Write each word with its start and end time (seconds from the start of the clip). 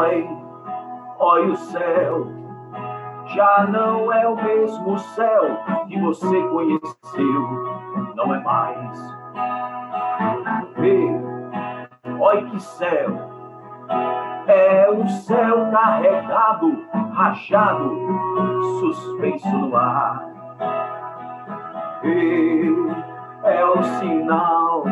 Oi, 0.00 0.26
oi 1.18 1.50
o 1.50 1.56
céu, 1.56 2.26
já 3.26 3.66
não 3.66 4.10
é 4.10 4.26
o 4.26 4.34
mesmo 4.34 4.98
céu 4.98 5.58
que 5.86 6.00
você 6.00 6.42
conheceu, 6.44 7.42
não 8.14 8.34
é 8.34 8.40
mais. 8.40 8.98
Vê, 10.78 11.06
oi 12.18 12.44
que 12.46 12.60
céu, 12.60 13.10
é 14.46 14.88
o 14.88 15.06
céu 15.06 15.70
carregado, 15.70 16.82
rachado, 17.12 17.94
suspenso 18.80 19.50
no 19.50 19.76
ar. 19.76 20.24
E 22.02 22.74
é 23.44 23.64
o 23.66 23.82
sinal 23.82 24.84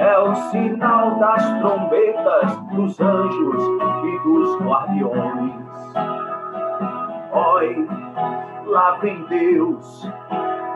é 0.00 0.18
o 0.18 0.34
sinal 0.34 1.16
das 1.16 1.44
trombetas 1.58 2.56
dos 2.72 2.98
anjos 2.98 3.62
e 4.02 4.18
dos 4.24 4.58
guardiões. 4.62 5.52
Oi, 7.32 7.88
lá 8.64 8.92
vem 9.02 9.22
Deus, 9.24 10.10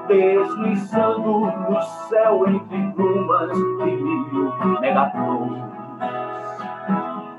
deslizando 0.09 1.41
no 1.41 1.83
céu 2.09 2.47
entre 2.47 2.77
brumas 2.95 3.51
de 3.51 3.97
mil 3.97 4.53
megatrons. 4.81 5.59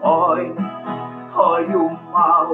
Oi, 0.01 0.55
oi 1.35 1.75
o 1.75 1.97
mal, 2.11 2.49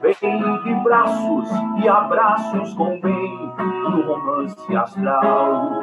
vem 0.00 0.60
de 0.62 0.74
braços 0.84 1.50
e 1.82 1.88
abraços 1.88 2.74
com 2.74 3.00
bem 3.00 3.52
no 3.58 4.02
romance 4.02 4.76
astral. 4.76 5.80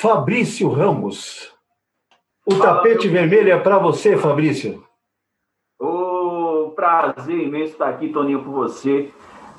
Fabrício 0.00 0.70
Ramos. 0.70 1.52
O 2.46 2.54
Fala, 2.54 2.76
tapete 2.76 3.08
meu... 3.08 3.14
vermelho 3.14 3.50
é 3.50 3.58
para 3.58 3.80
você, 3.80 4.16
Fabrício. 4.16 4.84
O 5.76 6.70
prazer 6.76 7.36
imenso 7.36 7.72
estar 7.72 7.88
aqui, 7.88 8.10
Toninho, 8.10 8.44
com 8.44 8.52
você. 8.52 9.12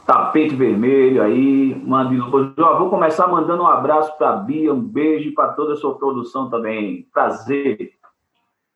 Tapete 0.05 0.55
vermelho 0.55 1.21
aí, 1.21 1.75
mande. 1.75 2.15
Vou 2.17 2.89
começar 2.89 3.27
mandando 3.27 3.63
um 3.63 3.67
abraço 3.67 4.17
para 4.17 4.29
a 4.29 4.35
Bia, 4.37 4.73
um 4.73 4.79
beijo 4.79 5.33
para 5.33 5.51
toda 5.51 5.73
a 5.73 5.75
sua 5.75 5.97
produção 5.97 6.49
também. 6.49 7.05
Prazer. 7.13 7.91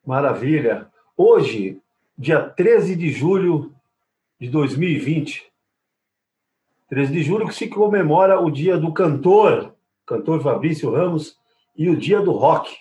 Maravilha. 0.05 0.91
Hoje, 1.15 1.81
dia 2.17 2.41
13 2.41 2.93
de 2.93 3.09
julho 3.09 3.71
de 4.37 4.49
2020, 4.49 5.49
13 6.89 7.13
de 7.13 7.23
julho 7.23 7.47
que 7.47 7.55
se 7.55 7.69
comemora 7.69 8.37
o 8.37 8.51
dia 8.51 8.77
do 8.77 8.91
cantor, 8.91 9.73
cantor 10.05 10.41
Fabrício 10.41 10.91
Ramos, 10.91 11.41
e 11.75 11.89
o 11.89 11.97
dia 11.97 12.21
do 12.21 12.31
rock. 12.31 12.75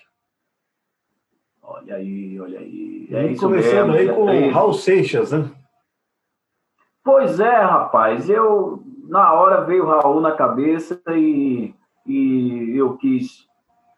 Olha 1.63 1.97
aí, 1.97 2.41
olha 2.41 2.59
aí. 2.59 3.09
É 3.11 3.27
e 3.27 3.37
começando 3.37 3.93
mesmo, 3.93 4.11
aí 4.11 4.17
com 4.17 4.29
é 4.31 4.49
Raul 4.49 4.75
Seixas, 4.75 5.33
né? 5.33 5.51
Pois 7.05 7.41
é, 7.41 7.61
rapaz. 7.61 8.29
Eu, 8.29 8.83
na 9.09 9.33
hora, 9.33 9.63
veio 9.63 9.85
o 9.85 9.89
Raul 9.89 10.21
na 10.21 10.33
cabeça 10.33 11.01
e, 11.09 11.75
e 12.07 12.73
eu 12.77 12.97
quis 12.97 13.47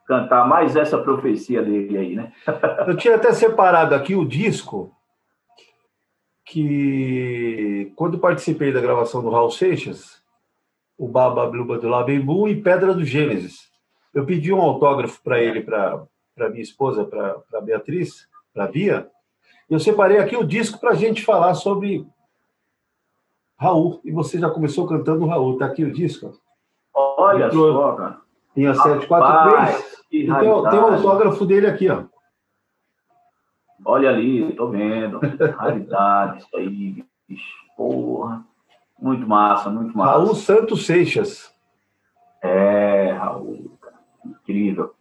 cantar 0.06 0.46
mais 0.46 0.76
essa 0.76 0.98
profecia 0.98 1.62
dele 1.62 1.98
aí, 1.98 2.14
né? 2.14 2.32
eu 2.86 2.96
tinha 2.96 3.16
até 3.16 3.32
separado 3.32 3.94
aqui 3.94 4.14
o 4.14 4.26
disco 4.26 4.94
que, 6.44 7.92
quando 7.96 8.18
participei 8.18 8.72
da 8.72 8.80
gravação 8.80 9.22
do 9.22 9.30
Raul 9.30 9.50
Seixas, 9.50 10.22
o 10.96 11.08
Baba 11.08 11.46
Bluba 11.46 11.78
do 11.78 11.88
Labembu 11.88 12.48
e 12.48 12.60
Pedra 12.60 12.94
do 12.94 13.04
Gênesis. 13.04 13.73
Eu 14.14 14.24
pedi 14.24 14.52
um 14.52 14.60
autógrafo 14.60 15.20
para 15.22 15.40
ele, 15.40 15.60
para 15.60 16.06
minha 16.50 16.62
esposa, 16.62 17.04
para 17.04 17.60
Beatriz, 17.60 18.28
para 18.52 18.68
Bia. 18.68 19.10
Eu 19.68 19.80
separei 19.80 20.18
aqui 20.18 20.36
o 20.36 20.46
disco 20.46 20.78
para 20.78 20.90
a 20.90 20.94
gente 20.94 21.24
falar 21.24 21.54
sobre 21.54 22.06
Raul. 23.58 24.00
E 24.04 24.12
você 24.12 24.38
já 24.38 24.48
começou 24.48 24.86
cantando 24.86 25.26
Raul. 25.26 25.54
Está 25.54 25.66
aqui 25.66 25.84
o 25.84 25.92
disco. 25.92 26.38
Olha 26.94 27.46
Entrou 27.46 27.72
só, 27.72 27.92
cara. 27.94 28.20
Em 28.56 28.66
a 28.66 28.74
743. 28.74 30.04
Então, 30.12 30.70
tem 30.70 30.78
o 30.78 30.86
autógrafo 30.86 31.44
dele 31.44 31.66
aqui, 31.66 31.88
ó. 31.90 32.04
Olha 33.84 34.10
ali, 34.10 34.52
tô 34.54 34.68
vendo. 34.68 35.18
Raridade, 35.56 36.38
isso 36.38 36.56
aí, 36.56 37.04
bicho. 37.28 37.64
Porra. 37.76 38.44
Muito 39.00 39.26
massa, 39.26 39.68
muito 39.70 39.96
massa. 39.96 40.12
Raul 40.12 40.34
Santos 40.36 40.86
Seixas. 40.86 41.52
É, 42.40 43.10
Raul 43.10 43.73
incrível. 44.24 44.94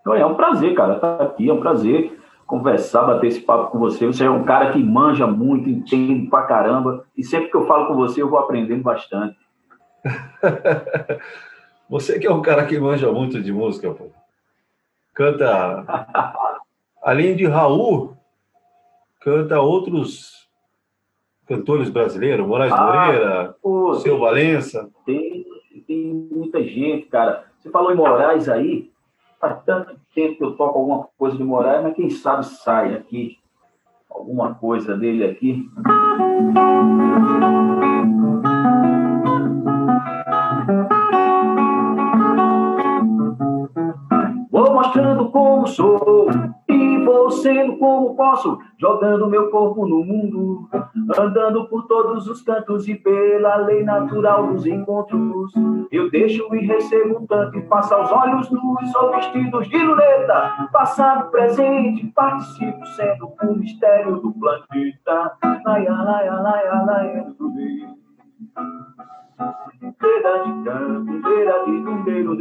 Então, 0.00 0.14
é 0.14 0.24
um 0.24 0.34
prazer, 0.34 0.74
cara, 0.74 0.96
estar 0.96 1.16
tá 1.16 1.24
aqui, 1.24 1.48
é 1.48 1.52
um 1.52 1.60
prazer 1.60 2.18
conversar, 2.50 3.04
bater 3.04 3.28
esse 3.28 3.40
papo 3.40 3.70
com 3.70 3.78
você. 3.78 4.04
Você 4.06 4.24
é 4.24 4.30
um 4.30 4.42
cara 4.42 4.72
que 4.72 4.82
manja 4.82 5.24
muito, 5.24 5.70
entende 5.70 6.28
pra 6.28 6.42
caramba, 6.42 7.06
e 7.16 7.22
sempre 7.22 7.48
que 7.48 7.56
eu 7.56 7.64
falo 7.64 7.86
com 7.86 7.94
você, 7.94 8.20
eu 8.20 8.28
vou 8.28 8.40
aprendendo 8.40 8.82
bastante. 8.82 9.38
você 11.88 12.18
que 12.18 12.26
é 12.26 12.32
um 12.32 12.42
cara 12.42 12.66
que 12.66 12.76
manja 12.80 13.12
muito 13.12 13.40
de 13.40 13.52
música, 13.52 13.92
pô. 13.92 14.10
Canta. 15.14 15.84
Além 17.04 17.36
de 17.36 17.46
Raul, 17.46 18.16
canta 19.20 19.60
outros 19.60 20.48
cantores 21.46 21.88
brasileiros, 21.88 22.46
Moraes 22.46 22.72
ah, 22.72 22.84
Moreira, 22.84 23.56
pô, 23.62 23.94
Seu 23.94 24.18
Valença. 24.18 24.90
Tem, 25.06 25.46
tem 25.86 26.28
muita 26.32 26.62
gente, 26.64 27.06
cara. 27.06 27.49
Você 27.60 27.68
falou 27.68 27.92
em 27.92 27.96
Moraes 27.96 28.48
aí, 28.48 28.90
faz 29.38 29.62
tanto 29.64 29.94
tempo 30.14 30.38
que 30.38 30.44
eu 30.44 30.56
toco 30.56 30.78
alguma 30.78 31.06
coisa 31.18 31.36
de 31.36 31.44
Moraes, 31.44 31.82
mas 31.82 31.94
quem 31.94 32.08
sabe 32.08 32.46
sai 32.46 32.94
aqui 32.94 33.38
alguma 34.08 34.54
coisa 34.54 34.96
dele 34.96 35.24
aqui. 35.24 35.68
Vou 44.50 44.72
mostrando 44.72 45.30
como 45.30 45.66
sou 45.66 46.28
sendo 47.30 47.76
como 47.78 48.14
posso, 48.14 48.58
jogando 48.78 49.28
meu 49.28 49.50
corpo 49.50 49.86
no 49.86 50.04
mundo, 50.04 50.68
andando 51.18 51.68
por 51.68 51.86
todos 51.86 52.26
os 52.28 52.42
cantos 52.42 52.88
e 52.88 52.94
pela 52.94 53.56
lei 53.56 53.82
natural 53.82 54.48
dos 54.48 54.66
encontros. 54.66 55.52
Eu 55.90 56.10
deixo 56.10 56.54
e 56.54 56.66
recebo 56.66 57.26
tanto 57.26 57.58
e 57.58 57.62
passo 57.62 57.94
aos 57.94 58.10
olhos 58.12 58.50
nus, 58.50 58.92
sou 58.92 59.10
vestidos 59.12 59.68
de 59.68 59.78
luneta, 59.78 60.68
passado, 60.72 61.30
presente, 61.30 62.06
participo 62.08 62.86
sendo 62.86 63.32
o 63.42 63.54
mistério 63.54 64.16
do 64.16 64.32
planeta. 64.32 65.32
Laia, 65.64 65.92
laia, 65.92 66.34
laia, 66.34 66.82
laia, 66.82 67.26
Beira 70.00 70.44
de 70.44 70.64
canto, 70.64 71.22
beira 71.22 71.64
de 71.64 71.80
dundeiro, 71.80 72.36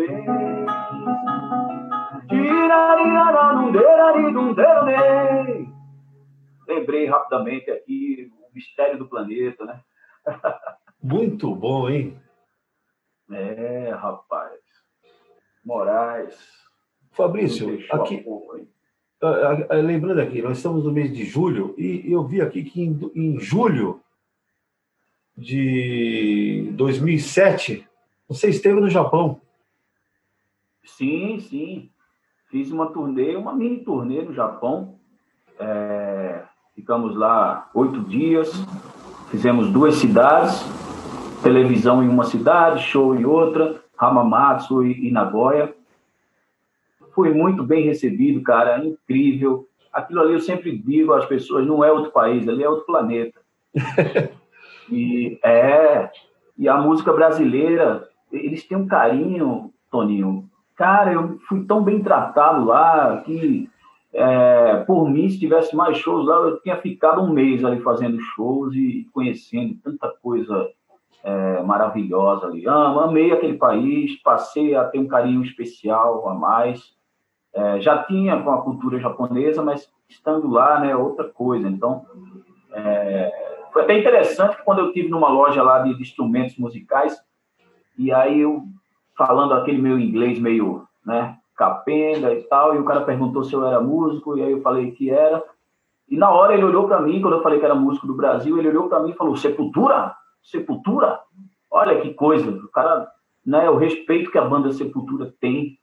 Lembrei 6.67 7.07
rapidamente 7.07 7.72
aqui 7.72 8.31
o 8.31 8.56
mistério 8.56 9.00
do 9.00 9.07
planeta, 9.07 9.66
né? 9.66 9.81
Muito 11.01 11.56
bom, 11.56 11.90
hein? 11.90 12.22
É, 13.31 13.90
rapaz. 13.91 14.59
Moraes. 15.66 16.37
Fabrício, 17.11 17.79
aqui, 17.91 18.23
lembrando 19.84 20.22
aqui, 20.22 20.41
nós 20.41 20.58
estamos 20.58 20.85
no 20.85 20.91
mês 20.91 21.11
de 21.11 21.26
julho 21.26 21.73
e 21.78 22.11
eu 22.11 22.23
vi 22.23 22.41
aqui 22.41 22.64
que 22.64 22.81
em, 22.81 23.11
em 23.16 23.40
julho 23.40 24.02
de 25.35 26.72
2007 26.73 27.87
você 28.28 28.49
esteve 28.49 28.79
no 28.79 28.90
Japão. 28.90 29.41
Sim, 30.85 31.40
sim 31.40 31.91
fiz 32.49 32.72
uma 32.72 32.87
turnê, 32.87 33.35
uma 33.35 33.53
mini 33.53 33.78
turnê 33.84 34.22
no 34.22 34.34
Japão. 34.34 34.96
É, 35.59 36.41
ficamos 36.75 37.16
lá 37.16 37.69
oito 37.73 38.01
dias, 38.01 38.51
fizemos 39.29 39.69
duas 39.72 39.96
cidades, 39.96 40.63
televisão 41.43 42.03
em 42.03 42.09
uma 42.09 42.23
cidade, 42.23 42.84
show 42.84 43.16
em 43.16 43.25
outra, 43.25 43.81
Hamamatsu 43.97 44.84
e, 44.85 45.11
Nagoya. 45.11 45.73
Fui 47.13 47.31
muito 47.34 47.63
bem 47.63 47.84
recebido, 47.84 48.41
cara, 48.41 48.84
incrível. 48.84 49.67
Aquilo 49.91 50.22
ali 50.22 50.34
eu 50.34 50.40
sempre 50.40 50.78
digo 50.78 51.13
às 51.13 51.25
pessoas, 51.25 51.67
não 51.67 51.84
é 51.84 51.91
outro 51.91 52.11
país, 52.11 52.47
ali 52.47 52.63
é 52.63 52.69
outro 52.69 52.85
planeta. 52.85 53.40
e 54.90 55.37
é, 55.43 56.09
E 56.57 56.67
a 56.67 56.78
música 56.78 57.11
brasileira, 57.11 58.07
eles 58.31 58.66
têm 58.66 58.78
um 58.78 58.87
carinho, 58.87 59.72
Toninho. 59.91 60.48
Cara, 60.79 61.11
eu 61.11 61.37
fui 61.40 61.66
tão 61.66 61.84
bem 61.84 62.02
tratado 62.02 62.64
lá 62.64 63.17
que, 63.26 63.70
é, 64.14 64.78
por 64.87 65.09
mim, 65.09 65.28
se 65.28 65.37
tivesse 65.37 65.76
mais 65.76 65.97
shows 65.97 66.26
lá, 66.26 66.37
eu 66.37 66.61
tinha 66.61 66.78
ficado 66.78 67.22
um 67.22 67.34
mês 67.34 67.66
ali 67.66 67.81
fazendo 67.81 68.17
shows 68.22 68.73
e 68.73 69.05
conhecendo 69.14 69.76
tanta 69.84 70.08
coisa 70.23 70.70
é, 71.22 71.61
maravilhosa 71.64 72.46
ali. 72.46 72.66
Amo, 72.66 73.02
amei 73.02 73.29
aquele 73.29 73.58
país, 73.58 74.16
passei 74.22 74.73
a 74.73 74.85
ter 74.85 74.99
um 74.99 75.08
carinho 75.09 75.43
especial 75.43 76.29
a 76.29 76.34
mais. 76.34 76.96
É, 77.53 77.81
já 77.81 78.02
tinha 78.03 78.41
com 78.41 78.49
a 78.49 78.61
cultura 78.61 78.99
japonesa, 78.99 79.61
mas 79.61 79.91
estando 80.08 80.49
lá, 80.49 80.79
né, 80.79 80.96
outra 80.96 81.26
coisa. 81.26 81.67
Então, 81.67 82.05
é, 82.72 83.58
foi 83.73 83.81
até 83.81 83.99
interessante 83.99 84.55
quando 84.64 84.79
eu 84.79 84.93
tive 84.93 85.09
numa 85.09 85.28
loja 85.28 85.61
lá 85.61 85.79
de, 85.79 85.93
de, 85.93 86.02
instrumentos 86.02 86.58
musicais, 86.58 87.22
e 87.97 88.14
aí 88.14 88.40
eu 88.40 88.64
falando 89.19 89.53
aquele 89.53 89.81
meu 89.81 89.99
inglês 89.99 90.39
meio, 90.39 90.83
né, 91.05 91.35
capenga 91.57 92.33
e 92.33 92.43
tal, 92.43 92.73
e 92.73 92.79
o 92.79 92.85
cara 92.85 93.01
perguntou 93.01 93.43
se 93.43 93.53
eu 93.53 93.66
era 93.66 93.81
músico, 93.81 94.37
e 94.37 94.41
aí 94.41 94.51
eu 94.53 94.61
falei 94.61 94.91
que 94.91 95.09
era. 95.09 95.43
E 96.07 96.16
na 96.16 96.31
hora 96.31 96.53
ele 96.53 96.63
olhou 96.63 96.87
para 96.87 97.01
mim, 97.01 97.21
quando 97.21 97.33
eu 97.33 97.43
falei 97.43 97.59
que 97.59 97.66
era 97.66 97.75
músico 97.75 98.07
do 98.07 98.16
Brasil, 98.16 98.57
ele 98.57 98.69
olhou 98.69 98.87
para 98.87 99.01
mim 99.01 99.11
e 99.11 99.16
falou: 99.16 99.35
Sepultura? 99.35 100.16
Sepultura? 100.41 101.19
Olha 101.69 101.99
que 101.99 102.13
coisa, 102.13 102.49
o 102.49 102.69
cara, 102.69 103.07
né, 103.45 103.69
o 103.69 103.75
respeito 103.75 104.31
que 104.31 104.37
a 104.37 104.45
banda 104.45 104.71
Sepultura 104.71 105.31
tem 105.41 105.77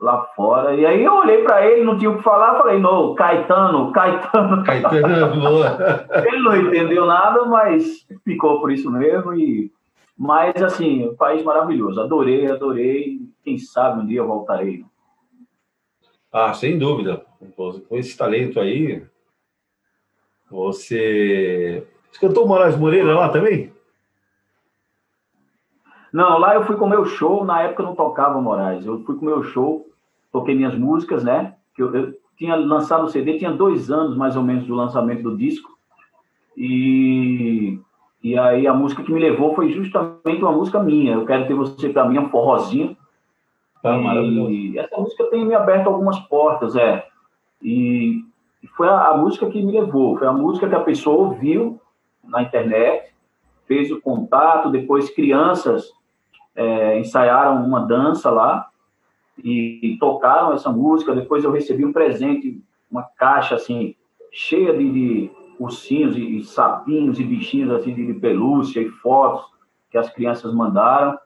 lá 0.00 0.22
fora. 0.34 0.74
E 0.74 0.86
aí 0.86 1.04
eu 1.04 1.12
olhei 1.12 1.44
para 1.44 1.66
ele, 1.66 1.84
não 1.84 1.98
tinha 1.98 2.10
o 2.10 2.16
que 2.16 2.22
falar, 2.22 2.56
falei, 2.56 2.80
não, 2.80 3.14
Caetano, 3.14 3.92
Caetano. 3.92 4.64
Caetano, 4.64 5.40
boa. 5.40 6.06
ele 6.26 6.38
não 6.38 6.56
entendeu 6.56 7.04
nada, 7.04 7.44
mas 7.44 8.06
ficou 8.24 8.58
por 8.58 8.72
isso 8.72 8.90
mesmo. 8.90 9.34
E... 9.34 9.70
Mas, 10.22 10.62
assim, 10.62 11.08
um 11.08 11.16
país 11.16 11.42
maravilhoso. 11.42 11.98
Adorei, 11.98 12.46
adorei. 12.46 13.22
Quem 13.42 13.56
sabe 13.56 14.02
um 14.02 14.06
dia 14.06 14.18
eu 14.18 14.26
voltarei. 14.26 14.84
Ah, 16.30 16.52
sem 16.52 16.78
dúvida. 16.78 17.24
Com 17.56 17.96
esse 17.96 18.18
talento 18.18 18.60
aí, 18.60 19.02
você... 20.50 21.86
Você 22.12 22.20
cantou 22.20 22.46
Moraes 22.46 22.76
Moreira 22.76 23.14
lá 23.14 23.30
também? 23.30 23.72
Não, 26.12 26.36
lá 26.36 26.54
eu 26.54 26.66
fui 26.66 26.76
com 26.76 26.84
o 26.84 26.90
meu 26.90 27.06
show, 27.06 27.42
na 27.42 27.62
época 27.62 27.82
eu 27.82 27.86
não 27.86 27.94
tocava 27.94 28.42
Moraes, 28.42 28.84
eu 28.84 29.02
fui 29.04 29.14
com 29.16 29.22
o 29.22 29.28
meu 29.28 29.42
show, 29.42 29.88
toquei 30.30 30.54
minhas 30.54 30.76
músicas, 30.76 31.24
né? 31.24 31.56
Que 31.74 31.82
eu, 31.82 31.94
eu, 31.94 32.14
tinha 32.36 32.56
lançado 32.56 33.04
o 33.04 33.08
CD, 33.08 33.38
tinha 33.38 33.52
dois 33.52 33.90
anos 33.90 34.18
mais 34.18 34.36
ou 34.36 34.42
menos 34.42 34.66
do 34.66 34.74
lançamento 34.74 35.22
do 35.22 35.36
disco, 35.36 35.70
e, 36.56 37.80
e 38.22 38.38
aí 38.38 38.66
a 38.66 38.74
música 38.74 39.02
que 39.02 39.12
me 39.12 39.20
levou 39.20 39.54
foi 39.54 39.70
justamente 39.70 40.42
uma 40.42 40.52
música 40.52 40.82
minha, 40.82 41.14
Eu 41.14 41.24
Quero 41.24 41.46
Ter 41.46 41.54
Você 41.54 41.88
Pra 41.88 42.04
Mim, 42.04 42.18
um 42.18 42.28
forrozinho. 42.28 42.96
Ah, 43.82 43.96
e 44.50 44.78
essa 44.78 44.96
música 44.98 45.24
tem 45.30 45.44
me 45.44 45.54
aberto 45.54 45.86
algumas 45.86 46.18
portas, 46.20 46.76
é. 46.76 47.06
E 47.62 48.22
foi 48.76 48.88
a, 48.88 49.08
a 49.08 49.16
música 49.16 49.48
que 49.48 49.62
me 49.62 49.72
levou, 49.72 50.18
foi 50.18 50.26
a 50.26 50.32
música 50.32 50.68
que 50.68 50.74
a 50.74 50.80
pessoa 50.80 51.28
ouviu 51.28 51.80
na 52.22 52.42
internet, 52.42 53.14
fez 53.66 53.90
o 53.90 54.00
contato, 54.00 54.70
depois 54.70 55.08
crianças 55.08 55.90
é, 56.54 56.98
ensaiaram 56.98 57.64
uma 57.64 57.80
dança 57.80 58.30
lá 58.30 58.68
e, 59.42 59.80
e, 59.82 59.98
tocaram 59.98 60.52
essa 60.52 60.70
música. 60.70 61.14
Depois 61.14 61.42
eu 61.42 61.50
recebi 61.50 61.84
um 61.84 61.92
presente, 61.92 62.60
uma 62.90 63.02
caixa 63.02 63.54
assim 63.54 63.94
cheia 64.30 64.76
de, 64.76 64.90
de 64.90 65.30
ursinhos 65.60 66.16
e, 66.16 66.38
e, 66.38 66.44
sapinhos 66.44 67.20
e 67.20 67.24
bichinhos 67.24 67.70
assim 67.70 67.94
de, 67.94 68.06
de 68.06 68.14
pelúcia 68.14 68.80
e 68.80 68.88
fotos 68.88 69.46
que 69.90 69.98
as 69.98 70.10
crianças 70.10 70.54
mandaram. 70.54 71.18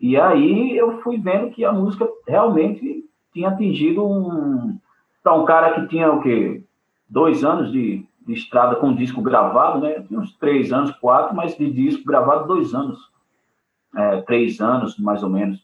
E 0.00 0.16
aí 0.16 0.76
eu 0.76 1.00
fui 1.02 1.18
vendo 1.18 1.50
que 1.50 1.64
a 1.64 1.72
música 1.72 2.08
realmente 2.26 3.04
tinha 3.32 3.50
atingido 3.50 4.04
um 4.04 4.78
para 5.22 5.34
um 5.34 5.44
cara 5.44 5.74
que 5.74 5.86
tinha 5.86 6.10
o 6.10 6.20
quê 6.20 6.64
dois 7.08 7.44
anos 7.44 7.70
de, 7.70 8.04
de 8.26 8.32
estrada 8.32 8.76
com 8.76 8.94
disco 8.94 9.22
gravado, 9.22 9.80
né? 9.80 10.04
Uns 10.10 10.34
três 10.36 10.72
anos, 10.72 10.90
quatro, 10.92 11.36
mas 11.36 11.56
de 11.56 11.70
disco 11.70 12.04
gravado 12.04 12.48
dois 12.48 12.74
anos 12.74 13.12
é, 13.94 14.22
três 14.22 14.60
anos, 14.60 14.98
mais 14.98 15.22
ou 15.22 15.28
menos. 15.28 15.62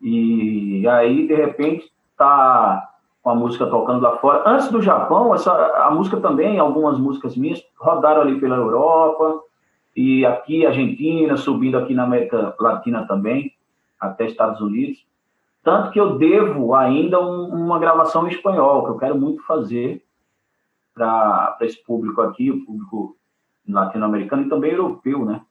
E 0.00 0.86
aí, 0.86 1.26
de 1.26 1.34
repente, 1.34 1.90
tá 2.16 2.97
com 3.28 3.32
a 3.32 3.34
música 3.34 3.66
tocando 3.66 4.00
lá 4.00 4.16
fora. 4.16 4.42
Antes 4.48 4.70
do 4.70 4.80
Japão, 4.80 5.34
essa, 5.34 5.52
a 5.52 5.90
música 5.90 6.16
também, 6.16 6.58
algumas 6.58 6.98
músicas 6.98 7.36
minhas, 7.36 7.62
rodaram 7.78 8.22
ali 8.22 8.40
pela 8.40 8.56
Europa, 8.56 9.42
e 9.94 10.24
aqui, 10.24 10.64
Argentina, 10.64 11.36
subindo 11.36 11.76
aqui 11.76 11.92
na 11.92 12.04
América 12.04 12.54
Latina 12.58 13.06
também, 13.06 13.52
até 14.00 14.24
Estados 14.24 14.62
Unidos. 14.62 15.04
Tanto 15.62 15.90
que 15.90 16.00
eu 16.00 16.16
devo 16.16 16.74
ainda 16.74 17.20
um, 17.20 17.48
uma 17.48 17.78
gravação 17.78 18.26
em 18.26 18.30
espanhol, 18.30 18.84
que 18.84 18.90
eu 18.92 18.96
quero 18.98 19.20
muito 19.20 19.42
fazer 19.42 20.02
para 20.94 21.58
esse 21.60 21.84
público 21.84 22.22
aqui, 22.22 22.50
o 22.50 22.64
público 22.64 23.14
latino-americano 23.68 24.44
e 24.44 24.48
também 24.48 24.72
europeu, 24.72 25.26
né? 25.26 25.42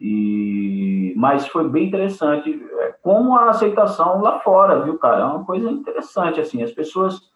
E, 0.00 1.12
mas 1.18 1.46
foi 1.46 1.68
bem 1.68 1.86
interessante 1.86 2.50
é, 2.78 2.89
como 3.02 3.36
a 3.36 3.50
aceitação 3.50 4.20
lá 4.20 4.40
fora, 4.40 4.82
viu, 4.82 4.98
cara? 4.98 5.22
É 5.22 5.24
uma 5.24 5.44
coisa 5.44 5.70
interessante, 5.70 6.40
assim, 6.40 6.62
as 6.62 6.72
pessoas 6.72 7.30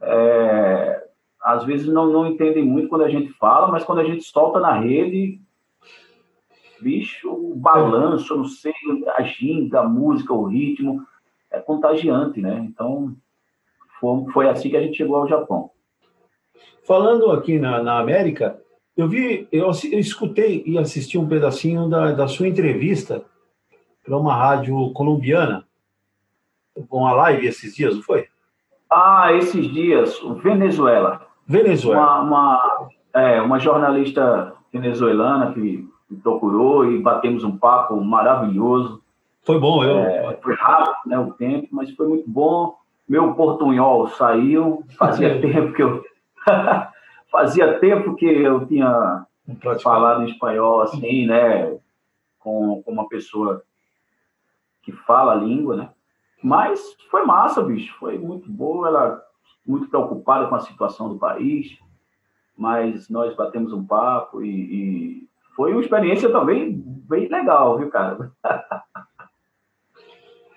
é, 0.00 1.04
às 1.42 1.64
vezes 1.64 1.86
não, 1.86 2.06
não 2.10 2.26
entendem 2.26 2.64
muito 2.64 2.88
quando 2.88 3.04
a 3.04 3.08
gente 3.08 3.32
fala, 3.34 3.68
mas 3.68 3.84
quando 3.84 4.00
a 4.00 4.04
gente 4.04 4.22
solta 4.24 4.60
na 4.60 4.78
rede, 4.78 5.40
bicho, 6.80 7.30
o 7.30 7.54
balanço, 7.54 8.36
não 8.36 8.44
sei, 8.44 8.72
a 9.16 9.22
ginga, 9.22 9.80
a 9.80 9.88
música, 9.88 10.32
o 10.32 10.44
ritmo, 10.44 11.04
é 11.50 11.58
contagiante, 11.58 12.40
né? 12.40 12.64
Então, 12.68 13.14
foi, 13.98 14.32
foi 14.32 14.48
assim 14.48 14.70
que 14.70 14.76
a 14.76 14.82
gente 14.82 14.96
chegou 14.96 15.16
ao 15.16 15.28
Japão. 15.28 15.70
Falando 16.84 17.30
aqui 17.30 17.58
na, 17.58 17.82
na 17.82 17.98
América, 17.98 18.60
eu 18.96 19.08
vi, 19.08 19.48
eu, 19.50 19.70
eu 19.90 19.98
escutei 19.98 20.62
e 20.66 20.78
assisti 20.78 21.18
um 21.18 21.28
pedacinho 21.28 21.88
da, 21.88 22.12
da 22.12 22.28
sua 22.28 22.48
entrevista 22.48 23.24
para 24.04 24.16
uma 24.16 24.34
rádio 24.34 24.92
colombiana, 24.92 25.64
com 26.88 27.06
a 27.06 27.12
live 27.12 27.46
esses 27.46 27.74
dias, 27.74 27.94
não 27.94 28.02
foi? 28.02 28.26
Ah, 28.90 29.32
esses 29.32 29.68
dias, 29.72 30.18
Venezuela. 30.42 31.26
Venezuela. 31.46 32.22
Uma, 32.22 32.22
uma, 32.22 32.88
é, 33.14 33.40
uma 33.40 33.58
jornalista 33.58 34.54
venezuelana 34.72 35.52
que 35.52 35.60
me 36.10 36.16
procurou 36.18 36.90
e 36.90 37.00
batemos 37.00 37.44
um 37.44 37.56
papo 37.56 38.00
maravilhoso. 38.00 39.02
Foi 39.42 39.58
bom, 39.58 39.84
eu. 39.84 39.98
É, 39.98 40.38
foi 40.42 40.54
rápido, 40.54 40.96
né, 41.06 41.18
o 41.18 41.32
tempo, 41.32 41.68
mas 41.70 41.90
foi 41.92 42.08
muito 42.08 42.28
bom. 42.28 42.76
Meu 43.08 43.34
portunhol 43.34 44.08
saiu, 44.08 44.84
fazia 44.98 45.38
tempo 45.42 45.72
que 45.72 45.82
eu 45.82 46.04
fazia 47.30 47.78
tempo 47.78 48.14
que 48.14 48.26
eu 48.26 48.66
tinha 48.66 49.24
falado 49.82 50.22
em 50.22 50.30
espanhol 50.30 50.82
assim, 50.82 51.26
né, 51.26 51.76
com, 52.38 52.82
com 52.82 52.92
uma 52.92 53.08
pessoa 53.08 53.62
que 54.90 54.96
fala 55.04 55.32
a 55.32 55.36
língua, 55.36 55.76
né? 55.76 55.90
Mas 56.42 56.96
foi 57.10 57.24
massa, 57.24 57.62
bicho, 57.62 57.94
foi 57.98 58.18
muito 58.18 58.50
boa, 58.50 58.88
ela 58.88 59.22
muito 59.66 59.88
preocupada 59.88 60.46
com 60.48 60.54
a 60.54 60.60
situação 60.60 61.08
do 61.08 61.18
país, 61.18 61.78
mas 62.56 63.08
nós 63.08 63.34
batemos 63.36 63.72
um 63.72 63.84
papo 63.84 64.42
e, 64.42 64.48
e 64.48 65.28
foi 65.54 65.72
uma 65.72 65.80
experiência 65.82 66.30
também 66.30 66.72
bem 66.74 67.28
legal, 67.28 67.78
viu, 67.78 67.90
cara? 67.90 68.32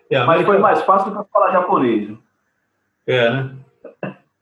É, 0.09 0.23
mas 0.23 0.45
foi 0.45 0.59
mais 0.59 0.81
fácil 0.83 1.11
do 1.11 1.23
que 1.23 1.31
falar 1.31 1.51
japonês. 1.51 2.15
É, 3.07 3.29
né? 3.29 3.55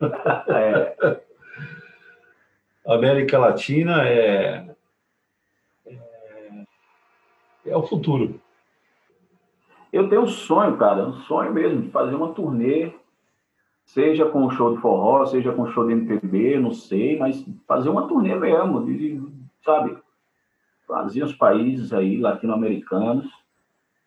é. 0.50 1.21
América 2.86 3.39
Latina 3.39 4.03
é, 4.07 4.75
é, 5.86 5.95
é 7.67 7.77
o 7.77 7.83
futuro. 7.83 8.41
Eu 9.91 10.07
tenho 10.07 10.21
um 10.21 10.27
sonho, 10.27 10.77
cara, 10.77 11.05
um 11.05 11.13
sonho 11.21 11.53
mesmo, 11.53 11.81
de 11.81 11.89
fazer 11.89 12.15
uma 12.15 12.33
turnê, 12.33 12.93
seja 13.83 14.25
com 14.25 14.45
o 14.45 14.51
show 14.51 14.74
de 14.74 14.81
forró, 14.81 15.25
seja 15.25 15.51
com 15.51 15.63
o 15.63 15.71
show 15.71 15.86
de 15.86 15.93
MPB, 15.93 16.60
não 16.60 16.71
sei, 16.71 17.19
mas 17.19 17.45
fazer 17.67 17.89
uma 17.89 18.07
turnê 18.07 18.36
mesmo, 18.36 18.86
de, 18.86 19.21
sabe? 19.65 19.98
Fazer 20.88 21.24
os 21.24 21.33
países 21.33 21.91
aí 21.91 22.17
latino-americanos, 22.17 23.29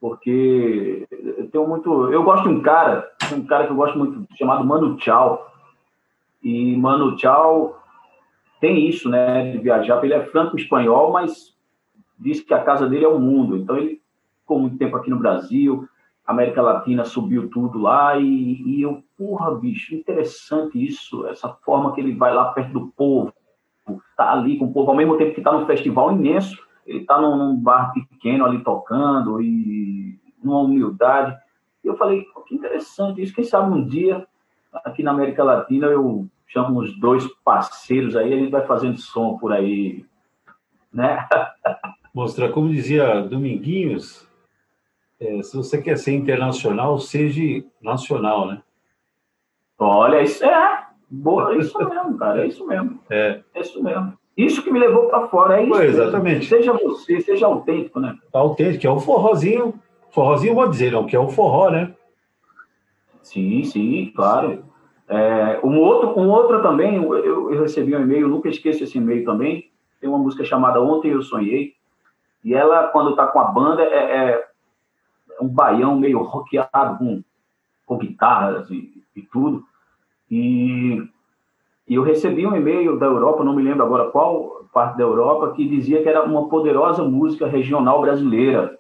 porque 0.00 1.07
eu 1.11 1.49
tenho 1.50 1.67
muito. 1.67 2.12
Eu 2.12 2.23
gosto 2.23 2.49
de 2.49 2.55
um 2.55 2.61
cara, 2.62 3.11
um 3.33 3.45
cara 3.45 3.67
que 3.67 3.73
eu 3.73 3.76
gosto 3.76 3.99
muito, 3.99 4.26
chamado 4.37 4.64
Mano 4.64 4.97
Tchau. 4.97 5.50
E 6.43 6.76
Mano 6.76 7.17
Tchau 7.17 7.83
tem 8.61 8.88
isso, 8.88 9.09
né, 9.09 9.53
de 9.53 9.59
viajar. 9.59 10.03
Ele 10.03 10.14
é 10.14 10.25
franco-espanhol, 10.26 11.12
mas 11.12 11.55
diz 12.19 12.41
que 12.41 12.55
a 12.55 12.62
casa 12.62 12.88
dele 12.88 13.05
é 13.05 13.09
o 13.09 13.19
mundo. 13.19 13.57
Então, 13.57 13.76
ele 13.76 14.00
ficou 14.45 14.61
muito 14.61 14.79
tempo 14.79 14.97
aqui 14.97 15.11
no 15.11 15.19
Brasil, 15.19 15.89
América 16.27 16.63
Latina 16.63 17.05
subiu 17.05 17.49
tudo 17.51 17.79
lá, 17.79 18.17
e, 18.19 18.63
e 18.63 18.83
eu, 18.83 19.03
porra, 19.19 19.55
bicho, 19.55 19.95
interessante 19.95 20.83
isso, 20.83 21.27
essa 21.27 21.49
forma 21.65 21.93
que 21.93 22.01
ele 22.01 22.15
vai 22.15 22.33
lá 22.33 22.53
perto 22.53 22.73
do 22.73 22.89
povo, 22.89 23.33
tá 24.17 24.33
ali 24.33 24.59
com 24.59 24.67
o 24.67 24.73
povo, 24.73 24.91
ao 24.91 24.97
mesmo 24.97 25.17
tempo 25.17 25.35
que 25.35 25.43
tá 25.43 25.53
num 25.53 25.67
festival 25.67 26.13
imenso, 26.13 26.63
ele 26.87 27.05
tá 27.05 27.21
num, 27.21 27.37
num 27.37 27.57
bar 27.57 27.93
pequeno 27.93 28.45
ali 28.45 28.63
tocando 28.63 29.41
e 29.41 30.19
numa 30.43 30.61
humildade. 30.61 31.37
E 31.83 31.89
eu 31.89 31.97
falei, 31.97 32.27
que 32.47 32.55
interessante 32.55 33.23
isso. 33.23 33.35
Quem 33.35 33.45
sabe 33.45 33.73
um 33.73 33.87
dia, 33.87 34.27
aqui 34.85 35.03
na 35.03 35.11
América 35.11 35.43
Latina, 35.43 35.87
eu 35.87 36.27
chamo 36.47 36.81
uns 36.81 36.99
dois 36.99 37.27
parceiros 37.45 38.17
aí, 38.17 38.33
a 38.33 38.37
gente 38.37 38.51
vai 38.51 38.67
fazendo 38.67 38.99
som 38.99 39.37
por 39.39 39.53
aí, 39.53 40.05
né? 40.93 41.27
Mostrar, 42.15 42.51
como 42.51 42.69
dizia 42.69 43.23
Dominguinhos, 43.23 44.29
é, 45.25 45.43
se 45.43 45.57
você 45.57 45.81
quer 45.81 45.97
ser 45.97 46.12
internacional, 46.12 46.99
seja 46.99 47.64
nacional, 47.81 48.47
né? 48.47 48.62
Olha, 49.78 50.23
isso 50.23 50.45
é, 50.45 50.87
boa, 51.11 51.54
é 51.54 51.59
isso 51.59 51.78
mesmo, 51.78 52.19
cara, 52.19 52.45
é 52.45 52.47
isso 52.47 52.66
mesmo. 52.66 53.00
É, 53.11 53.40
é 53.54 53.61
isso 53.61 53.83
mesmo. 53.83 54.12
Isso 54.37 54.62
que 54.62 54.71
me 54.71 54.78
levou 54.78 55.09
para 55.09 55.28
fora, 55.28 55.61
é 55.61 55.64
isso. 55.64 55.75
Foi, 55.75 55.87
exatamente. 55.87 56.47
Seja 56.47 56.73
você, 56.73 57.21
seja 57.21 57.47
autêntico, 57.47 58.00
né? 58.00 58.16
Autêntico, 58.33 58.87
é 58.87 58.90
o 58.90 59.00
forrozinho. 59.00 59.75
Forrozinho, 60.11 60.54
vou 60.54 60.69
dizer, 60.69 60.93
não, 60.93 61.07
que 61.07 61.16
é 61.16 61.21
o 61.21 61.28
forró, 61.28 61.71
né? 61.71 61.95
Sim, 63.23 63.64
sim, 63.64 64.12
claro. 64.14 64.64
É, 65.09 65.61
um, 65.62 65.78
outro, 65.78 66.19
um 66.19 66.31
outro 66.31 66.62
também, 66.62 66.97
eu, 66.97 67.52
eu 67.52 67.62
recebi 67.62 67.95
um 67.95 68.00
e-mail, 68.00 68.28
nunca 68.28 68.49
esqueço 68.49 68.85
esse 68.85 68.99
e-mail 68.99 69.25
também. 69.25 69.71
Tem 70.00 70.09
uma 70.09 70.19
música 70.19 70.45
chamada 70.45 70.81
Ontem 70.81 71.12
Eu 71.12 71.23
Sonhei. 71.23 71.73
E 72.43 72.54
ela, 72.54 72.88
quando 72.88 73.11
está 73.11 73.26
com 73.26 73.40
a 73.40 73.45
banda, 73.45 73.83
é, 73.83 74.16
é, 74.16 74.47
um 75.45 75.49
baião 75.49 75.97
meio 75.97 76.23
rockeado, 76.23 76.99
com, 76.99 77.23
com 77.87 77.99
guitarras 77.99 78.71
e, 78.71 79.03
e 79.15 79.23
tudo. 79.23 79.65
E 80.31 81.03
e 81.87 81.95
eu 81.95 82.03
recebi 82.03 82.47
um 82.47 82.57
e-mail 82.57 82.99
da 82.99 83.07
Europa, 83.07 83.45
não 83.45 83.55
me 83.55 83.63
lembro 83.63 83.85
agora 83.85 84.11
qual 84.11 84.65
parte 84.73 84.97
da 84.97 85.05
Europa, 85.05 85.53
que 85.53 85.69
dizia 85.69 86.03
que 86.03 86.09
era 86.09 86.25
uma 86.25 86.49
poderosa 86.49 87.05
música 87.05 87.47
regional 87.47 88.01
brasileira, 88.01 88.79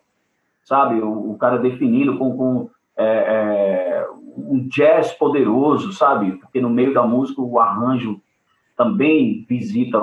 sabe? 0.64 1.00
O, 1.00 1.32
o 1.32 1.38
cara 1.38 1.58
definindo 1.58 2.16
com, 2.16 2.36
com 2.36 2.70
é, 2.96 3.04
é, 3.04 4.08
um 4.36 4.66
jazz 4.68 5.12
poderoso, 5.12 5.92
sabe? 5.92 6.32
Porque 6.32 6.60
no 6.60 6.70
meio 6.70 6.94
da 6.94 7.02
música 7.02 7.42
o 7.42 7.60
arranjo 7.60 8.20
também 8.76 9.44
visita 9.48 10.00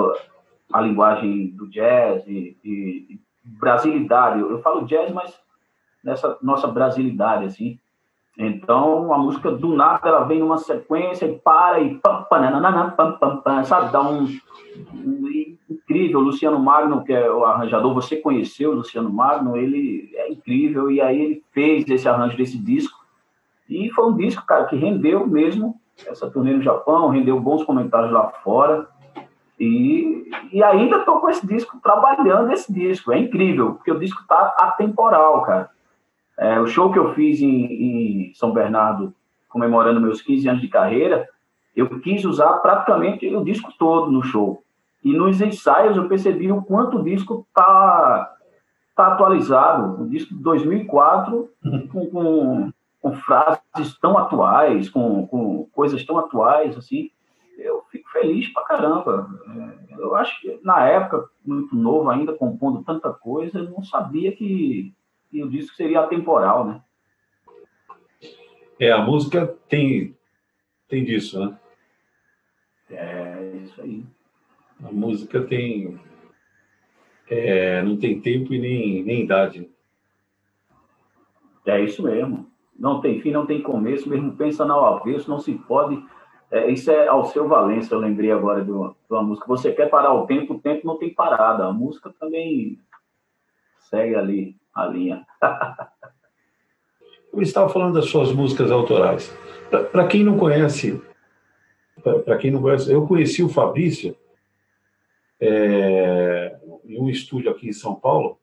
a 0.72 0.80
linguagem 0.80 1.48
do 1.48 1.68
jazz 1.68 2.26
e, 2.28 2.56
e, 2.64 3.06
e 3.10 3.20
brasilidade. 3.60 4.40
Eu 4.40 4.62
falo 4.62 4.86
jazz, 4.86 5.12
mas 5.12 5.38
nessa 6.04 6.38
nossa 6.42 6.68
brasilidade, 6.68 7.46
assim. 7.46 7.80
Então, 8.38 9.14
a 9.14 9.18
música 9.18 9.52
do 9.52 9.76
nada 9.76 10.08
ela 10.08 10.24
vem 10.24 10.40
numa 10.40 10.58
sequência 10.58 11.26
e 11.26 11.38
para 11.38 11.80
e 11.82 11.96
pam, 11.96 12.24
pam, 12.24 12.92
pam, 12.96 13.12
pam, 13.12 13.38
pam, 13.38 13.64
sabe? 13.64 13.92
Dá 13.92 14.02
um, 14.02 14.24
um, 14.94 15.58
incrível. 15.70 16.22
Luciano 16.22 16.60
Magno, 16.60 17.04
que 17.04 17.14
é 17.14 17.30
o 17.30 17.44
arranjador, 17.44 17.94
você 17.94 18.16
conheceu 18.16 18.72
o 18.72 18.76
Luciano 18.76 19.12
Magno, 19.12 19.58
ele 19.58 20.12
é 20.16 20.32
incrível 20.32 20.90
e 20.90 21.02
aí 21.02 21.22
ele 21.22 21.44
fez 21.52 21.88
esse 21.90 22.08
arranjo 22.08 22.38
desse 22.38 22.58
disco. 22.58 23.00
E 23.70 23.90
foi 23.92 24.06
um 24.06 24.16
disco, 24.16 24.46
cara, 24.46 24.66
que 24.66 24.76
rendeu 24.76 25.28
mesmo 25.28 25.80
essa 26.08 26.30
turnê 26.30 26.54
no 26.54 26.62
Japão, 26.62 27.10
rendeu 27.10 27.40
bons 27.40 27.64
comentários 27.64 28.12
lá 28.12 28.30
fora. 28.44 28.88
E, 29.60 30.28
e 30.52 30.64
ainda 30.64 30.98
estou 30.98 31.20
com 31.20 31.30
esse 31.30 31.46
disco, 31.46 31.80
trabalhando 31.84 32.52
esse 32.52 32.72
disco. 32.74 33.12
É 33.12 33.20
incrível, 33.20 33.76
porque 33.76 33.92
o 33.92 34.00
disco 34.00 34.24
tá 34.28 34.56
atemporal, 34.60 35.44
cara. 35.44 35.70
É, 36.42 36.60
o 36.60 36.66
show 36.66 36.92
que 36.92 36.98
eu 36.98 37.14
fiz 37.14 37.40
em, 37.40 37.66
em, 38.30 38.34
São 38.34 38.52
Bernardo, 38.52 39.14
comemorando 39.48 40.02
meus 40.02 40.24
15 40.24 40.50
anos 40.50 40.62
de 40.62 40.68
carreira, 40.70 41.30
eu 41.76 42.00
quis 42.00 42.26
usar 42.26 42.54
praticamente 42.54 43.28
o 43.36 43.44
disco 43.44 43.72
todo 43.78 44.12
no 44.12 44.24
show. 44.24 44.64
E 45.04 45.14
nos 45.14 45.40
ensaios 45.40 45.96
eu 45.96 46.08
percebi 46.10 46.52
o 46.52 46.64
quanto 46.64 46.98
o 46.98 47.04
disco 47.04 47.46
tá, 47.54 48.36
tá 48.96 49.14
atualizado. 49.14 50.02
O 50.02 50.10
disco 50.10 50.34
de 50.34 50.42
2004, 50.42 51.48
com, 51.92 52.08
com, 52.10 52.74
com 53.00 53.14
frases 53.14 54.00
tão 54.02 54.18
atuais, 54.18 54.90
com, 54.90 55.28
com 55.28 55.68
coisas 55.76 56.04
tão 56.04 56.18
atuais, 56.18 56.76
assim, 56.76 57.12
eu 57.56 57.84
fico 57.92 58.10
feliz 58.10 58.52
pra 58.52 58.64
caramba. 58.64 59.30
É, 59.48 60.02
eu 60.02 60.16
acho 60.16 60.42
que 60.42 60.60
na 60.64 60.88
época, 60.88 61.24
muito 61.46 61.76
novo 61.76 62.10
ainda, 62.10 62.34
compondo 62.34 62.84
tanta 62.84 63.14
coisa, 63.14 63.60
eu 63.60 63.70
não 63.70 63.84
sabia 63.84 64.32
que 64.32 64.92
e 65.32 65.44
o 65.44 65.50
disco 65.50 65.76
seria 65.76 66.02
atemporal, 66.02 66.66
né? 66.66 66.82
É, 68.80 68.92
a 68.92 69.00
música 69.00 69.48
tem, 69.70 70.18
tem 70.88 71.04
disso, 71.04 71.40
né? 71.40 71.58
É, 72.90 73.58
isso 73.64 73.82
aí. 73.82 74.04
A 74.84 74.92
música 74.92 75.42
tem. 75.42 76.00
É, 77.30 77.82
não 77.84 77.98
tem 77.98 78.20
tempo 78.20 78.54
e 78.54 78.60
nem, 78.60 79.04
nem 79.04 79.24
idade. 79.24 79.70
É 81.66 81.80
isso 81.80 82.04
mesmo. 82.04 82.52
Não 82.78 83.00
tem 83.00 83.22
fim, 83.22 83.32
não 83.32 83.46
tem 83.46 83.62
começo, 83.62 84.10
mesmo 84.10 84.36
pensa 84.36 84.66
no 84.66 84.80
avesso, 84.80 85.30
não 85.30 85.40
se 85.40 85.54
pode. 85.54 86.04
É, 86.50 86.70
isso 86.70 86.92
é 86.92 87.08
ao 87.08 87.26
seu 87.26 87.48
Valença, 87.48 87.94
eu 87.94 88.00
lembrei 88.00 88.32
agora 88.32 88.66
de 88.66 88.72
uma, 88.72 88.90
de 88.90 89.14
uma 89.14 89.24
música. 89.24 89.48
Você 89.48 89.72
quer 89.72 89.90
parar 89.90 90.14
o 90.14 90.26
tempo, 90.26 90.56
o 90.56 90.60
tempo 90.60 90.86
não 90.86 90.98
tem 90.98 91.14
parada. 91.14 91.66
A 91.66 91.72
música 91.72 92.14
também 92.20 92.80
segue 93.78 94.16
ali 94.16 94.61
a 94.74 94.86
linha. 94.88 95.26
Eu 97.34 97.42
estava 97.42 97.70
falando 97.70 97.94
das 97.94 98.10
suas 98.10 98.32
músicas 98.34 98.70
autorais. 98.72 99.34
Para 99.92 100.06
quem 100.06 100.24
não 100.24 100.38
conhece, 100.38 101.02
para 102.26 102.38
quem 102.38 102.52
não 102.52 102.62
conhece, 102.62 102.92
eu 102.92 103.08
conheci 103.08 103.42
o 103.42 103.48
Fabrício 103.48 104.18
é, 105.40 106.60
em 106.86 107.00
um 107.00 107.10
estúdio 107.10 107.50
aqui 107.50 107.70
em 107.70 107.74
São 107.74 107.96
Paulo. 107.96 108.38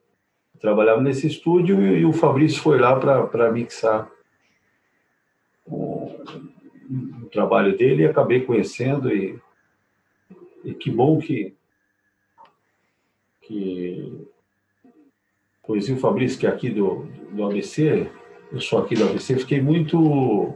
Eu 0.55 0.61
trabalhava 0.61 1.03
nesse 1.03 1.27
estúdio 1.27 1.83
e, 1.83 2.01
e 2.01 2.05
o 2.07 2.15
Fabrício 2.15 2.63
foi 2.63 2.79
lá 2.79 2.99
para 2.99 3.53
mixar 3.53 4.11
o, 5.67 6.17
o, 7.23 7.29
trabalho 7.31 7.77
dele 7.77 8.05
e 8.05 8.07
acabei 8.07 8.41
conhecendo 8.41 9.15
e, 9.15 9.39
e 10.65 10.73
que 10.73 10.91
bom 10.91 11.19
que 11.19 11.55
que 13.43 14.28
conheci 15.69 15.93
o 15.93 15.99
Fabrício, 15.99 16.41
que 16.41 16.47
é 16.47 16.49
aqui 16.49 16.71
do, 16.71 17.07
do 17.31 17.45
ABC, 17.45 18.11
eu 18.51 18.59
sou 18.59 18.79
aqui 18.79 18.95
do 18.95 19.05
ABC, 19.05 19.37
fiquei 19.37 19.61
muito. 19.61 20.55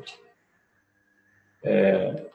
É, 1.62 2.30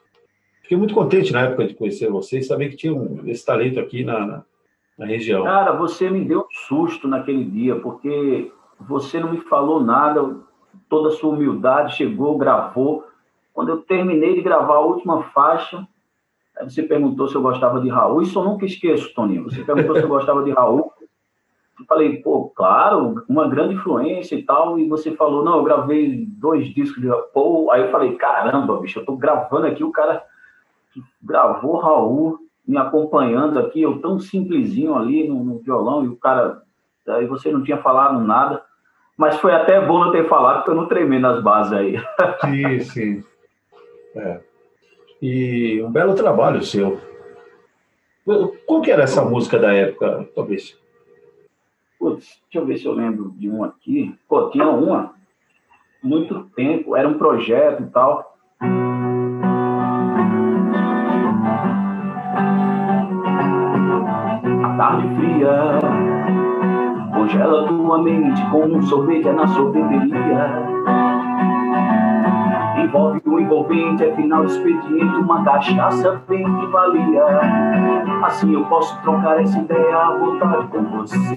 fiquei 0.62 0.78
muito 0.78 0.94
contente 0.94 1.32
na 1.32 1.42
época 1.42 1.66
de 1.66 1.74
conhecer 1.74 2.08
você 2.08 2.38
e 2.38 2.44
saber 2.44 2.68
que 2.68 2.76
tinha 2.76 2.94
um, 2.94 3.22
esse 3.26 3.44
talento 3.44 3.80
aqui 3.80 4.04
na, 4.04 4.24
na, 4.24 4.44
na 4.96 5.06
região. 5.06 5.42
Cara, 5.42 5.72
você 5.72 6.08
me 6.08 6.24
deu 6.24 6.42
um 6.42 6.68
susto 6.68 7.08
naquele 7.08 7.44
dia, 7.44 7.74
porque 7.80 8.52
você 8.80 9.18
não 9.18 9.32
me 9.32 9.40
falou 9.40 9.82
nada, 9.82 10.36
toda 10.88 11.08
a 11.08 11.12
sua 11.12 11.30
humildade 11.30 11.96
chegou, 11.96 12.38
gravou. 12.38 13.04
Quando 13.52 13.70
eu 13.70 13.78
terminei 13.78 14.36
de 14.36 14.40
gravar 14.40 14.76
a 14.76 14.86
última 14.86 15.24
faixa, 15.24 15.84
você 16.62 16.84
perguntou 16.84 17.26
se 17.26 17.34
eu 17.34 17.42
gostava 17.42 17.80
de 17.80 17.88
Raul. 17.88 18.22
Isso 18.22 18.38
eu 18.38 18.44
nunca 18.44 18.64
esqueço, 18.64 19.12
Toninho. 19.14 19.44
Você 19.44 19.64
perguntou 19.64 19.96
se 19.96 20.02
eu 20.02 20.08
gostava 20.08 20.44
de 20.44 20.52
Raul. 20.52 20.92
Eu 21.78 21.86
falei, 21.86 22.16
pô, 22.16 22.50
claro, 22.54 23.24
uma 23.28 23.48
grande 23.48 23.74
influência 23.74 24.34
e 24.34 24.42
tal, 24.42 24.78
e 24.78 24.88
você 24.88 25.12
falou, 25.12 25.44
não, 25.44 25.58
eu 25.58 25.64
gravei 25.64 26.26
dois 26.26 26.66
discos 26.74 27.00
de 27.00 27.08
Raul, 27.08 27.70
aí 27.70 27.82
eu 27.82 27.90
falei, 27.90 28.16
caramba, 28.16 28.80
bicho, 28.80 28.98
eu 28.98 29.04
tô 29.04 29.16
gravando 29.16 29.66
aqui, 29.66 29.84
o 29.84 29.92
cara 29.92 30.24
gravou 31.22 31.78
Raul 31.78 32.38
me 32.66 32.76
acompanhando 32.76 33.58
aqui, 33.58 33.80
eu 33.80 34.00
tão 34.00 34.18
simplesinho 34.18 34.94
ali 34.94 35.28
no, 35.28 35.42
no 35.44 35.58
violão, 35.58 36.04
e 36.04 36.08
o 36.08 36.16
cara, 36.16 36.62
aí 37.08 37.26
você 37.26 37.52
não 37.52 37.62
tinha 37.62 37.78
falado 37.78 38.18
nada, 38.20 38.62
mas 39.16 39.36
foi 39.38 39.52
até 39.52 39.80
bom 39.80 40.04
não 40.04 40.12
ter 40.12 40.28
falado, 40.28 40.58
porque 40.58 40.70
eu 40.70 40.74
não 40.74 40.86
tremei 40.86 41.18
nas 41.18 41.42
bases 41.42 41.72
aí. 41.72 41.96
Sim, 42.44 42.80
sim. 42.80 43.24
É. 44.14 44.40
E 45.20 45.82
um 45.82 45.90
belo 45.90 46.14
trabalho 46.14 46.62
seu. 46.62 47.00
Qual 48.66 48.80
que 48.80 48.90
era 48.90 49.02
essa 49.02 49.24
música 49.24 49.58
da 49.58 49.72
época, 49.72 50.28
Fabrício? 50.34 50.76
Putz, 51.98 52.40
deixa 52.44 52.58
eu 52.58 52.66
ver 52.66 52.78
se 52.78 52.86
eu 52.86 52.92
lembro 52.92 53.32
de 53.36 53.50
um 53.50 53.64
aqui. 53.64 54.14
Pô, 54.28 54.50
tinha 54.50 54.68
uma, 54.68 55.14
muito 56.02 56.44
tempo, 56.54 56.94
era 56.94 57.08
um 57.08 57.18
projeto 57.18 57.82
e 57.82 57.86
tal. 57.86 58.36
A 64.64 64.76
tarde 64.76 65.08
fria 65.16 65.78
congela 67.12 67.66
tua 67.66 68.02
mente 68.02 68.40
com 68.50 68.64
um 68.64 68.82
sorvete 68.82 69.28
na 69.32 69.48
sorveteria 69.48 71.07
envolve 72.88 73.20
o 73.26 73.38
envolvente, 73.38 74.02
é 74.02 74.14
final 74.16 74.44
expediente, 74.44 75.16
uma 75.16 75.44
cachaça 75.44 76.22
bem 76.26 76.42
que 76.42 76.66
valia. 76.68 77.22
Assim 78.22 78.54
eu 78.54 78.64
posso 78.64 78.98
trocar 79.02 79.40
essa 79.40 79.58
ideia 79.58 79.96
à 79.96 80.16
vontade 80.16 80.66
com 80.68 80.84
você. 80.84 81.36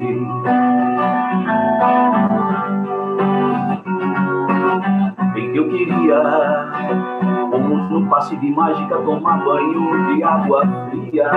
Bem 5.34 5.51
que 5.51 5.58
eu 5.58 5.70
queria, 5.70 6.70
como 7.51 7.77
no 7.77 8.08
passe 8.10 8.38
de 8.38 8.50
mágica, 8.51 8.98
tomar 8.98 9.43
banho 9.43 10.15
de 10.15 10.24
água 10.24 10.65
fria. 10.89 11.29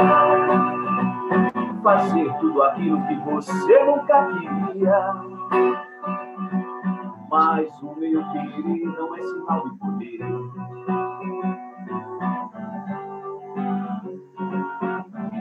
fazer 1.82 2.32
tudo 2.40 2.62
aquilo 2.62 3.02
que 3.06 3.14
você 3.16 3.84
nunca 3.84 4.26
queria. 4.26 5.83
Mas 7.56 7.70
o 7.84 7.94
meu 7.94 8.20
querer 8.32 8.84
não 8.98 9.14
é 9.14 9.22
sinal 9.22 9.68
de 9.68 9.78
poder. 9.78 10.18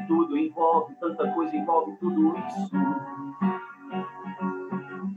Tudo 0.08 0.38
envolve, 0.38 0.94
tanta 1.00 1.32
coisa 1.32 1.56
envolve 1.56 1.98
tudo 2.00 2.38
isso. 2.38 2.70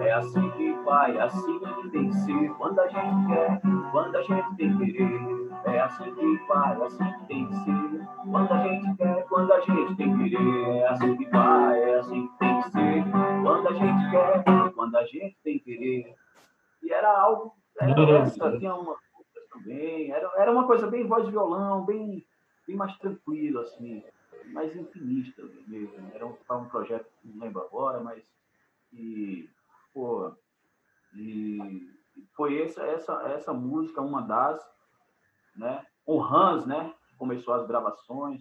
É 0.00 0.12
assim 0.12 0.50
que 0.52 0.72
vai, 0.84 1.16
é 1.16 1.22
assim 1.22 1.58
que 1.58 1.90
tem 1.90 2.08
que 2.08 2.14
ser. 2.16 2.48
Quando 2.54 2.78
a 2.80 2.88
gente 2.88 3.26
quer, 3.26 3.60
quando 3.92 4.16
a 4.16 4.22
gente 4.22 4.56
tem 4.56 4.78
querer. 4.78 5.48
É 5.64 5.80
assim 5.80 6.14
que 6.14 6.36
vai, 6.46 6.80
é 6.80 6.84
assim 6.84 7.12
que 7.12 7.26
tem 7.26 7.46
que 7.46 7.54
ser. 7.56 8.08
Quando 8.30 8.52
a 8.52 8.62
gente 8.62 8.96
quer, 8.96 9.24
quando 9.28 9.52
a 9.52 9.60
gente 9.60 9.96
tem 9.96 10.18
querer. 10.18 10.68
É 10.76 10.88
assim 10.88 11.16
que 11.16 11.30
vai, 11.30 11.82
é 11.82 11.98
assim 11.98 12.26
que 12.26 12.38
tem 12.38 12.60
que 12.60 12.70
ser. 12.70 13.04
Quando 13.42 13.68
a 13.68 13.72
gente 13.72 14.10
quer, 14.10 14.72
quando 14.74 14.96
a 14.96 15.04
gente 15.04 15.36
tem 15.42 15.58
querer. 15.58 16.14
E 16.82 16.92
era 16.92 17.20
algo. 17.20 17.54
Era 17.80 18.18
essa, 18.18 18.58
tinha 18.58 18.74
uma 18.74 18.96
também. 19.50 20.10
Era, 20.10 20.30
era 20.36 20.52
uma 20.52 20.66
coisa 20.66 20.86
bem 20.86 21.06
voz 21.06 21.24
de 21.24 21.30
violão, 21.30 21.84
bem, 21.84 22.24
bem 22.66 22.76
mais 22.76 22.96
tranquilo, 22.98 23.60
assim. 23.60 24.02
Mais 24.46 24.74
intimista 24.74 25.42
mesmo. 25.66 26.10
Era 26.14 26.26
um, 26.26 26.34
um 26.50 26.64
projeto, 26.66 27.06
não 27.24 27.44
lembro 27.44 27.62
agora, 27.62 28.00
mas. 28.00 28.37
E 28.92 29.48
Pô, 29.98 30.30
e 31.16 31.90
foi 32.36 32.62
essa, 32.62 32.86
essa, 32.86 33.22
essa 33.34 33.52
música, 33.52 34.00
uma 34.00 34.22
das, 34.22 34.64
né? 35.56 35.84
O 36.06 36.22
Hans, 36.22 36.64
né? 36.66 36.94
Começou 37.18 37.54
as 37.54 37.66
gravações. 37.66 38.40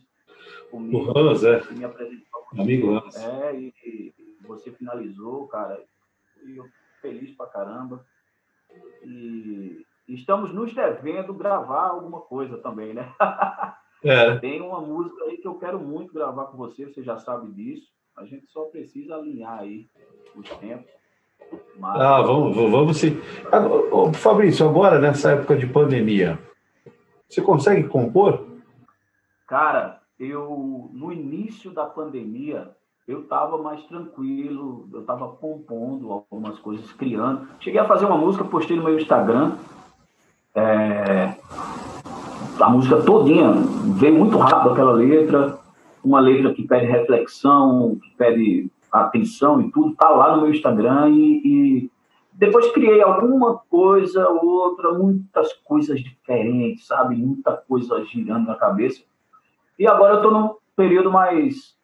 Comigo, 0.70 1.12
o 1.12 1.18
Hans, 1.18 1.44
é. 1.44 1.60
Me 1.72 1.84
apresentou. 1.84 2.46
Amigo 2.58 2.92
Hans. 2.92 3.16
É, 3.16 3.60
e, 3.60 3.74
e, 3.84 4.13
você 4.48 4.72
finalizou, 4.72 5.48
cara. 5.48 5.84
E 6.46 6.58
eu 6.58 6.66
feliz 7.01 7.36
pra 7.36 7.48
caramba. 7.48 8.06
E 9.04 9.84
estamos 10.08 10.54
nos 10.54 10.75
devendo 10.75 11.34
gravar 11.34 11.88
alguma 11.88 12.22
coisa 12.22 12.58
também, 12.60 12.94
né? 12.94 13.13
É. 14.04 14.38
Tem 14.38 14.62
uma 14.62 14.80
música 14.80 15.24
aí 15.24 15.38
que 15.38 15.48
eu 15.48 15.58
quero 15.58 15.80
muito 15.80 16.13
gravar 16.13 16.46
com 16.46 16.56
você, 16.56 16.86
você 16.86 17.01
já 17.01 17.18
sabe 17.18 17.51
disso. 17.51 17.92
A 18.18 18.26
gente 18.26 18.48
só 18.48 18.64
precisa 18.64 19.16
alinhar 19.16 19.60
aí 19.60 19.88
os 20.36 20.50
tempos. 20.50 20.92
Mas... 21.78 22.02
Ah, 22.02 22.22
vamos, 22.24 22.56
vamos 22.56 22.98
sim. 22.98 23.22
Fabrício, 24.16 24.68
agora 24.68 25.00
nessa 25.00 25.34
época 25.34 25.56
de 25.56 25.68
pandemia, 25.68 26.40
você 27.30 27.44
consegue 27.44 27.84
compor? 27.88 28.44
Cara, 29.48 30.02
eu 30.20 30.90
no 30.92 31.14
início 31.14 31.72
da 31.72 31.86
pandemia 31.86 32.72
eu 33.08 33.22
estava 33.22 33.58
mais 33.60 33.82
tranquilo, 33.86 34.90
eu 34.92 35.02
estava 35.02 35.30
compondo 35.30 36.12
algumas 36.12 36.60
coisas, 36.60 36.92
criando. 36.94 37.48
Cheguei 37.60 37.80
a 37.80 37.88
fazer 37.88 38.06
uma 38.06 38.18
música, 38.18 38.44
postei 38.44 38.76
no 38.76 38.84
meu 38.84 38.98
Instagram. 38.98 39.54
É... 40.56 41.36
A 42.60 42.70
música 42.70 43.00
todinha 43.04 43.52
veio 43.96 44.16
muito 44.16 44.38
rápido 44.40 44.72
aquela 44.72 44.92
letra, 44.92 45.57
uma 46.08 46.20
letra 46.20 46.54
que 46.54 46.66
pede 46.66 46.86
reflexão, 46.86 47.98
que 48.02 48.10
pede 48.16 48.72
atenção 48.92 49.62
e 49.62 49.72
tudo, 49.72 49.96
tá 49.96 50.10
lá 50.10 50.36
no 50.36 50.44
meu 50.44 50.52
Instagram 50.52 51.10
e, 51.10 51.42
e, 51.44 51.92
depois 52.32 52.72
criei 52.72 53.02
alguma 53.02 53.60
coisa, 53.70 54.30
outra, 54.30 54.94
muitas 54.94 55.52
coisas 55.54 56.00
diferentes, 56.00 56.86
sabe? 56.86 57.16
Muita 57.16 57.52
coisa 57.54 58.06
girando 58.06 58.48
na 58.48 58.56
cabeça. 58.56 59.02
E 59.78 59.88
agora 59.88 60.16
eu 60.16 60.22
tô 60.22 60.30
num 60.30 60.56
período 60.76 61.12
mais, 61.12 61.76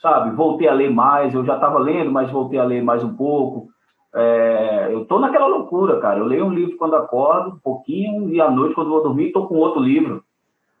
sabe? 0.00 0.34
Voltei 0.34 0.68
a 0.68 0.74
ler 0.74 0.90
mais, 0.90 1.34
eu 1.34 1.44
já 1.44 1.56
estava 1.56 1.78
lendo, 1.78 2.10
mas 2.10 2.30
voltei 2.30 2.58
a 2.58 2.64
ler 2.64 2.82
mais 2.82 3.04
um 3.04 3.14
pouco. 3.14 3.68
É, 4.14 4.88
eu 4.90 5.04
tô 5.04 5.18
naquela 5.18 5.48
loucura, 5.48 6.00
cara. 6.00 6.18
Eu 6.18 6.24
leio 6.24 6.46
um 6.46 6.54
livro 6.54 6.78
quando 6.78 6.96
acordo, 6.96 7.50
um 7.50 7.58
pouquinho, 7.58 8.30
e 8.30 8.40
à 8.40 8.50
noite, 8.50 8.74
quando 8.74 8.88
vou 8.88 9.02
dormir, 9.02 9.32
tô 9.32 9.46
com 9.46 9.56
outro 9.56 9.82
livro, 9.82 10.24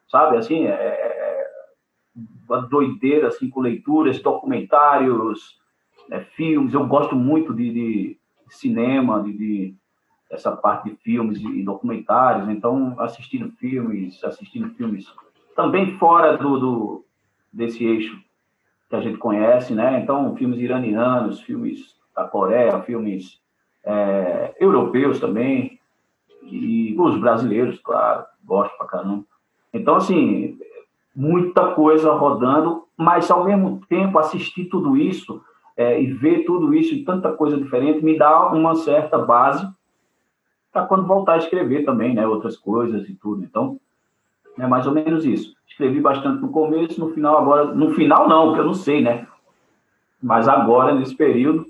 sabe? 0.08 0.38
Assim, 0.38 0.66
é, 0.66 1.13
uma 2.48 2.62
doideira 2.62 3.28
assim 3.28 3.48
com 3.50 3.60
leituras, 3.60 4.20
documentários, 4.20 5.58
né, 6.08 6.20
filmes. 6.36 6.74
Eu 6.74 6.86
gosto 6.86 7.14
muito 7.14 7.52
de, 7.54 7.72
de 7.72 8.18
cinema, 8.48 9.22
de, 9.22 9.32
de, 9.32 9.74
essa 10.30 10.52
parte 10.52 10.90
de 10.90 10.96
filmes 10.96 11.40
e 11.40 11.62
documentários. 11.62 12.48
Então, 12.48 12.94
assistindo 12.98 13.50
filmes, 13.52 14.22
assistindo 14.24 14.70
filmes 14.70 15.06
também 15.56 15.96
fora 15.98 16.36
do, 16.36 16.58
do 16.58 17.04
desse 17.52 17.84
eixo 17.84 18.20
que 18.88 18.96
a 18.96 19.00
gente 19.00 19.18
conhece, 19.18 19.74
né? 19.74 20.00
Então, 20.00 20.36
filmes 20.36 20.58
iranianos, 20.60 21.40
filmes 21.40 21.96
da 22.14 22.24
Coreia, 22.24 22.82
filmes 22.82 23.40
é, 23.84 24.54
europeus 24.58 25.20
também 25.20 25.78
e 26.42 26.94
os 26.98 27.18
brasileiros, 27.18 27.78
claro, 27.80 28.24
gosto 28.44 28.76
pra 28.76 28.86
caramba. 28.86 29.24
Então, 29.72 29.96
assim, 29.96 30.58
muita 31.14 31.72
coisa 31.72 32.12
rodando, 32.12 32.84
mas 32.96 33.30
ao 33.30 33.44
mesmo 33.44 33.80
tempo 33.88 34.18
assistir 34.18 34.64
tudo 34.66 34.96
isso 34.96 35.40
é, 35.76 36.00
e 36.00 36.06
ver 36.06 36.44
tudo 36.44 36.74
isso 36.74 36.94
e 36.94 37.04
tanta 37.04 37.32
coisa 37.32 37.56
diferente 37.56 38.04
me 38.04 38.16
dá 38.16 38.48
uma 38.48 38.74
certa 38.74 39.18
base 39.18 39.66
para 40.72 40.86
quando 40.86 41.06
voltar 41.06 41.34
a 41.34 41.38
escrever 41.38 41.84
também, 41.84 42.14
né, 42.14 42.26
outras 42.26 42.56
coisas 42.56 43.08
e 43.08 43.14
tudo. 43.14 43.44
Então, 43.44 43.78
é 44.58 44.66
mais 44.66 44.86
ou 44.86 44.92
menos 44.92 45.24
isso. 45.24 45.54
Escrevi 45.68 46.00
bastante 46.00 46.40
no 46.40 46.48
começo, 46.48 47.00
no 47.00 47.10
final 47.10 47.38
agora, 47.38 47.64
no 47.66 47.90
final 47.94 48.28
não, 48.28 48.46
porque 48.46 48.60
eu 48.60 48.66
não 48.66 48.74
sei, 48.74 49.02
né? 49.02 49.26
Mas 50.22 50.48
agora 50.48 50.94
nesse 50.94 51.14
período 51.14 51.66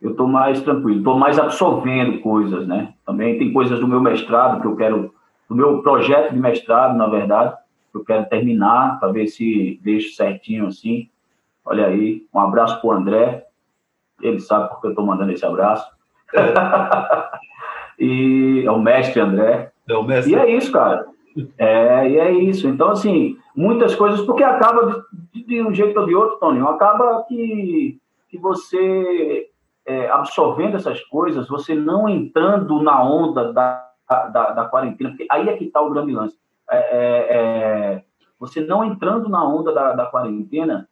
eu 0.00 0.10
estou 0.10 0.26
mais 0.26 0.60
tranquilo, 0.62 0.98
estou 0.98 1.18
mais 1.18 1.38
absorvendo 1.38 2.20
coisas, 2.20 2.66
né? 2.66 2.92
Também 3.06 3.38
tem 3.38 3.52
coisas 3.52 3.80
do 3.80 3.88
meu 3.88 4.00
mestrado 4.00 4.60
que 4.60 4.66
eu 4.66 4.76
quero, 4.76 5.14
do 5.48 5.54
meu 5.54 5.82
projeto 5.82 6.32
de 6.32 6.38
mestrado, 6.38 6.96
na 6.96 7.06
verdade, 7.06 7.54
eu 7.98 8.04
quero 8.04 8.28
terminar 8.28 8.98
para 8.98 9.12
ver 9.12 9.26
se 9.26 9.80
deixo 9.82 10.14
certinho 10.14 10.66
assim. 10.66 11.08
Olha 11.64 11.86
aí, 11.86 12.26
um 12.34 12.40
abraço 12.40 12.80
para 12.80 12.88
o 12.88 12.92
André. 12.92 13.46
Ele 14.20 14.40
sabe 14.40 14.68
porque 14.68 14.86
eu 14.86 14.90
estou 14.90 15.06
mandando 15.06 15.32
esse 15.32 15.44
abraço. 15.44 15.90
É. 16.34 16.42
e 18.02 18.62
é 18.66 18.70
o 18.70 18.78
mestre 18.78 19.20
André. 19.20 19.72
É 19.88 19.94
o 19.94 20.02
mestre. 20.02 20.32
E 20.32 20.36
é 20.36 20.50
isso, 20.56 20.72
cara. 20.72 21.06
É, 21.58 22.08
e 22.08 22.18
é 22.18 22.32
isso. 22.32 22.68
Então, 22.68 22.90
assim, 22.90 23.38
muitas 23.54 23.94
coisas, 23.94 24.20
porque 24.22 24.44
acaba 24.44 25.04
de, 25.32 25.44
de 25.44 25.62
um 25.62 25.72
jeito 25.74 25.98
ou 25.98 26.06
de 26.06 26.14
outro, 26.14 26.38
Tony, 26.38 26.60
acaba 26.60 27.24
que, 27.28 27.98
que 28.28 28.38
você 28.38 29.48
é, 29.86 30.08
absorvendo 30.08 30.76
essas 30.76 31.00
coisas, 31.04 31.48
você 31.48 31.74
não 31.74 32.08
entrando 32.08 32.82
na 32.82 33.02
onda 33.02 33.52
da, 33.52 33.90
da, 34.08 34.50
da 34.50 34.64
quarentena, 34.66 35.10
porque 35.10 35.26
aí 35.30 35.48
é 35.48 35.56
que 35.56 35.64
está 35.64 35.80
o 35.80 35.90
grande 35.90 36.12
lance. 36.12 36.38
É, 36.70 36.76
é, 36.76 37.36
é, 37.36 38.04
você 38.38 38.60
não 38.60 38.84
entrando 38.84 39.28
na 39.28 39.46
onda 39.46 39.72
da, 39.72 39.92
da 39.92 40.06
quarentena 40.06 40.88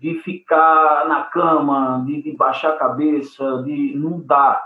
de 0.00 0.14
ficar 0.20 1.06
na 1.08 1.24
cama, 1.24 2.02
de, 2.06 2.22
de, 2.22 2.32
baixar 2.32 2.70
a 2.70 2.76
cabeça, 2.76 3.62
de 3.62 3.94
não 3.96 4.20
dar. 4.20 4.62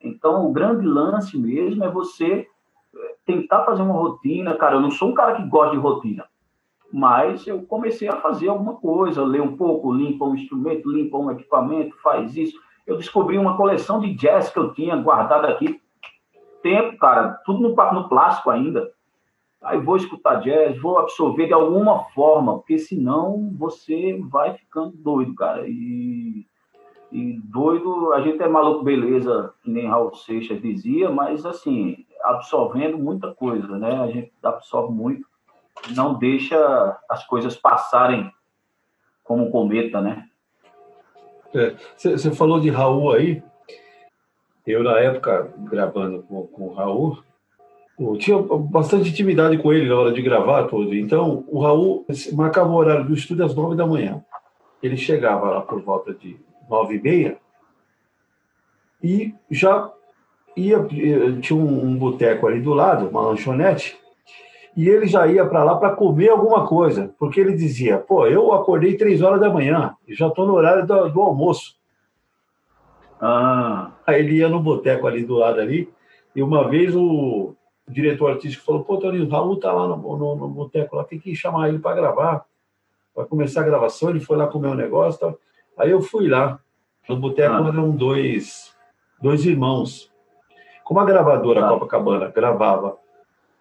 Então, 0.00 0.46
o 0.46 0.52
grande 0.52 0.86
lance 0.86 1.36
mesmo 1.38 1.84
é 1.84 1.90
você 1.90 2.46
é, 2.94 3.14
tentar 3.26 3.64
fazer 3.64 3.82
uma 3.82 3.94
rotina. 3.94 4.54
Cara, 4.54 4.76
eu 4.76 4.80
não 4.80 4.90
sou 4.90 5.10
um 5.10 5.14
cara 5.14 5.34
que 5.34 5.48
gosta 5.48 5.72
de 5.72 5.82
rotina, 5.82 6.24
mas 6.92 7.46
eu 7.46 7.62
comecei 7.62 8.08
a 8.08 8.16
fazer 8.16 8.48
alguma 8.48 8.76
coisa, 8.76 9.24
ler 9.24 9.42
um 9.42 9.56
pouco, 9.56 9.92
limpa 9.92 10.24
um 10.24 10.34
instrumento, 10.34 10.90
limpa 10.90 11.18
um 11.18 11.30
equipamento, 11.30 11.96
faz 12.02 12.36
isso. 12.36 12.58
Eu 12.86 12.96
descobri 12.96 13.38
uma 13.38 13.56
coleção 13.56 14.00
de 14.00 14.14
jazz 14.14 14.50
que 14.50 14.58
eu 14.58 14.72
tinha 14.72 14.96
guardado 14.96 15.46
aqui. 15.46 15.80
Tempo, 16.62 16.98
cara, 16.98 17.40
tudo 17.44 17.60
no, 17.60 17.74
no 17.74 18.08
plástico 18.08 18.50
ainda. 18.50 18.90
Aí 19.62 19.78
vou 19.78 19.96
escutar 19.96 20.40
jazz, 20.40 20.80
vou 20.80 20.98
absorver 20.98 21.46
de 21.46 21.52
alguma 21.52 22.04
forma, 22.10 22.58
porque 22.58 22.78
senão 22.78 23.54
você 23.58 24.18
vai 24.30 24.54
ficando 24.54 24.96
doido, 24.96 25.34
cara. 25.34 25.68
E, 25.68 26.46
e 27.12 27.38
doido, 27.44 28.12
a 28.14 28.22
gente 28.22 28.42
é 28.42 28.48
maluco, 28.48 28.82
beleza, 28.82 29.52
que 29.62 29.70
nem 29.70 29.86
Raul 29.86 30.14
Seixas 30.14 30.62
dizia, 30.62 31.10
mas 31.10 31.44
assim, 31.44 32.06
absorvendo 32.22 32.96
muita 32.96 33.34
coisa, 33.34 33.78
né? 33.78 34.00
A 34.00 34.06
gente 34.06 34.32
absorve 34.42 34.94
muito, 34.94 35.26
não 35.94 36.14
deixa 36.14 36.98
as 37.08 37.26
coisas 37.26 37.54
passarem 37.54 38.32
como 39.22 39.46
um 39.46 39.50
cometa, 39.50 40.00
né? 40.00 40.26
Você 41.96 42.28
é, 42.28 42.32
falou 42.32 42.60
de 42.60 42.70
Raul 42.70 43.12
aí. 43.12 43.42
Eu, 44.66 44.82
na 44.82 44.98
época, 45.00 45.52
gravando 45.58 46.22
com, 46.22 46.46
com 46.46 46.68
o 46.68 46.74
Raul, 46.74 47.22
eu 48.00 48.16
tinha 48.16 48.38
bastante 48.38 49.10
intimidade 49.10 49.58
com 49.58 49.72
ele 49.72 49.86
na 49.86 49.94
hora 49.94 50.12
de 50.12 50.22
gravar 50.22 50.64
tudo. 50.64 50.94
Então, 50.94 51.44
o 51.48 51.60
Raul 51.60 52.06
marcava 52.32 52.70
o 52.70 52.74
horário 52.74 53.04
do 53.04 53.12
estúdio 53.12 53.44
às 53.44 53.54
nove 53.54 53.76
da 53.76 53.86
manhã. 53.86 54.24
Ele 54.82 54.96
chegava 54.96 55.50
lá 55.50 55.60
por 55.60 55.82
volta 55.82 56.14
de 56.14 56.40
nove 56.68 56.96
e 56.96 57.02
meia 57.02 57.36
e 59.02 59.34
já 59.50 59.92
ia. 60.56 60.82
Tinha 61.42 61.58
um, 61.58 61.84
um 61.84 61.96
boteco 61.96 62.46
ali 62.46 62.62
do 62.62 62.72
lado, 62.72 63.06
uma 63.08 63.20
lanchonete, 63.20 63.98
E 64.74 64.88
ele 64.88 65.06
já 65.06 65.26
ia 65.26 65.44
para 65.44 65.62
lá 65.62 65.76
para 65.76 65.94
comer 65.94 66.30
alguma 66.30 66.66
coisa, 66.66 67.14
porque 67.18 67.38
ele 67.38 67.52
dizia: 67.52 67.98
pô, 67.98 68.26
eu 68.26 68.54
acordei 68.54 68.96
três 68.96 69.20
horas 69.20 69.40
da 69.40 69.50
manhã 69.50 69.94
e 70.08 70.14
já 70.14 70.28
estou 70.28 70.46
no 70.46 70.54
horário 70.54 70.86
do, 70.86 71.10
do 71.10 71.20
almoço. 71.20 71.74
Ah. 73.20 73.90
Aí 74.06 74.20
ele 74.20 74.36
ia 74.36 74.48
no 74.48 74.58
boteco 74.58 75.06
ali 75.06 75.22
do 75.22 75.34
lado 75.34 75.60
ali, 75.60 75.86
e 76.34 76.42
uma 76.42 76.66
vez 76.66 76.96
o 76.96 77.54
diretor 77.90 78.30
artístico 78.30 78.64
falou: 78.64 78.84
pô, 78.84 78.96
Toninho, 78.96 79.26
o 79.26 79.30
Raul 79.30 79.58
tá 79.58 79.72
lá 79.72 79.88
no, 79.88 79.96
no, 79.96 80.36
no 80.36 80.48
boteco 80.48 80.96
lá, 80.96 81.04
tem 81.04 81.18
que 81.18 81.34
chamar 81.34 81.68
ele 81.68 81.78
para 81.78 81.96
gravar, 81.96 82.44
para 83.14 83.24
começar 83.24 83.60
a 83.60 83.64
gravação. 83.64 84.10
Ele 84.10 84.20
foi 84.20 84.36
lá 84.36 84.46
comer 84.46 84.68
um 84.68 84.74
negócio 84.74 85.20
tal. 85.20 85.38
Aí 85.78 85.90
eu 85.90 86.00
fui 86.00 86.28
lá. 86.28 86.58
No 87.08 87.16
boteco 87.16 87.54
ah. 87.54 87.68
eram 87.68 87.90
dois, 87.90 88.72
dois 89.20 89.44
irmãos. 89.44 90.10
Como 90.84 91.00
a 91.00 91.04
gravadora 91.04 91.64
ah. 91.64 91.68
Copacabana 91.70 92.28
gravava 92.28 92.96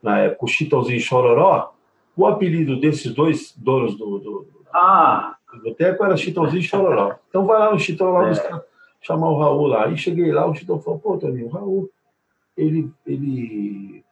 na 0.03 0.19
época 0.19 0.45
o 0.45 0.47
Chitãozinho 0.47 0.99
Chororó, 0.99 1.73
o 2.15 2.25
apelido 2.25 2.79
desses 2.79 3.13
dois 3.13 3.53
donos 3.57 3.97
do, 3.97 4.19
do, 4.19 4.47
ah. 4.73 5.35
do 5.53 5.63
boteco 5.63 6.03
era 6.03 6.17
Chitãozinho 6.17 6.61
Chororó. 6.61 7.15
Então 7.29 7.45
vai 7.45 7.59
lá 7.59 7.71
no 7.71 7.79
Chitão 7.79 8.11
lá 8.11 8.29
é. 8.29 8.61
chamar 9.01 9.29
o 9.29 9.39
Raul 9.39 9.67
lá. 9.67 9.85
Aí 9.85 9.97
cheguei 9.97 10.31
lá, 10.31 10.45
o 10.45 10.53
Chitão 10.53 10.79
falou, 10.79 10.99
pô, 10.99 11.17
Toninho, 11.17 11.47
o 11.47 11.49
Raul, 11.49 11.89
ele, 12.55 12.91
ele 13.05 14.03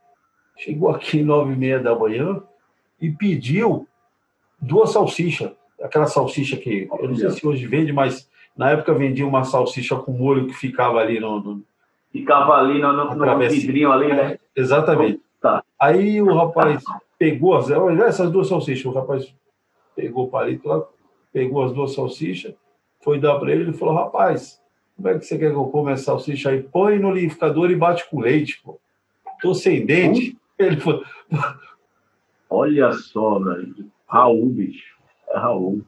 chegou 0.57 0.89
aqui 0.89 1.21
nove 1.23 1.53
e 1.53 1.55
meia 1.55 1.79
da 1.79 1.95
manhã 1.95 2.41
e 2.99 3.09
pediu 3.09 3.87
duas 4.59 4.91
salsichas. 4.91 5.51
Aquela 5.81 6.07
salsicha 6.07 6.57
que, 6.57 6.87
eu 6.99 7.07
não 7.07 7.15
sei 7.15 7.29
se 7.29 7.45
hoje 7.45 7.67
vende, 7.67 7.93
mas 7.93 8.27
na 8.57 8.71
época 8.71 8.93
vendia 8.93 9.25
uma 9.25 9.43
salsicha 9.43 9.95
com 9.95 10.11
molho 10.11 10.47
que 10.47 10.53
ficava 10.53 10.99
ali 10.99 11.19
no... 11.19 11.39
no 11.39 11.63
ficava 12.11 12.53
ali 12.55 12.81
no, 12.81 12.91
no, 12.91 13.15
no 13.15 13.49
vidrinho 13.49 13.91
ali, 13.91 14.07
né? 14.07 14.33
É, 14.33 14.39
exatamente. 14.59 15.21
Tá. 15.39 15.63
Aí 15.79 16.19
o 16.19 16.33
rapaz 16.33 16.83
pegou 17.19 17.55
as, 17.55 17.69
olha, 17.69 18.03
essas 18.03 18.31
duas 18.31 18.47
salsichas, 18.47 18.85
o 18.85 18.91
rapaz 18.91 19.31
pegou 19.95 20.25
o 20.25 20.29
palito 20.29 20.67
lá, 20.67 20.83
pegou 21.31 21.63
as 21.63 21.71
duas 21.71 21.93
salsichas, 21.93 22.55
foi 23.01 23.19
dar 23.19 23.37
para 23.37 23.51
ele 23.51 23.69
e 23.69 23.73
falou: 23.73 23.93
rapaz, 23.93 24.59
como 24.95 25.09
é 25.09 25.19
que 25.19 25.25
você 25.25 25.37
quer 25.37 25.51
que 25.51 25.55
eu 25.55 25.65
coma 25.65 25.91
essa 25.91 26.05
salsicha 26.05 26.49
aí? 26.49 26.63
Põe 26.63 26.97
no 26.97 27.11
liquidificador 27.11 27.69
e 27.69 27.75
bate 27.75 28.09
com 28.09 28.19
leite, 28.19 28.59
pô. 28.63 28.79
Tô 29.39 29.53
sem 29.53 29.85
dente. 29.85 30.35
Ele 30.57 30.77
falou. 30.77 31.03
Olha 32.49 32.91
só, 32.93 33.39
velho. 33.39 33.91
Raul, 34.07 34.49
bicho. 34.49 34.97
É 35.29 35.37
Raul. 35.37 35.81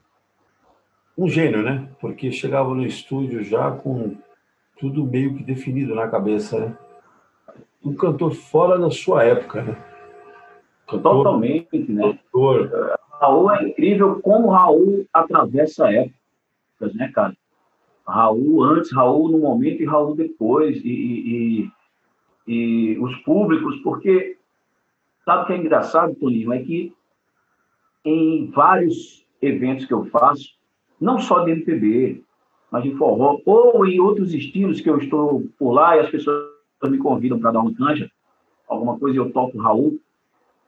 Um 1.17 1.27
gênio, 1.27 1.61
né? 1.61 1.89
Porque 1.99 2.31
chegava 2.31 2.73
no 2.73 2.85
estúdio 2.85 3.43
já 3.43 3.71
com 3.71 4.17
tudo 4.79 5.05
meio 5.05 5.35
que 5.35 5.43
definido 5.43 5.93
na 5.93 6.07
cabeça, 6.07 6.59
né? 6.59 6.77
um 7.83 7.93
cantor 7.93 8.33
fora 8.33 8.77
da 8.77 8.91
sua 8.91 9.23
época, 9.23 9.61
né? 9.61 9.77
Cantor, 10.87 11.17
Totalmente, 11.17 11.91
né? 11.91 12.19
Cantor. 12.33 12.97
Raul 13.19 13.51
é 13.51 13.69
incrível 13.69 14.19
como 14.21 14.49
Raul 14.49 15.05
atravessa 15.13 15.91
épocas, 15.91 16.93
né, 16.95 17.11
cara? 17.13 17.35
Raul 18.05 18.63
antes, 18.63 18.91
Raul 18.91 19.29
no 19.29 19.39
momento 19.39 19.81
e 19.81 19.85
Raul 19.85 20.15
depois. 20.15 20.77
E, 20.77 20.89
e, 20.89 21.71
e, 22.47 22.93
e 22.93 22.99
os 22.99 23.15
públicos, 23.17 23.77
porque 23.83 24.37
sabe 25.29 25.43
o 25.43 25.45
que 25.45 25.53
é 25.53 25.57
engraçado, 25.57 26.15
Toninho? 26.15 26.51
É 26.51 26.57
que 26.57 26.91
em 28.03 28.49
vários 28.49 29.23
eventos 29.39 29.85
que 29.85 29.93
eu 29.93 30.05
faço, 30.05 30.57
não 30.99 31.19
só 31.19 31.43
de 31.43 31.51
MPB, 31.51 32.23
mas 32.71 32.83
de 32.83 32.95
forró, 32.95 33.39
ou 33.45 33.85
em 33.85 33.99
outros 33.99 34.33
estilos 34.33 34.81
que 34.81 34.89
eu 34.89 34.97
estou 34.97 35.43
por 35.59 35.71
lá 35.71 35.95
e 35.95 35.99
as 35.99 36.09
pessoas 36.09 36.49
me 36.85 36.97
convidam 36.97 37.39
para 37.39 37.51
dar 37.51 37.59
uma 37.59 37.75
canja, 37.75 38.09
alguma 38.67 38.97
coisa 38.97 39.19
eu 39.19 39.31
toco 39.31 39.59
Raul, 39.59 39.99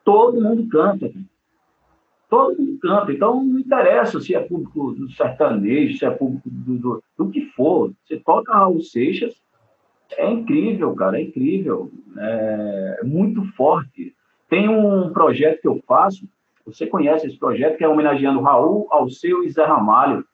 todo 0.06 0.40
mundo 0.40 0.68
canta. 0.70 1.12
Todo 2.30 2.56
mundo 2.60 2.78
canta. 2.80 3.12
Então 3.12 3.44
não 3.44 3.60
interessa 3.60 4.20
se 4.20 4.36
é 4.36 4.40
público 4.40 4.92
do 4.92 5.10
sertanejo, 5.10 5.98
se 5.98 6.06
é 6.06 6.12
público 6.12 6.48
do, 6.48 6.78
do, 6.78 7.04
do 7.18 7.30
que 7.32 7.48
for. 7.56 7.92
Você 8.06 8.18
toca 8.18 8.54
Raul 8.54 8.80
Seixas, 8.82 9.34
é 10.12 10.32
incrível, 10.32 10.94
cara, 10.94 11.20
é 11.20 11.24
incrível. 11.24 11.92
É, 12.16 13.00
é 13.02 13.04
muito 13.04 13.44
forte. 13.54 14.16
Tem 14.52 14.68
um 14.68 15.14
projeto 15.14 15.62
que 15.62 15.68
eu 15.70 15.82
faço, 15.88 16.26
você 16.66 16.86
conhece 16.86 17.26
esse 17.26 17.40
projeto, 17.40 17.78
que 17.78 17.86
é 17.86 17.88
homenageando 17.88 18.42
Raul, 18.42 18.86
Alceu 18.92 19.46
e 19.46 19.50
Zé 19.50 19.64
Ramalho. 19.64 20.26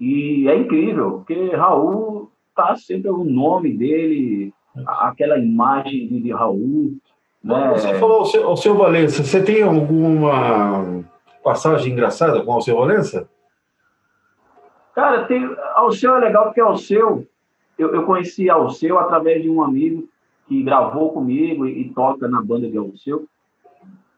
E 0.00 0.48
é 0.48 0.56
incrível, 0.56 1.18
porque 1.18 1.54
Raul 1.54 2.28
tá 2.56 2.74
sempre 2.74 3.08
o 3.08 3.22
nome 3.22 3.72
dele, 3.72 4.52
aquela 4.84 5.38
imagem 5.38 6.08
de, 6.08 6.20
de 6.22 6.32
Raul. 6.32 6.96
Né? 7.40 7.70
Você 7.70 7.94
falou 7.94 8.26
ao 8.44 8.56
seu, 8.56 8.74
Valença, 8.74 9.22
você 9.22 9.40
tem 9.40 9.62
alguma 9.62 11.04
passagem 11.44 11.92
engraçada 11.92 12.42
com 12.42 12.52
o 12.52 12.60
seu 12.60 12.76
Valença? 12.76 13.28
Cara, 14.92 15.24
tem, 15.26 15.48
Alceu 15.76 16.16
é 16.16 16.18
legal 16.18 16.46
porque 16.46 16.60
Alceu, 16.60 17.24
eu, 17.78 17.94
eu 17.94 18.02
conheci 18.02 18.50
Alceu 18.50 18.98
através 18.98 19.40
de 19.40 19.48
um 19.48 19.62
amigo 19.62 20.08
que 20.48 20.64
gravou 20.64 21.12
comigo 21.12 21.64
e, 21.64 21.82
e 21.82 21.90
toca 21.90 22.26
na 22.26 22.42
banda 22.42 22.68
de 22.68 22.76
Alceu. 22.76 23.28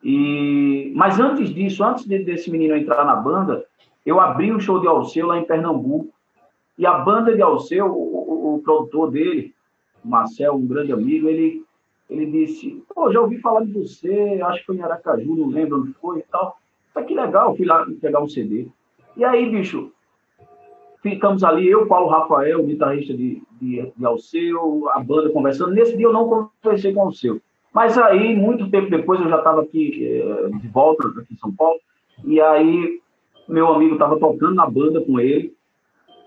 E, 0.02 0.92
mas 0.94 1.18
antes 1.18 1.52
disso, 1.52 1.82
antes 1.84 2.04
de, 2.04 2.18
desse 2.20 2.50
menino 2.50 2.76
entrar 2.76 3.04
na 3.04 3.16
banda, 3.16 3.64
eu 4.06 4.20
abri 4.20 4.52
um 4.52 4.60
show 4.60 4.80
de 4.80 4.86
Alceu 4.86 5.26
lá 5.26 5.38
em 5.38 5.44
Pernambuco. 5.44 6.08
E 6.76 6.86
a 6.86 6.98
banda 6.98 7.34
de 7.34 7.42
Alceu, 7.42 7.86
o, 7.86 7.92
o, 7.92 8.54
o 8.54 8.62
produtor 8.62 9.10
dele, 9.10 9.52
Marcel, 10.04 10.54
um 10.54 10.66
grande 10.66 10.92
amigo, 10.92 11.28
ele, 11.28 11.64
ele 12.08 12.26
disse, 12.26 12.82
pô, 12.94 13.12
já 13.12 13.20
ouvi 13.20 13.38
falar 13.38 13.64
de 13.64 13.72
você, 13.72 14.40
acho 14.42 14.60
que 14.60 14.66
foi 14.66 14.76
em 14.76 14.82
Aracaju, 14.82 15.36
não 15.36 15.48
lembro 15.48 15.80
onde 15.80 15.92
foi 15.94 16.20
e 16.20 16.22
tal. 16.22 16.56
Mas 16.94 17.06
que 17.06 17.14
legal, 17.14 17.56
fui 17.56 17.66
lá 17.66 17.86
pegar 18.00 18.22
um 18.22 18.28
CD. 18.28 18.68
E 19.16 19.24
aí, 19.24 19.50
bicho, 19.50 19.92
ficamos 21.02 21.42
ali, 21.42 21.68
eu, 21.68 21.86
Paulo 21.86 22.08
Rafael, 22.08 22.64
guitarrista 22.64 23.12
de, 23.12 23.42
de, 23.60 23.92
de 23.96 24.06
Alceu, 24.06 24.88
a 24.90 25.00
banda 25.00 25.30
conversando. 25.30 25.72
Nesse 25.72 25.96
dia 25.96 26.06
eu 26.06 26.12
não 26.12 26.50
conversei 26.62 26.92
com 26.92 27.00
o 27.00 27.04
Alceu. 27.04 27.40
Mas 27.78 27.96
aí, 27.96 28.34
muito 28.34 28.68
tempo 28.72 28.90
depois, 28.90 29.20
eu 29.20 29.28
já 29.28 29.38
estava 29.38 29.62
aqui 29.62 30.04
eh, 30.04 30.48
de 30.58 30.66
volta, 30.66 31.06
aqui 31.06 31.32
em 31.32 31.36
São 31.36 31.54
Paulo, 31.54 31.78
e 32.24 32.40
aí 32.40 33.00
meu 33.48 33.68
amigo 33.68 33.92
estava 33.92 34.18
tocando 34.18 34.56
na 34.56 34.68
banda 34.68 35.00
com 35.00 35.20
ele, 35.20 35.54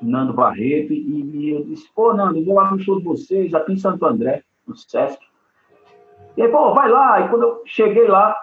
Nando 0.02 0.32
Barreto, 0.32 0.94
e, 0.94 1.50
eu 1.50 1.66
disse, 1.66 1.90
pô, 1.94 2.14
Nando, 2.14 2.42
vou 2.46 2.56
lá 2.56 2.72
no 2.72 2.80
show 2.80 2.98
de 3.00 3.04
vocês, 3.04 3.54
aqui 3.54 3.74
em 3.74 3.78
Santo 3.78 4.06
André, 4.06 4.44
no 4.66 4.78
Sesc. 4.78 5.20
E 6.38 6.42
aí, 6.42 6.48
pô, 6.48 6.74
vai 6.74 6.90
lá. 6.90 7.20
E 7.20 7.28
quando 7.28 7.42
eu 7.44 7.62
cheguei 7.66 8.08
lá, 8.08 8.34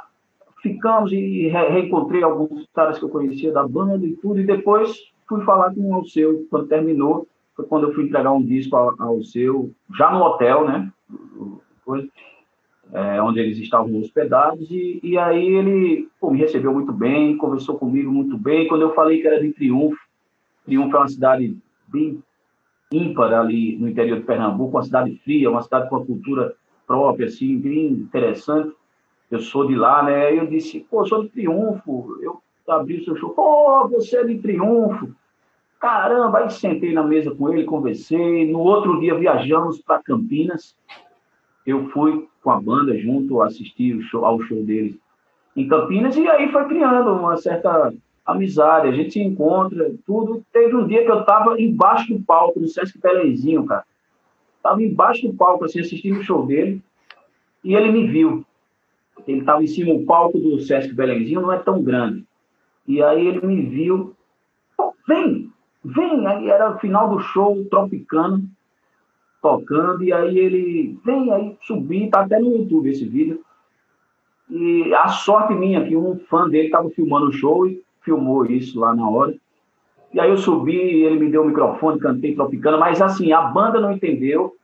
ficamos 0.60 1.10
e 1.10 1.48
re 1.48 1.68
reencontrei 1.70 2.22
alguns 2.22 2.68
caras 2.74 2.98
que 2.98 3.06
eu 3.06 3.08
conhecia 3.08 3.50
da 3.50 3.66
banda 3.66 4.04
e 4.06 4.16
tudo, 4.16 4.38
e 4.38 4.44
depois 4.44 5.10
fui 5.26 5.42
falar 5.46 5.74
com 5.74 5.80
o 5.80 5.94
Alceu, 5.94 6.46
quando 6.50 6.68
terminou, 6.68 7.26
foi 7.56 7.64
quando 7.64 7.88
eu 7.88 7.94
fui 7.94 8.04
entregar 8.04 8.32
um 8.32 8.44
disco 8.44 8.76
ao, 8.76 8.94
ao 8.98 9.22
seu, 9.22 9.70
já 9.96 10.10
no 10.10 10.22
hotel, 10.22 10.66
né? 10.66 10.92
É, 12.92 13.20
onde 13.22 13.40
eles 13.40 13.58
estavam 13.58 13.98
hospedados, 13.98 14.70
e, 14.70 15.00
e 15.02 15.18
aí 15.18 15.46
ele 15.46 16.08
pô, 16.20 16.30
me 16.30 16.38
recebeu 16.38 16.72
muito 16.72 16.92
bem, 16.92 17.36
conversou 17.36 17.78
comigo 17.78 18.10
muito 18.10 18.36
bem. 18.38 18.66
Quando 18.66 18.82
eu 18.82 18.94
falei 18.94 19.20
que 19.20 19.26
era 19.26 19.40
de 19.40 19.52
Triunfo, 19.52 19.98
Triunfo 20.64 20.96
é 20.96 21.00
uma 21.00 21.08
cidade 21.08 21.56
bem 21.86 22.22
ímpar 22.90 23.32
ali 23.34 23.76
no 23.76 23.88
interior 23.88 24.18
de 24.18 24.24
Pernambuco, 24.24 24.76
uma 24.76 24.82
cidade 24.82 25.14
fria, 25.24 25.50
uma 25.50 25.62
cidade 25.62 25.88
com 25.88 25.96
uma 25.96 26.06
cultura 26.06 26.54
própria, 26.86 27.26
assim, 27.26 27.58
bem 27.58 27.88
interessante. 27.88 28.72
Eu 29.30 29.40
sou 29.40 29.66
de 29.66 29.74
lá, 29.74 30.02
né? 30.02 30.36
Eu 30.36 30.46
disse, 30.46 30.80
pô, 30.90 31.02
eu 31.02 31.06
sou 31.06 31.22
de 31.22 31.28
Triunfo. 31.28 32.18
Eu 32.22 32.40
abri 32.66 33.00
o 33.00 33.04
seu 33.04 33.16
show, 33.16 33.30
pô, 33.30 33.86
você 33.88 34.18
é 34.18 34.24
de 34.24 34.38
Triunfo. 34.38 35.14
Caramba, 35.78 36.38
aí 36.38 36.50
sentei 36.50 36.92
na 36.92 37.04
mesa 37.04 37.34
com 37.34 37.52
ele, 37.52 37.64
conversei. 37.64 38.50
No 38.50 38.60
outro 38.60 38.98
dia 39.00 39.14
viajamos 39.14 39.80
para 39.80 40.02
Campinas. 40.02 40.74
Eu 41.68 41.86
fui 41.90 42.26
com 42.42 42.50
a 42.50 42.58
banda 42.58 42.96
junto, 42.96 43.42
assistir 43.42 44.00
show, 44.04 44.24
ao 44.24 44.40
show 44.40 44.64
deles 44.64 44.96
em 45.54 45.68
Campinas, 45.68 46.16
e 46.16 46.26
aí 46.26 46.50
foi 46.50 46.64
criando 46.64 47.10
uma 47.10 47.36
certa 47.36 47.92
amizade, 48.24 48.88
a 48.88 48.92
gente 48.92 49.12
se 49.12 49.20
encontra, 49.20 49.92
tudo. 50.06 50.42
Teve 50.50 50.74
um 50.74 50.86
dia 50.86 51.04
que 51.04 51.10
eu 51.10 51.20
estava 51.20 51.60
embaixo 51.60 52.14
do 52.14 52.24
palco, 52.24 52.58
no 52.58 52.68
Sesc 52.68 52.98
Pelenzinho, 52.98 53.66
cara. 53.66 53.84
Estava 54.56 54.82
embaixo 54.82 55.28
do 55.28 55.34
palco, 55.34 55.66
assim, 55.66 55.80
assistindo 55.80 56.20
o 56.20 56.22
show 56.22 56.46
dele, 56.46 56.80
e 57.62 57.74
ele 57.74 57.92
me 57.92 58.06
viu. 58.06 58.46
Ele 59.26 59.40
estava 59.40 59.62
em 59.62 59.66
cima, 59.66 59.92
do 59.92 60.06
palco 60.06 60.38
do 60.38 60.58
Sesc 60.60 60.94
Belenzinho 60.94 61.42
não 61.42 61.52
é 61.52 61.58
tão 61.58 61.82
grande. 61.82 62.24
E 62.86 63.02
aí 63.02 63.26
ele 63.26 63.46
me 63.46 63.60
viu, 63.60 64.16
vem, 65.06 65.52
vem. 65.84 66.26
Aí 66.26 66.48
era 66.48 66.70
o 66.70 66.78
final 66.78 67.10
do 67.10 67.20
show, 67.20 67.62
Tropicano, 67.66 68.48
tocando, 69.40 70.02
e 70.02 70.12
aí 70.12 70.38
ele, 70.38 70.98
vem, 71.04 71.32
aí 71.32 71.56
subi, 71.62 72.08
tá 72.08 72.20
até 72.20 72.38
no 72.38 72.56
YouTube 72.56 72.90
esse 72.90 73.04
vídeo. 73.04 73.40
E 74.50 74.92
a 74.94 75.08
sorte 75.08 75.54
minha 75.54 75.84
que 75.84 75.96
um 75.96 76.18
fã 76.18 76.48
dele 76.48 76.66
estava 76.66 76.88
filmando 76.90 77.28
o 77.28 77.32
show 77.32 77.66
e 77.66 77.82
filmou 78.02 78.46
isso 78.46 78.80
lá 78.80 78.94
na 78.94 79.08
hora. 79.08 79.34
E 80.12 80.18
aí 80.18 80.30
eu 80.30 80.38
subi, 80.38 80.76
ele 80.76 81.20
me 81.20 81.30
deu 81.30 81.42
o 81.42 81.46
microfone, 81.46 82.00
cantei 82.00 82.34
Tropicana, 82.34 82.78
mas 82.78 83.02
assim, 83.02 83.32
a 83.32 83.42
banda 83.42 83.78
não 83.78 83.92
entendeu 83.92 84.54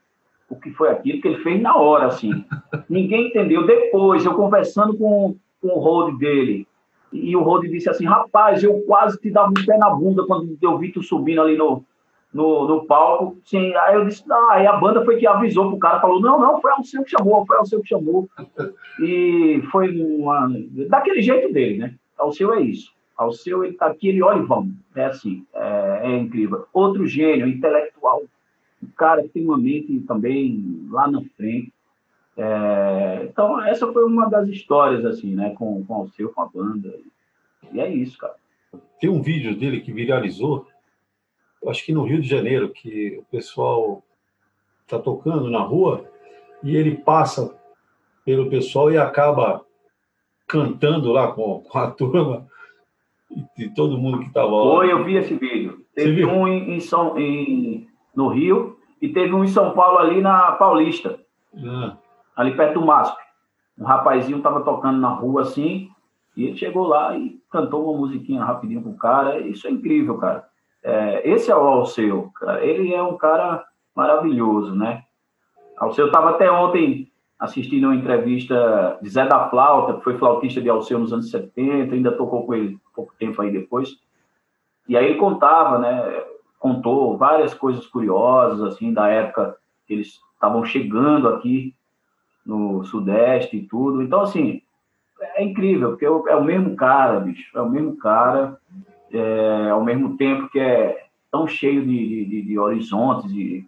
o 0.49 0.57
que 0.57 0.71
foi 0.71 0.89
aquilo 0.89 1.21
que 1.21 1.29
ele 1.29 1.43
fez 1.43 1.61
na 1.61 1.77
hora, 1.77 2.07
assim. 2.07 2.45
Ninguém 2.89 3.29
entendeu. 3.29 3.67
Depois, 3.67 4.25
eu 4.25 4.35
conversando 4.35 4.97
com, 4.97 5.37
com 5.61 5.69
o 5.69 5.79
road 5.79 6.19
dele. 6.19 6.67
E 7.13 7.37
o 7.37 7.43
road 7.43 7.69
disse 7.69 7.89
assim, 7.89 8.07
rapaz, 8.07 8.65
eu 8.65 8.81
quase 8.87 9.21
te 9.21 9.31
dava 9.31 9.51
um 9.51 9.67
pé 9.67 9.77
na 9.77 9.91
bunda 9.91 10.27
quando 10.27 10.57
eu 10.61 10.79
vi 10.79 10.91
tu 10.91 11.03
subindo 11.03 11.43
ali 11.43 11.57
no, 11.57 11.85
no, 12.35 12.67
no 12.67 12.85
palco. 12.85 13.39
Sim, 13.45 13.73
aí 13.77 13.95
eu 13.95 14.05
disse, 14.05 14.27
não, 14.29 14.51
aí 14.51 14.67
a 14.67 14.77
banda 14.77 15.05
foi 15.05 15.17
que 15.17 15.27
avisou 15.27 15.71
pro 15.71 15.79
cara, 15.79 16.01
falou, 16.01 16.21
não, 16.21 16.39
não, 16.41 16.61
foi 16.61 16.73
o 16.73 16.83
seu 16.83 17.05
que 17.05 17.11
chamou, 17.11 17.47
foi 17.47 17.57
o 17.59 17.65
seu 17.65 17.81
que 17.81 17.89
chamou. 17.89 18.29
E 19.01 19.63
foi 19.71 19.97
uma, 20.03 20.51
daquele 20.89 21.23
jeito 21.23 21.53
dele, 21.53 21.79
né? 21.79 21.95
O 22.19 22.33
seu 22.33 22.53
é 22.53 22.61
isso. 22.61 22.93
Ao 23.17 23.31
seu, 23.33 23.65
ele 23.65 23.75
tá 23.75 23.87
aqui, 23.87 24.09
ele 24.09 24.23
olha 24.23 24.41
e 24.41 24.47
vamos. 24.47 24.75
É 24.97 25.05
assim, 25.05 25.47
é, 25.55 26.01
é 26.03 26.19
incrível. 26.19 26.67
Outro 26.73 27.07
gênio, 27.07 27.47
intelectual. 27.47 28.23
O 28.83 28.93
cara 28.97 29.25
tem 29.33 29.45
uma 29.45 29.57
mente 29.57 30.01
também 30.01 30.87
lá 30.91 31.09
na 31.09 31.23
frente. 31.37 31.73
É, 32.37 33.29
então, 33.31 33.65
essa 33.65 33.91
foi 33.93 34.05
uma 34.05 34.29
das 34.29 34.49
histórias, 34.49 35.05
assim, 35.05 35.33
né, 35.33 35.55
com, 35.57 35.85
com 35.85 36.03
o 36.03 36.09
seu, 36.09 36.31
com 36.31 36.43
a 36.43 36.47
banda. 36.47 36.93
E 37.73 37.81
é 37.81 37.89
isso, 37.89 38.19
cara. 38.19 38.35
Tem 39.01 39.09
um 39.09 39.23
vídeo 39.23 39.57
dele 39.57 39.81
que 39.81 39.93
viralizou, 39.93 40.67
acho 41.71 41.85
que 41.85 41.93
no 41.93 42.05
Rio 42.05 42.21
de 42.21 42.29
Janeiro, 42.29 42.71
que 42.71 43.19
o 43.19 43.25
pessoal 43.31 44.03
está 44.83 44.99
tocando 44.99 45.51
na 45.51 45.61
rua 45.61 46.05
e 46.63 46.77
ele 46.77 46.97
passa 46.97 47.55
pelo 48.25 48.49
pessoal 48.49 48.91
e 48.91 48.99
acaba 48.99 49.65
cantando 50.47 51.13
lá 51.13 51.33
com, 51.33 51.61
com 51.69 51.79
a 51.79 51.91
turma 51.91 52.47
e, 53.59 53.69
todo 53.71 53.99
mundo 53.99 54.21
que 54.21 54.27
estava 54.27 54.51
lá. 54.51 54.77
Foi, 54.77 54.93
eu 54.93 55.05
vi 55.05 55.17
esse 55.17 55.35
vídeo. 55.35 55.85
Teve 55.95 56.25
um 56.25 56.47
em, 56.47 56.75
em 56.75 56.81
São, 56.81 57.19
em, 57.19 57.89
no 58.15 58.29
Rio 58.29 58.79
e 59.01 59.09
teve 59.09 59.33
um 59.35 59.45
em 59.45 59.49
São 59.49 59.73
Paulo 59.73 59.99
ali 59.99 60.21
na 60.21 60.53
Paulista. 60.53 61.19
Ah. 61.57 61.97
Ali 62.37 62.57
perto 62.57 62.81
do 62.81 62.87
MASP. 62.87 63.17
Um 63.79 63.85
rapazinho 63.85 64.39
estava 64.39 64.61
tocando 64.61 65.01
na 65.01 65.09
rua 65.09 65.43
assim, 65.43 65.89
e 66.37 66.45
ele 66.45 66.57
chegou 66.57 66.87
lá 66.87 67.17
e 67.17 67.41
cantou 67.51 67.91
uma 67.91 67.99
musiquinha 67.99 68.45
rapidinho 68.45 68.83
com 68.83 68.91
o 68.91 68.97
cara. 68.97 69.41
Isso 69.41 69.67
é 69.67 69.71
incrível, 69.71 70.17
cara. 70.19 70.45
É, 70.85 71.29
esse 71.31 71.51
é 71.51 71.57
o 71.57 71.61
Alceu, 71.61 72.31
cara. 72.35 72.63
Ele 72.63 72.93
é 72.93 73.03
um 73.03 73.17
cara 73.17 73.65
maravilhoso, 73.97 74.75
né? 74.75 75.03
Alceu 75.79 76.07
estava 76.07 76.31
até 76.31 76.51
ontem 76.51 77.11
assistindo 77.39 77.85
uma 77.85 77.97
entrevista 77.97 78.99
de 79.03 79.09
Zé 79.09 79.27
da 79.27 79.49
Flauta, 79.49 79.95
que 79.95 80.05
foi 80.05 80.19
flautista 80.19 80.61
de 80.61 80.69
Alceu 80.69 80.99
nos 80.99 81.13
anos 81.13 81.31
70, 81.31 81.95
ainda 81.95 82.13
tocou 82.13 82.47
com 82.47 82.55
ele 82.55 82.79
pouco 82.95 83.15
tempo 83.19 83.41
aí 83.41 83.51
depois. 83.51 83.97
E 84.87 84.97
aí 84.97 85.07
ele 85.07 85.19
contava, 85.19 85.79
né? 85.79 86.23
Contou 86.59 87.17
várias 87.17 87.55
coisas 87.55 87.87
curiosas, 87.87 88.63
assim, 88.63 88.93
da 88.93 89.09
época 89.09 89.57
que 89.87 89.95
eles 89.95 90.21
estavam 90.35 90.65
chegando 90.65 91.29
aqui 91.29 91.75
no 92.45 92.85
Sudeste 92.85 93.57
e 93.57 93.67
tudo. 93.67 94.03
Então, 94.03 94.21
assim, 94.21 94.63
é 95.21 95.43
incrível, 95.43 95.91
porque 95.91 96.05
é 96.05 96.37
o 96.37 96.45
mesmo 96.45 96.77
cara, 96.77 97.21
bicho, 97.21 97.57
é 97.57 97.61
o 97.61 97.69
mesmo 97.69 97.97
cara, 97.97 98.59
é, 99.15 99.71
ao 99.71 99.83
mesmo 99.83 100.17
tempo 100.17 100.49
que 100.49 100.59
é 100.59 101.07
tão 101.31 101.47
cheio 101.47 101.85
de, 101.85 102.25
de, 102.25 102.43
de 102.43 102.59
horizontes 102.59 103.31
e 103.31 103.65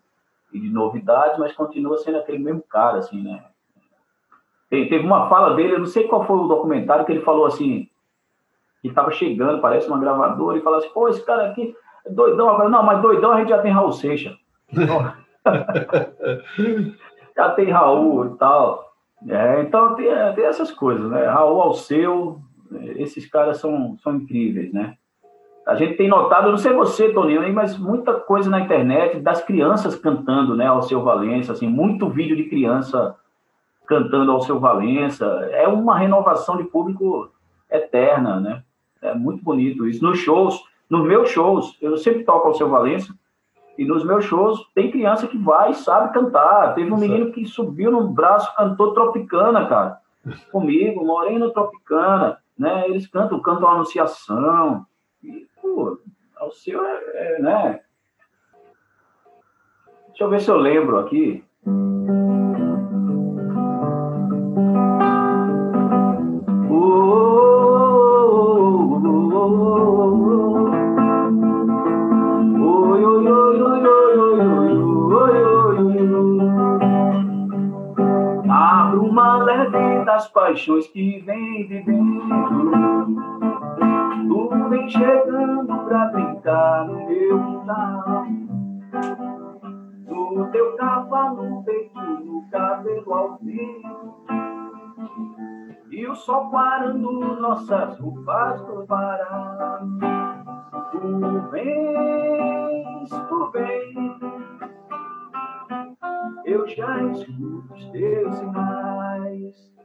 de, 0.53 0.61
de, 0.61 0.71
novidades, 0.71 1.39
mas 1.39 1.53
continua 1.53 1.99
sendo 1.99 2.19
aquele 2.19 2.39
mesmo 2.39 2.63
cara, 2.63 2.99
assim, 2.99 3.23
né? 3.23 3.45
Tem, 4.69 4.89
teve 4.89 5.05
uma 5.05 5.29
fala 5.29 5.55
dele, 5.55 5.75
eu 5.75 5.79
não 5.79 5.87
sei 5.87 6.09
qual 6.09 6.25
foi 6.25 6.37
o 6.37 6.49
documentário, 6.49 7.05
que 7.05 7.13
ele 7.13 7.23
falou 7.23 7.47
assim, 7.47 7.89
que 8.83 8.89
estava 8.89 9.11
chegando, 9.11 9.61
parece 9.61 9.89
uma 9.89 9.99
gravadora, 9.99 10.59
e 10.59 10.63
falou 10.63 10.79
assim, 10.79 10.91
pô, 10.91 11.09
esse 11.09 11.25
cara 11.25 11.51
aqui 11.51 11.75
é 12.05 12.11
doidão. 12.11 12.57
Falei, 12.57 12.71
não, 12.71 12.83
mas 12.83 13.03
doidão 13.03 13.33
a 13.33 13.39
gente 13.39 13.49
já 13.49 13.59
tem 13.59 13.73
Raul 13.73 13.93
Seixas. 13.93 14.37
já 17.37 17.51
tem 17.51 17.71
Raul 17.71 18.27
e 18.27 18.37
tal. 18.37 18.93
É, 19.29 19.63
então 19.63 19.95
tem, 19.95 20.07
tem, 20.35 20.45
essas 20.45 20.71
coisas, 20.71 21.11
né? 21.11 21.27
Raul 21.27 21.61
Alceu, 21.61 22.41
esses 22.97 23.29
caras 23.29 23.59
são, 23.59 23.97
são 24.03 24.17
incríveis, 24.17 24.73
né? 24.73 24.97
A 25.67 25.75
gente 25.75 25.97
tem 25.97 26.09
notado, 26.09 26.49
não 26.49 26.57
sei 26.57 26.73
você, 26.73 27.13
Toninho, 27.13 27.53
mas 27.53 27.77
muita 27.77 28.15
coisa 28.15 28.49
na 28.49 28.61
internet 28.61 29.19
das 29.19 29.43
crianças 29.43 29.97
cantando, 29.97 30.55
né, 30.55 30.67
ao 30.67 30.81
seu 30.81 31.03
Valença, 31.03 31.53
assim, 31.53 31.67
muito 31.67 32.09
vídeo 32.09 32.37
de 32.37 32.45
criança 32.45 33.17
cantando 33.85 34.31
ao 34.31 34.41
seu 34.41 34.61
Valença. 34.61 35.27
É 35.51 35.67
uma 35.67 35.99
renovação 35.99 36.57
de 36.57 36.65
público 36.65 37.31
eterna, 37.69 38.39
né? 38.39 38.63
É 39.03 39.13
muito 39.13 39.43
bonito 39.43 39.89
isso. 39.89 40.05
Nos 40.05 40.19
shows, 40.19 40.63
nos 40.89 41.05
meus 41.05 41.31
shows, 41.31 41.77
eu 41.83 41.97
sempre 41.97 42.23
toco 42.23 42.47
ao 42.47 42.55
seu 42.55 42.69
Valença, 42.69 43.13
e 43.77 43.85
nos 43.85 44.05
meus 44.05 44.25
shows 44.25 44.65
tem 44.73 44.91
criança 44.91 45.27
que 45.27 45.37
vai 45.37 45.71
e 45.71 45.75
sabe 45.75 46.15
cantar. 46.15 46.75
Teve 46.75 46.93
um 46.93 46.97
menino 46.97 47.33
que 47.33 47.45
subiu 47.45 47.91
no 47.91 48.09
braço, 48.09 48.55
cantou 48.57 48.95
Tropicana, 48.95 49.67
cara, 49.67 49.99
comigo, 50.51 51.05
Morena 51.05 51.51
Tropicana, 51.51 52.39
né? 52.57 52.89
Eles 52.89 53.07
cantam, 53.09 53.41
cantam 53.41 53.69
a 53.69 53.73
Anunciação. 53.73 54.87
E, 55.27 55.47
pô, 55.61 55.99
o 56.41 56.51
seu 56.53 56.85
é, 56.85 57.03
é, 57.15 57.43
né? 57.43 57.81
Deixa 60.09 60.25
eu 60.25 60.31
ver 60.31 60.41
se 60.41 60.51
eu 60.51 60.57
lembro 60.57 60.99
aqui. 60.99 61.45
das 80.17 80.29
paixões 80.29 80.87
que 80.87 81.19
vem 81.21 81.67
vivendo. 81.67 82.96
Vem 84.69 84.89
chegando 84.89 85.85
pra 85.85 86.07
brincar 86.07 86.87
no 86.87 87.07
meu 87.07 87.45
quintal. 87.45 88.27
No 90.09 90.51
teu 90.51 90.77
cavalo, 90.77 91.63
peito, 91.65 92.01
no 92.01 92.49
cabelo 92.51 93.15
ao 93.15 93.39
vento. 93.39 94.27
E 95.91 96.07
o 96.07 96.15
sol 96.15 96.51
parando 96.51 97.41
nossas 97.41 97.99
roupas 97.99 98.67
no 98.67 98.85
varal. 98.87 99.81
Tu 100.91 101.41
vens, 101.51 103.11
tu 103.29 103.51
vens. 103.53 104.21
Eu 106.45 106.67
já 106.69 107.03
escuto 107.05 107.73
os 107.73 107.85
teus 107.91 108.35
sinais 108.37 109.77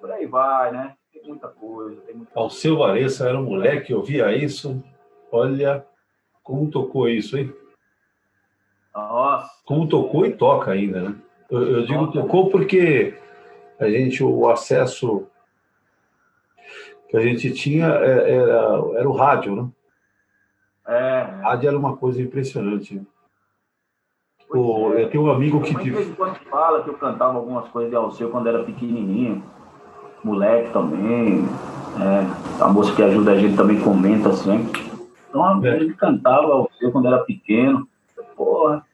por 0.00 0.12
aí 0.12 0.26
vai, 0.26 0.72
né? 0.72 0.97
Muita 1.38 1.48
coisa. 1.48 2.00
Tem 2.00 2.16
muita 2.16 2.32
Alceu 2.34 2.78
Varença 2.78 3.28
era 3.28 3.38
um 3.38 3.44
moleque, 3.44 3.92
eu 3.92 4.02
via 4.02 4.34
isso. 4.36 4.82
Olha 5.30 5.86
como 6.42 6.68
tocou 6.68 7.08
isso, 7.08 7.38
hein? 7.38 7.54
Nossa. 8.92 9.48
Como 9.64 9.88
tocou 9.88 10.26
e 10.26 10.32
toca 10.32 10.72
ainda, 10.72 11.00
né? 11.00 11.16
Eu, 11.48 11.62
eu 11.62 11.86
digo 11.86 12.06
Nossa. 12.06 12.20
tocou 12.20 12.50
porque 12.50 13.14
a 13.78 13.88
gente, 13.88 14.24
o 14.24 14.48
acesso 14.48 15.28
que 17.08 17.16
a 17.16 17.20
gente 17.20 17.52
tinha 17.52 17.86
é, 17.86 18.34
era, 18.34 18.82
era 18.96 19.08
o 19.08 19.12
rádio, 19.12 19.54
né? 19.54 19.70
É. 20.88 21.20
Rádio 21.42 21.68
era 21.68 21.78
uma 21.78 21.96
coisa 21.96 22.20
impressionante. 22.20 23.00
É. 24.52 24.52
Eu 24.56 25.10
tenho 25.10 25.24
um 25.24 25.30
amigo 25.30 25.60
que. 25.60 25.74
De 25.74 25.90
vez 25.90 26.08
em 26.08 26.14
quando 26.14 26.36
fala 26.50 26.82
que 26.82 26.90
eu 26.90 26.98
cantava 26.98 27.38
algumas 27.38 27.68
coisas 27.68 27.90
de 27.90 27.96
Alceu 27.96 28.30
quando 28.30 28.48
era 28.48 28.64
pequenininho 28.64 29.57
moleque 30.24 30.72
também. 30.72 31.44
É, 32.00 32.62
a 32.62 32.68
moça 32.68 32.94
que 32.94 33.02
ajuda 33.02 33.32
a 33.32 33.38
gente 33.38 33.56
também 33.56 33.80
comenta 33.80 34.32
sempre. 34.32 34.88
Então, 35.28 35.64
é. 35.64 35.76
ele 35.76 35.94
cantava 35.94 36.66
eu 36.80 36.92
quando 36.92 37.08
era 37.08 37.18
pequeno. 37.18 37.88
Porra, 38.36 38.84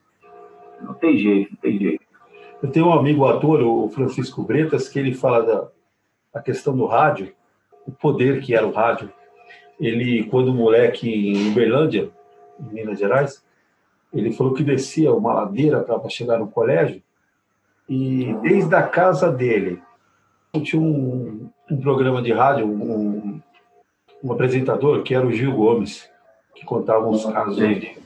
não 0.81 0.93
tem 0.93 1.17
jeito, 1.17 1.51
não 1.51 1.57
tem 1.57 1.77
jeito. 1.77 2.05
Eu 2.61 2.71
tenho 2.71 2.87
um 2.87 2.93
amigo 2.93 3.25
ator, 3.25 3.61
o 3.61 3.89
Francisco 3.89 4.41
Bretas, 4.43 4.89
que 4.89 4.97
ele 4.97 5.13
fala 5.13 5.43
da 5.43 5.67
a 6.35 6.41
questão 6.41 6.75
do 6.75 6.85
rádio, 6.85 7.33
o 7.87 7.91
poder 7.91 8.41
que 8.41 8.53
era 8.53 8.67
o 8.67 8.71
rádio. 8.71 9.09
Ele, 9.79 10.25
quando 10.25 10.53
moleque 10.53 11.09
em 11.09 11.51
Uberlândia, 11.51 12.09
em 12.59 12.73
Minas 12.73 12.99
Gerais, 12.99 13.45
ele 14.13 14.33
falou 14.33 14.53
que 14.53 14.63
descia 14.63 15.13
uma 15.13 15.33
ladeira 15.33 15.81
para 15.81 16.09
chegar 16.09 16.37
no 16.37 16.47
colégio 16.47 17.01
e 17.87 18.35
desde 18.41 18.73
a 18.75 18.83
casa 18.83 19.31
dele 19.31 19.81
tinha 20.61 20.81
um, 20.81 21.49
um 21.69 21.77
programa 21.77 22.21
de 22.21 22.31
rádio, 22.31 22.65
um, 22.65 23.41
um, 24.23 24.31
apresentador 24.31 25.03
que 25.03 25.13
era 25.13 25.25
o 25.25 25.31
Gil 25.31 25.53
Gomes, 25.53 26.09
que 26.55 26.65
contava 26.65 27.07
uns 27.07 27.25
casos 27.25 27.55
de. 27.57 27.97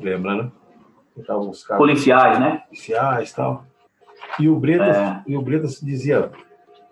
Lembra, 0.00 0.36
né? 0.36 0.50
Contava 1.14 1.40
uns 1.40 1.64
casos. 1.64 1.84
Policiais, 1.84 2.38
né? 2.38 2.62
Policiais 2.68 3.30
e 3.30 3.34
tal. 3.34 3.64
E 4.38 4.48
o 4.48 4.56
Bretas, 4.56 4.96
é. 4.96 5.22
e 5.26 5.36
o 5.36 5.42
Bretas 5.42 5.80
dizia: 5.80 6.30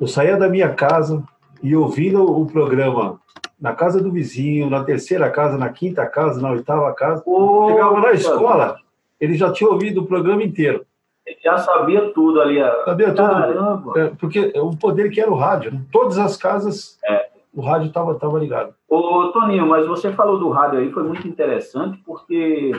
eu 0.01 0.07
saía 0.07 0.37
da 0.37 0.49
minha 0.49 0.73
casa 0.75 1.23
e 1.63 1.75
ouvindo 1.75 2.23
o 2.23 2.47
programa 2.47 3.21
na 3.59 3.73
casa 3.73 4.03
do 4.03 4.13
vizinho, 4.13 4.69
na 4.69 4.85
terceira 4.85 5.31
casa, 5.31 5.57
na 5.57 5.71
quinta 5.71 6.07
casa, 6.07 6.41
na 6.41 6.51
oitava 6.51 6.93
casa. 6.95 7.23
Oh, 7.27 7.69
chegava 7.71 8.01
na 8.01 8.13
escola, 8.13 8.77
ele 9.19 9.35
já 9.35 9.51
tinha 9.53 9.71
ouvido 9.71 10.03
o 10.03 10.07
programa 10.07 10.43
inteiro. 10.43 10.85
Ele 11.27 11.39
já 11.43 11.59
sabia 11.59 12.13
tudo 12.13 12.41
ali. 12.41 12.59
Sabia 12.85 13.09
tudo. 13.09 13.29
Caramba! 13.29 13.93
É, 14.01 14.09
porque 14.19 14.53
o 14.57 14.77
poder 14.77 15.11
que 15.11 15.21
era 15.21 15.31
o 15.31 15.35
rádio. 15.35 15.73
Né? 15.73 15.81
Todas 15.91 16.19
as 16.19 16.37
casas, 16.37 16.99
é. 17.05 17.29
o 17.53 17.61
rádio 17.61 17.89
estava 17.89 18.15
tava 18.15 18.39
ligado. 18.39 18.73
Ô, 18.89 19.29
Toninho, 19.33 19.67
mas 19.67 19.87
você 19.87 20.13
falou 20.13 20.39
do 20.39 20.51
rádio 20.51 20.79
aí, 20.79 20.93
foi 20.93 21.03
muito 21.03 21.27
interessante, 21.27 21.99
porque 22.07 22.71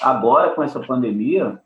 agora, 0.00 0.50
com 0.50 0.62
essa 0.62 0.78
pandemia, 0.78 1.58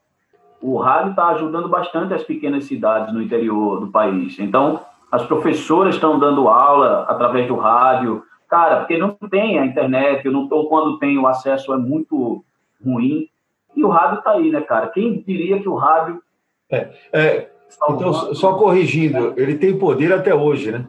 o 0.62 0.78
rádio 0.78 1.10
está 1.10 1.28
ajudando 1.28 1.68
bastante 1.68 2.14
as 2.14 2.24
pequenas 2.24 2.64
cidades 2.64 3.12
no 3.12 3.22
interior 3.22 3.78
do 3.78 3.88
país. 3.88 4.38
Então, 4.38 4.80
as 5.12 5.22
professoras 5.24 5.94
estão 5.94 6.18
dando 6.18 6.48
aula 6.48 7.04
através 7.08 7.46
do 7.46 7.56
rádio. 7.56 8.22
Cara, 8.48 8.78
porque 8.78 8.96
não 8.96 9.10
tem 9.30 9.58
a 9.58 9.66
internet, 9.66 10.28
não, 10.28 10.48
ou 10.50 10.68
quando 10.68 10.98
tem 10.98 11.18
o 11.18 11.26
acesso 11.26 11.74
é 11.74 11.76
muito 11.76 12.42
ruim. 12.84 13.28
E 13.76 13.84
o 13.84 13.88
rádio 13.88 14.18
está 14.18 14.32
aí, 14.32 14.50
né, 14.50 14.62
cara? 14.62 14.88
Quem 14.88 15.20
diria 15.20 15.60
que 15.60 15.68
o 15.68 15.74
rádio. 15.74 16.22
É, 16.70 16.88
é, 17.12 17.50
então, 17.88 18.12
só 18.34 18.54
corrigindo, 18.54 19.34
ele 19.36 19.58
tem 19.58 19.78
poder 19.78 20.12
até 20.12 20.34
hoje, 20.34 20.72
né? 20.72 20.86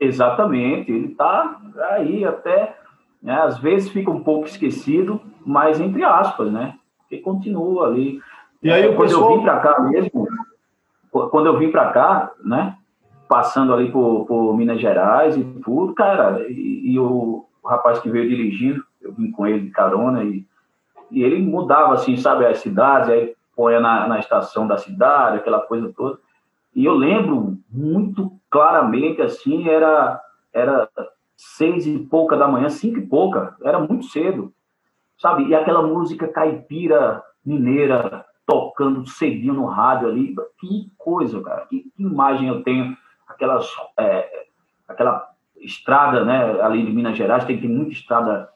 Exatamente, 0.00 0.90
ele 0.90 1.08
está 1.08 1.60
aí 1.90 2.24
até. 2.24 2.76
Né, 3.22 3.34
às 3.34 3.58
vezes 3.58 3.88
fica 3.88 4.10
um 4.10 4.22
pouco 4.22 4.46
esquecido, 4.46 5.18
mas 5.46 5.80
entre 5.80 6.04
aspas, 6.04 6.52
né? 6.52 6.74
Porque 6.98 7.18
continua 7.18 7.86
ali. 7.86 8.20
E 8.62 8.70
aí, 8.70 8.82
é, 8.82 8.88
quando 8.88 9.08
pessoal... 9.08 9.30
eu 9.30 9.36
vim 9.36 9.42
para 9.42 9.60
cá 9.60 9.80
mesmo, 9.80 10.28
quando 11.10 11.46
eu 11.46 11.58
vim 11.58 11.70
para 11.70 11.90
cá, 11.90 12.32
né? 12.44 12.76
Passando 13.26 13.72
ali 13.72 13.90
por, 13.90 14.26
por, 14.26 14.54
Minas 14.56 14.78
Gerais 14.78 15.36
e 15.36 15.44
tudo, 15.64 15.94
cara, 15.94 16.44
e, 16.48 16.92
e 16.92 16.98
o, 16.98 17.46
o 17.62 17.68
rapaz 17.68 17.98
que 17.98 18.10
veio 18.10 18.28
dirigindo, 18.28 18.84
eu 19.00 19.12
vim 19.12 19.30
com 19.30 19.46
ele 19.46 19.60
de 19.60 19.70
carona 19.70 20.22
e 20.22 20.44
e 21.10 21.22
ele 21.22 21.40
mudava, 21.40 21.94
assim, 21.94 22.16
sabe, 22.16 22.46
as 22.46 22.58
cidades, 22.58 23.08
aí 23.08 23.34
põe 23.56 23.78
na, 23.80 24.08
na 24.08 24.18
estação 24.18 24.66
da 24.66 24.76
cidade, 24.76 25.38
aquela 25.38 25.60
coisa 25.60 25.92
toda. 25.96 26.18
E 26.74 26.84
eu 26.84 26.94
lembro 26.94 27.56
muito 27.70 28.32
claramente, 28.50 29.22
assim, 29.22 29.68
era, 29.68 30.20
era 30.52 30.88
seis 31.36 31.86
e 31.86 31.98
pouca 31.98 32.36
da 32.36 32.48
manhã, 32.48 32.68
cinco 32.68 32.98
e 32.98 33.06
pouca, 33.06 33.56
era 33.62 33.78
muito 33.78 34.06
cedo, 34.06 34.52
sabe? 35.18 35.46
E 35.48 35.54
aquela 35.54 35.82
música 35.82 36.26
caipira 36.26 37.22
mineira 37.44 38.24
tocando 38.46 39.06
cedinho 39.06 39.54
no 39.54 39.66
rádio 39.66 40.08
ali, 40.08 40.34
que 40.58 40.90
coisa, 40.98 41.40
cara, 41.42 41.66
que, 41.66 41.90
que 41.96 42.02
imagem 42.02 42.48
eu 42.48 42.62
tenho, 42.62 42.96
aquelas, 43.26 43.70
é, 43.96 44.46
aquela 44.86 45.30
estrada, 45.60 46.24
né, 46.24 46.60
ali 46.60 46.84
de 46.84 46.92
Minas 46.92 47.16
Gerais, 47.16 47.44
tem, 47.44 47.60
tem 47.60 47.70
muita 47.70 47.92
estrada 47.92 48.48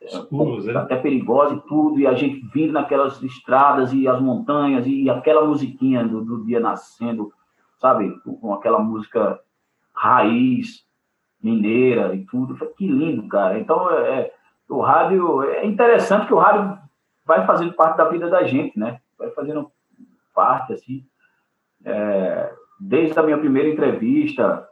Escuros, 0.00 0.68
é, 0.68 0.76
até 0.76 0.96
perigosa 0.96 1.54
e 1.54 1.60
tudo, 1.68 1.98
e 1.98 2.06
a 2.06 2.14
gente 2.14 2.46
vindo 2.52 2.72
naquelas 2.72 3.20
estradas 3.22 3.92
e 3.92 4.06
as 4.06 4.20
montanhas, 4.20 4.86
e 4.86 5.08
aquela 5.08 5.46
musiquinha 5.46 6.06
do, 6.06 6.24
do 6.24 6.44
dia 6.44 6.60
nascendo, 6.60 7.32
sabe? 7.78 8.14
Com 8.40 8.54
aquela 8.54 8.78
música 8.78 9.40
raiz, 9.92 10.86
mineira 11.42 12.14
e 12.14 12.24
tudo. 12.26 12.54
Que 12.76 12.86
lindo, 12.86 13.26
cara. 13.28 13.58
Então, 13.58 13.90
é, 13.90 14.20
é, 14.20 14.34
o 14.68 14.80
rádio, 14.80 15.42
é 15.42 15.66
interessante 15.66 16.26
que 16.26 16.34
o 16.34 16.38
rádio 16.38 16.78
vai 17.24 17.46
fazendo 17.46 17.72
parte 17.72 17.96
da 17.96 18.08
vida 18.08 18.28
da 18.28 18.44
gente, 18.44 18.78
né? 18.78 19.00
Vai 19.18 19.30
fazendo 19.30 19.70
parte, 20.34 20.72
assim. 20.72 21.04
É, 21.84 22.52
desde 22.78 23.18
a 23.18 23.22
minha 23.22 23.38
primeira 23.38 23.68
entrevista, 23.68 24.68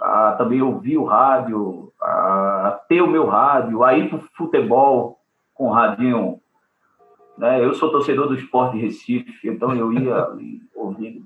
a 0.00 0.32
também 0.32 0.62
ouvir 0.62 0.96
o 0.96 1.04
rádio, 1.04 1.83
a, 2.00 2.80
ter 2.88 3.02
o 3.02 3.06
meu 3.06 3.26
rádio, 3.26 3.82
a 3.82 3.96
ir 3.96 4.08
para 4.08 4.18
o 4.18 4.28
futebol 4.36 5.18
com 5.54 5.68
o 5.68 5.72
radinho. 5.72 6.40
Né? 7.38 7.64
Eu 7.64 7.74
sou 7.74 7.90
torcedor 7.90 8.28
do 8.28 8.34
esporte 8.34 8.78
Recife, 8.78 9.48
então 9.48 9.74
eu 9.74 9.92
ia 9.92 10.28
ouvindo. 10.74 11.24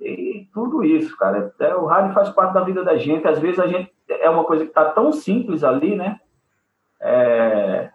E 0.00 0.46
tudo 0.54 0.84
isso, 0.84 1.16
cara. 1.16 1.52
É, 1.58 1.74
o 1.74 1.86
rádio 1.86 2.14
faz 2.14 2.30
parte 2.30 2.54
da 2.54 2.60
vida 2.62 2.84
da 2.84 2.96
gente. 2.96 3.26
Às 3.26 3.38
vezes 3.38 3.58
a 3.58 3.66
gente 3.66 3.92
é 4.08 4.30
uma 4.30 4.44
coisa 4.44 4.64
que 4.64 4.70
está 4.70 4.84
tão 4.86 5.12
simples 5.12 5.64
ali, 5.64 5.96
né? 5.96 6.20
É, 7.00 7.90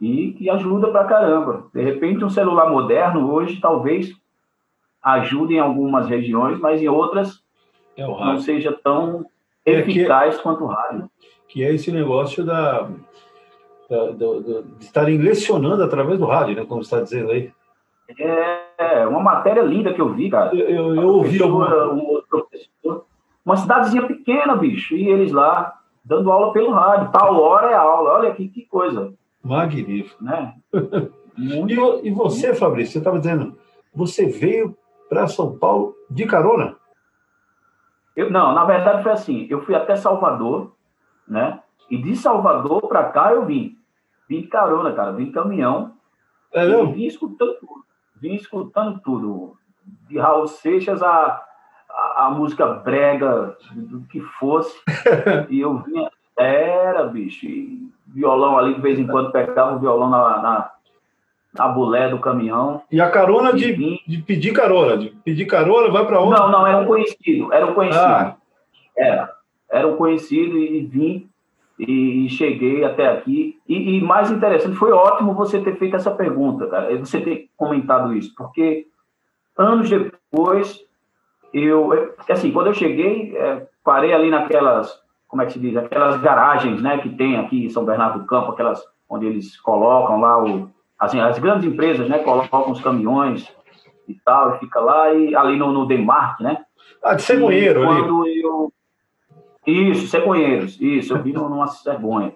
e 0.00 0.32
que 0.32 0.48
ajuda 0.48 0.88
pra 0.88 1.04
caramba. 1.04 1.66
De 1.74 1.82
repente, 1.82 2.24
um 2.24 2.30
celular 2.30 2.70
moderno 2.70 3.32
hoje 3.32 3.60
talvez 3.60 4.12
ajude 5.02 5.54
em 5.54 5.58
algumas 5.58 6.08
regiões, 6.08 6.58
mas 6.60 6.80
em 6.80 6.88
outras 6.88 7.42
é 7.96 8.06
não 8.06 8.38
seja 8.38 8.72
tão 8.72 9.26
é 9.64 9.72
eficaz 9.80 10.36
que, 10.36 10.42
quanto 10.42 10.64
o 10.64 10.66
rádio. 10.66 11.10
Que 11.48 11.64
é 11.64 11.72
esse 11.74 11.92
negócio 11.92 12.44
da, 12.44 12.88
da, 13.88 14.06
de 14.10 14.84
estarem 14.84 15.18
lecionando 15.18 15.82
através 15.82 16.18
do 16.18 16.26
rádio, 16.26 16.56
né? 16.56 16.64
Como 16.64 16.82
você 16.82 16.94
está 16.94 17.00
dizendo 17.04 17.30
aí. 17.30 17.50
É, 18.18 19.06
uma 19.06 19.20
matéria 19.20 19.62
linda 19.62 19.92
que 19.92 20.00
eu 20.00 20.12
vi, 20.12 20.30
cara. 20.30 20.54
Eu, 20.54 20.68
eu, 20.68 20.94
eu 20.96 21.08
ouvi 21.08 21.42
alguma... 21.42 21.92
um 21.92 22.22
professor, 22.28 23.06
uma 23.44 23.56
cidadezinha 23.56 24.06
pequena, 24.06 24.56
bicho, 24.56 24.94
e 24.94 25.08
eles 25.08 25.32
lá 25.32 25.74
dando 26.04 26.30
aula 26.30 26.52
pelo 26.52 26.70
rádio. 26.70 27.10
Tal 27.10 27.40
hora 27.40 27.70
é 27.70 27.74
aula. 27.74 28.12
Olha 28.12 28.30
aqui 28.30 28.48
que 28.48 28.66
coisa. 28.66 29.12
Magnífico. 29.42 30.22
Né? 30.22 30.54
Muito, 31.36 32.00
e, 32.02 32.08
e 32.08 32.10
você, 32.10 32.54
Fabrício, 32.54 32.92
você 32.92 32.98
estava 32.98 33.18
dizendo, 33.18 33.56
você 33.94 34.26
veio 34.26 34.76
para 35.08 35.26
São 35.26 35.58
Paulo 35.58 35.94
de 36.10 36.26
carona? 36.26 36.76
Eu, 38.14 38.30
não, 38.30 38.54
na 38.54 38.64
verdade 38.64 39.02
foi 39.02 39.12
assim. 39.12 39.46
Eu 39.50 39.62
fui 39.62 39.74
até 39.74 39.96
Salvador, 39.96 40.72
né? 41.26 41.60
E 41.90 41.96
de 41.96 42.16
Salvador 42.16 42.88
para 42.88 43.04
cá 43.10 43.32
eu 43.32 43.44
vim. 43.44 43.76
Vim 44.28 44.42
de 44.42 44.48
carona, 44.48 44.92
cara. 44.92 45.12
Vim 45.12 45.26
de 45.26 45.32
caminhão. 45.32 45.92
É 46.52 46.66
e 46.66 46.86
vim 46.92 47.04
escutando 47.04 47.54
tudo. 47.58 47.84
Vim 48.16 48.34
escutando 48.34 49.00
tudo. 49.00 49.56
De 50.08 50.18
Raul 50.18 50.46
Seixas 50.46 51.02
a, 51.02 51.42
a, 51.90 52.26
a 52.26 52.30
música 52.30 52.66
brega, 52.66 53.56
do 53.74 54.02
que 54.02 54.20
fosse. 54.20 54.78
e 55.48 55.60
eu 55.60 55.78
vinha. 55.78 56.10
Era, 56.36 57.04
bicho. 57.04 57.46
E 57.46 57.90
violão 58.06 58.58
ali, 58.58 58.74
de 58.74 58.80
vez 58.80 58.98
em 58.98 59.06
quando 59.06 59.32
pegava 59.32 59.76
o 59.76 59.78
violão 59.80 60.08
na, 60.08 60.42
na 60.42 60.70
na 61.54 61.68
bulé 61.68 62.08
do 62.08 62.18
caminhão. 62.18 62.82
E 62.90 63.00
a 63.00 63.10
carona 63.10 63.52
de, 63.52 64.00
de 64.06 64.18
pedir 64.22 64.52
carona, 64.52 64.96
de 64.96 65.10
pedir 65.24 65.46
carona, 65.46 65.90
vai 65.90 66.06
para 66.06 66.20
onde? 66.20 66.38
Não, 66.38 66.50
não, 66.50 66.66
era 66.66 66.78
um 66.78 66.86
conhecido, 66.86 67.52
era 67.52 67.66
um 67.66 67.74
conhecido. 67.74 68.04
Ah. 68.04 68.36
Era, 68.96 69.30
era 69.70 69.88
um 69.88 69.96
conhecido 69.96 70.58
e 70.58 70.80
vim 70.82 71.28
e, 71.78 72.28
cheguei 72.30 72.84
até 72.84 73.08
aqui. 73.08 73.58
E, 73.68 73.96
e, 73.96 74.00
mais 74.00 74.30
interessante, 74.30 74.76
foi 74.76 74.92
ótimo 74.92 75.34
você 75.34 75.60
ter 75.60 75.76
feito 75.76 75.96
essa 75.96 76.10
pergunta, 76.10 76.66
cara, 76.66 76.96
você 76.98 77.20
ter 77.20 77.48
comentado 77.56 78.14
isso, 78.14 78.32
porque 78.36 78.86
anos 79.56 79.88
depois, 79.88 80.80
eu, 81.52 82.14
assim, 82.28 82.52
quando 82.52 82.68
eu 82.68 82.74
cheguei, 82.74 83.36
é, 83.36 83.66
parei 83.84 84.12
ali 84.12 84.30
naquelas, 84.30 84.98
como 85.28 85.42
é 85.42 85.46
que 85.46 85.52
se 85.52 85.58
diz, 85.58 85.76
aquelas 85.76 86.20
garagens, 86.20 86.80
né, 86.80 86.98
que 86.98 87.10
tem 87.10 87.36
aqui 87.36 87.66
em 87.66 87.70
São 87.70 87.84
Bernardo 87.84 88.20
do 88.20 88.26
Campo, 88.26 88.52
aquelas 88.52 88.82
onde 89.08 89.26
eles 89.26 89.60
colocam 89.60 90.20
lá 90.20 90.42
o 90.42 90.70
assim, 91.02 91.18
as 91.20 91.36
grandes 91.40 91.66
empresas, 91.66 92.08
né, 92.08 92.20
colocam 92.20 92.70
os 92.70 92.80
caminhões 92.80 93.52
e 94.06 94.14
tal, 94.24 94.54
e 94.54 94.58
fica 94.60 94.78
lá, 94.78 95.12
e 95.12 95.34
ali 95.34 95.56
no, 95.56 95.72
no 95.72 95.84
Demarc, 95.84 96.40
né? 96.40 96.64
Ah, 97.02 97.14
de 97.14 97.22
cegonheiro, 97.22 97.84
quando 97.84 98.22
ali. 98.22 98.40
eu... 98.40 98.72
Isso, 99.66 100.06
cegonheiros, 100.06 100.80
isso, 100.80 101.12
eu 101.12 101.22
vi 101.22 101.32
numa 101.32 101.66
cegonha. 101.66 102.32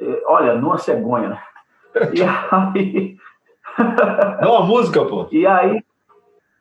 É, 0.00 0.22
olha, 0.26 0.54
numa 0.54 0.78
cegonha, 0.78 1.30
né? 1.30 1.42
E 2.12 2.22
aí... 2.22 3.16
Dá 4.40 4.48
uma 4.48 4.64
música, 4.64 5.04
pô. 5.04 5.26
E 5.32 5.44
aí, 5.44 5.82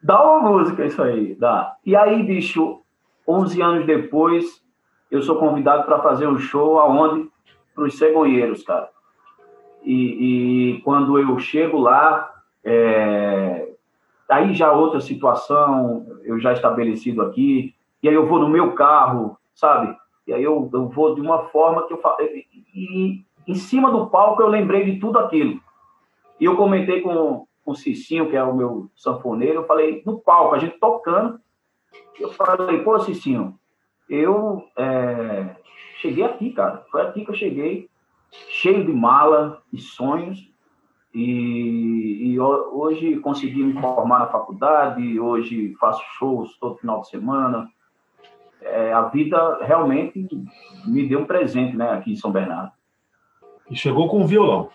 dá 0.01 0.23
uma 0.23 0.49
música, 0.49 0.83
isso 0.83 1.01
aí, 1.03 1.35
dá. 1.35 1.75
E 1.85 1.95
aí, 1.95 2.23
bicho, 2.23 2.81
11 3.27 3.61
anos 3.61 3.85
depois, 3.85 4.63
eu 5.11 5.21
sou 5.21 5.35
convidado 5.35 5.83
para 5.83 5.99
fazer 5.99 6.27
um 6.27 6.39
show 6.39 6.79
aonde? 6.79 7.29
Para 7.75 7.83
os 7.83 7.95
cegonheiros, 7.95 8.63
cara. 8.63 8.89
E, 9.83 10.75
e 10.75 10.81
quando 10.81 11.19
eu 11.19 11.37
chego 11.39 11.77
lá, 11.77 12.33
é, 12.63 13.73
aí 14.29 14.53
já 14.53 14.71
outra 14.71 15.01
situação, 15.01 16.05
eu 16.23 16.39
já 16.39 16.53
estabelecido 16.53 17.21
aqui, 17.21 17.75
e 18.01 18.09
aí 18.09 18.15
eu 18.15 18.25
vou 18.25 18.39
no 18.39 18.49
meu 18.49 18.73
carro, 18.73 19.37
sabe? 19.53 19.95
E 20.25 20.33
aí 20.33 20.43
eu, 20.43 20.69
eu 20.73 20.87
vou 20.87 21.15
de 21.15 21.21
uma 21.21 21.45
forma 21.49 21.85
que 21.85 21.93
eu 21.93 21.97
falo. 21.97 22.21
E, 22.21 22.45
e 22.73 23.25
em 23.47 23.55
cima 23.55 23.91
do 23.91 24.07
palco 24.07 24.41
eu 24.41 24.47
lembrei 24.47 24.85
de 24.85 24.99
tudo 24.99 25.19
aquilo. 25.19 25.59
E 26.39 26.45
eu 26.45 26.55
comentei 26.55 27.01
com, 27.01 27.45
com 27.63 27.71
o 27.71 27.75
Cicinho, 27.75 28.29
que 28.29 28.35
é 28.35 28.43
o 28.43 28.55
meu 28.55 28.89
sanfoneiro, 28.95 29.59
eu 29.59 29.65
falei, 29.65 30.01
no 30.05 30.19
palco, 30.19 30.55
a 30.55 30.59
gente 30.59 30.79
tocando, 30.79 31.39
eu 32.19 32.31
falei, 32.31 32.79
pô, 32.79 32.99
Cicinho, 32.99 33.57
eu 34.09 34.63
é, 34.77 35.55
cheguei 35.97 36.23
aqui, 36.23 36.51
cara. 36.51 36.83
Foi 36.91 37.01
aqui 37.01 37.23
que 37.23 37.31
eu 37.31 37.35
cheguei 37.35 37.89
cheio 38.49 38.85
de 38.85 38.91
mala 38.91 39.61
e 39.71 39.79
sonhos. 39.79 40.51
E, 41.13 42.33
e, 42.33 42.39
hoje 42.39 43.17
consegui 43.17 43.63
me 43.63 43.79
formar 43.79 44.19
na 44.19 44.27
faculdade, 44.27 45.19
hoje 45.19 45.75
faço 45.79 46.01
shows 46.17 46.57
todo 46.57 46.77
final 46.77 47.01
de 47.01 47.09
semana. 47.09 47.69
É, 48.61 48.91
a 48.91 49.03
vida 49.03 49.59
realmente 49.61 50.27
me 50.85 51.07
deu 51.07 51.19
um 51.19 51.25
presente 51.25 51.75
né, 51.75 51.91
aqui 51.91 52.13
em 52.13 52.15
São 52.15 52.31
Bernardo. 52.31 52.71
E 53.69 53.75
chegou 53.75 54.07
com 54.07 54.21
o 54.21 54.27
violão. 54.27 54.69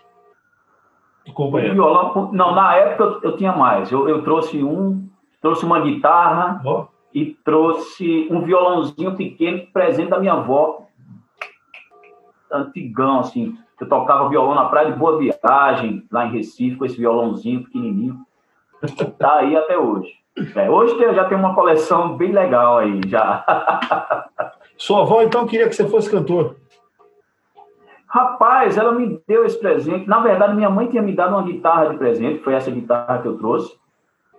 companheiro. 1.34 1.74
violão, 1.74 2.30
não, 2.32 2.54
na 2.54 2.76
época 2.76 3.02
eu, 3.02 3.30
eu 3.30 3.36
tinha 3.36 3.52
mais. 3.52 3.90
Eu, 3.90 4.08
eu, 4.08 4.22
trouxe 4.22 4.62
um, 4.62 5.08
trouxe 5.40 5.64
uma 5.64 5.80
guitarra 5.80 6.62
oh. 6.64 6.86
e 7.12 7.26
trouxe 7.44 8.28
um 8.30 8.42
violãozinho 8.42 9.16
pequeno 9.16 9.66
presente 9.72 10.10
da 10.10 10.20
minha 10.20 10.34
avó, 10.34 10.87
antigão, 12.52 13.20
assim. 13.20 13.56
Eu 13.80 13.88
tocava 13.88 14.28
violão 14.28 14.54
na 14.54 14.64
praia 14.66 14.90
de 14.90 14.98
Boa 14.98 15.18
Viagem, 15.18 16.04
lá 16.10 16.26
em 16.26 16.32
Recife, 16.32 16.76
com 16.76 16.84
esse 16.84 16.96
violãozinho 16.96 17.64
pequenininho. 17.64 18.18
Tá 19.18 19.36
aí 19.36 19.56
até 19.56 19.78
hoje. 19.78 20.12
É, 20.54 20.70
hoje 20.70 21.00
eu 21.02 21.14
já 21.14 21.24
tenho 21.24 21.40
uma 21.40 21.54
coleção 21.54 22.16
bem 22.16 22.32
legal 22.32 22.78
aí, 22.78 23.00
já. 23.06 23.44
Sua 24.76 25.02
avó, 25.02 25.22
então, 25.22 25.46
queria 25.46 25.68
que 25.68 25.74
você 25.74 25.88
fosse 25.88 26.10
cantor. 26.10 26.56
Rapaz, 28.06 28.78
ela 28.78 28.92
me 28.92 29.20
deu 29.26 29.44
esse 29.44 29.58
presente. 29.58 30.08
Na 30.08 30.20
verdade, 30.20 30.54
minha 30.54 30.70
mãe 30.70 30.86
tinha 30.86 31.02
me 31.02 31.12
dado 31.12 31.34
uma 31.34 31.42
guitarra 31.42 31.90
de 31.90 31.98
presente, 31.98 32.42
foi 32.42 32.54
essa 32.54 32.70
guitarra 32.70 33.18
que 33.18 33.28
eu 33.28 33.36
trouxe. 33.36 33.76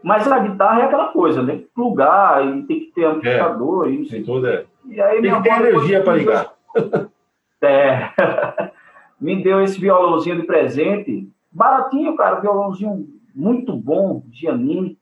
Mas 0.01 0.29
a 0.31 0.39
guitarra 0.39 0.81
é 0.81 0.85
aquela 0.85 1.07
coisa, 1.07 1.43
né? 1.43 1.61
Plugar 1.75 2.45
e 2.45 2.63
tem 2.63 2.79
que 2.79 2.91
ter 2.93 3.05
amplificador. 3.05 3.87
É, 3.87 3.91
e, 3.91 4.23
tudo, 4.23 4.47
é. 4.47 4.65
e 4.85 5.01
aí, 5.01 5.21
tem 5.21 5.35
que 5.35 5.41
ter 5.41 5.67
energia 5.67 6.01
para 6.01 6.15
ligar. 6.15 6.53
É. 7.61 8.09
me 9.19 9.43
deu 9.43 9.61
esse 9.61 9.79
violãozinho 9.79 10.39
de 10.39 10.47
presente. 10.47 11.29
Baratinho, 11.51 12.15
cara, 12.15 12.39
violãozinho 12.39 13.07
muito 13.35 13.75
bom, 13.75 14.23
Giannini. 14.31 14.97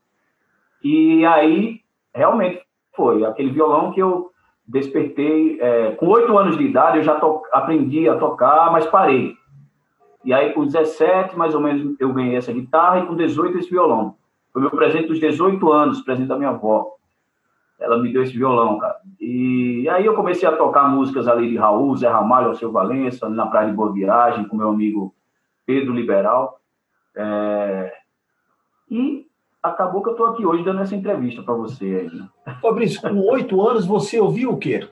E 0.83 1.25
aí, 1.25 1.81
realmente 2.13 2.61
foi 2.95 3.23
aquele 3.25 3.51
violão 3.51 3.91
que 3.91 4.01
eu 4.01 4.31
despertei. 4.67 5.59
É, 5.61 5.91
com 5.91 6.07
oito 6.07 6.37
anos 6.37 6.57
de 6.57 6.63
idade, 6.63 6.97
eu 6.97 7.03
já 7.03 7.15
to, 7.19 7.41
aprendi 7.51 8.09
a 8.09 8.17
tocar, 8.17 8.71
mas 8.71 8.85
parei. 8.87 9.35
E 10.25 10.33
aí, 10.33 10.51
com 10.53 10.65
17, 10.65 11.37
mais 11.37 11.55
ou 11.55 11.61
menos, 11.61 11.95
eu 11.99 12.11
ganhei 12.11 12.35
essa 12.35 12.51
guitarra, 12.51 12.99
e 12.99 13.05
com 13.05 13.15
18, 13.15 13.57
esse 13.59 13.69
violão. 13.69 14.15
Foi 14.51 14.61
meu 14.61 14.71
presente 14.71 15.07
dos 15.07 15.19
18 15.19 15.71
anos, 15.71 16.01
presente 16.01 16.27
da 16.27 16.37
minha 16.37 16.49
avó. 16.49 16.96
Ela 17.79 17.97
me 17.97 18.11
deu 18.11 18.23
esse 18.23 18.35
violão, 18.35 18.77
cara. 18.79 18.97
E 19.19 19.87
aí 19.89 20.05
eu 20.05 20.15
comecei 20.15 20.47
a 20.47 20.55
tocar 20.55 20.89
músicas 20.89 21.27
ali 21.27 21.49
de 21.49 21.57
Raul, 21.57 21.95
Zé 21.95 22.07
Ramalho, 22.07 22.47
Alceu 22.47 22.71
Valença, 22.71 23.29
na 23.29 23.45
Praia 23.45 23.69
de 23.69 23.75
Boa 23.75 23.91
Viagem, 23.93 24.47
com 24.47 24.57
meu 24.57 24.69
amigo 24.69 25.13
Pedro 25.65 25.93
Liberal. 25.93 26.59
É... 27.15 27.93
E 28.89 29.27
acabou 29.61 30.01
que 30.01 30.09
eu 30.09 30.13
estou 30.13 30.27
aqui 30.27 30.45
hoje 30.45 30.63
dando 30.63 30.81
essa 30.81 30.95
entrevista 30.95 31.43
para 31.43 31.53
você 31.53 31.85
aí. 31.85 32.17
Né? 32.17 32.57
Fabrício, 32.61 33.01
com 33.01 33.19
oito 33.29 33.61
anos 33.61 33.85
você 33.85 34.19
ouviu 34.19 34.51
o 34.51 34.57
quê? 34.57 34.87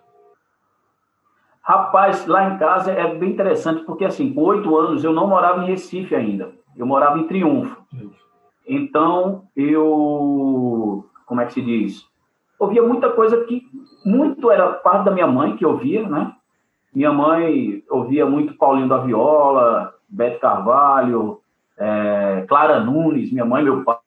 Rapaz, 1.61 2.27
lá 2.27 2.53
em 2.53 2.57
casa 2.59 2.91
é 2.91 3.15
bem 3.15 3.31
interessante, 3.31 3.83
porque 3.85 4.05
assim, 4.05 4.31
com 4.31 4.41
oito 4.43 4.77
anos 4.77 5.03
eu 5.03 5.11
não 5.11 5.27
morava 5.27 5.63
em 5.63 5.67
Recife 5.67 6.13
ainda. 6.13 6.51
Eu 6.77 6.85
morava 6.85 7.17
em 7.17 7.27
Triunfo. 7.27 7.83
Então, 8.67 9.47
eu. 9.55 11.05
Como 11.25 11.41
é 11.41 11.45
que 11.45 11.53
se 11.53 11.61
diz? 11.61 12.05
Ouvia 12.59 12.81
muita 12.81 13.09
coisa 13.09 13.43
que 13.45 13.63
muito 14.05 14.49
era 14.49 14.69
parte 14.73 15.05
da 15.05 15.11
minha 15.11 15.27
mãe 15.27 15.55
que 15.55 15.65
ouvia, 15.65 16.07
né? 16.07 16.33
Minha 16.93 17.11
mãe 17.11 17.83
ouvia 17.89 18.25
muito 18.25 18.57
Paulinho 18.57 18.87
da 18.87 18.97
Viola, 18.97 19.93
Beto 20.07 20.39
Carvalho, 20.39 21.41
é, 21.77 22.45
Clara 22.47 22.79
Nunes, 22.79 23.31
minha 23.31 23.43
mãe, 23.45 23.63
meu 23.63 23.83
pai 23.83 23.97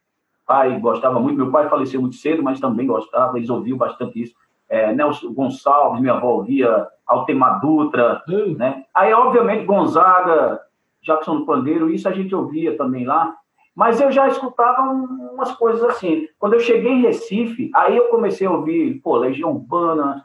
pai 0.49 0.81
gostava 0.81 1.21
muito, 1.21 1.37
meu 1.37 1.51
pai 1.51 1.69
faleceu 1.69 2.01
muito 2.01 2.17
cedo, 2.17 2.43
mas 2.43 2.59
também 2.59 2.87
gostava, 2.87 3.37
eles 3.37 3.51
ouviam 3.51 3.77
bastante 3.77 4.23
isso. 4.23 4.35
É, 4.67 4.95
Nelson 4.95 5.31
Gonçalves, 5.35 6.01
minha 6.01 6.15
avó 6.15 6.37
ouvia 6.37 6.87
Altemar 7.07 7.61
Dutra, 7.61 8.23
hum. 8.27 8.57
né? 8.57 8.85
Aí, 8.95 9.13
obviamente, 9.13 9.67
Gonzaga, 9.67 10.59
Jackson 11.03 11.41
do 11.41 11.47
Pandeiro, 11.47 11.91
isso 11.91 12.09
a 12.09 12.13
gente 12.13 12.35
ouvia 12.35 12.77
também 12.79 13.05
lá. 13.05 13.37
Mas 13.79 14.01
eu 14.01 14.11
já 14.11 14.26
escutava 14.26 14.83
umas 14.83 15.53
coisas 15.53 15.85
assim. 15.85 16.26
Quando 16.37 16.55
eu 16.55 16.59
cheguei 16.59 16.91
em 16.91 17.03
Recife, 17.03 17.70
aí 17.72 17.97
eu 17.97 18.09
comecei 18.09 18.45
a 18.45 18.51
ouvir, 18.51 19.01
pô, 19.01 19.16
Legião 19.16 19.53
Urbana, 19.53 20.24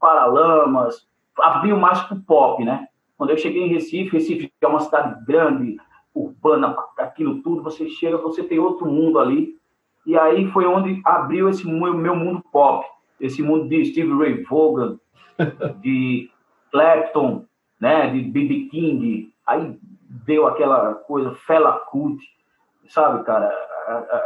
Paralamas, 0.00 1.06
abriu 1.38 1.76
mais 1.76 2.00
pro 2.00 2.20
pop, 2.20 2.64
né? 2.64 2.88
Quando 3.16 3.30
eu 3.30 3.36
cheguei 3.36 3.62
em 3.62 3.68
Recife, 3.68 4.16
Recife 4.16 4.52
é 4.60 4.66
uma 4.66 4.80
cidade 4.80 5.24
grande, 5.24 5.76
urbana, 6.12 6.76
aquilo 6.98 7.40
tudo, 7.40 7.62
você 7.62 7.88
chega, 7.88 8.18
você 8.18 8.42
tem 8.42 8.58
outro 8.58 8.86
mundo 8.86 9.20
ali. 9.20 9.54
E 10.04 10.18
aí 10.18 10.50
foi 10.50 10.66
onde 10.66 11.00
abriu 11.04 11.48
esse 11.48 11.64
meu, 11.68 11.94
meu 11.94 12.16
mundo 12.16 12.42
pop, 12.50 12.84
esse 13.20 13.40
mundo 13.44 13.68
de 13.68 13.84
Steve 13.84 14.12
Ray 14.18 14.42
Vaughan, 14.42 14.98
de 15.80 16.28
Clapton, 16.72 17.44
né, 17.80 18.10
de 18.10 18.22
B.B. 18.22 18.68
King. 18.72 19.32
Aí 19.46 19.78
deu 20.26 20.48
aquela 20.48 20.96
coisa, 20.96 21.32
Fela 21.46 21.74
Kuti, 21.78 22.26
sabe, 22.88 23.24
cara? 23.24 23.48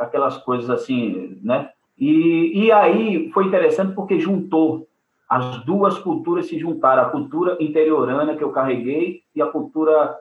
Aquelas 0.01 0.39
coisas 0.39 0.69
assim, 0.71 1.39
né? 1.43 1.71
E, 1.99 2.65
e 2.65 2.73
aí 2.73 3.31
foi 3.33 3.47
interessante 3.47 3.95
porque 3.95 4.19
juntou 4.19 4.89
as 5.33 5.65
duas 5.65 5.99
culturas 5.99 6.47
se 6.47 6.59
juntaram, 6.59 7.05
a 7.05 7.09
cultura 7.09 7.57
interiorana 7.59 8.37
que 8.37 8.45
eu 8.45 8.53
carreguei 8.53 9.23
e 9.35 9.41
a 9.41 9.47
cultura 9.47 10.15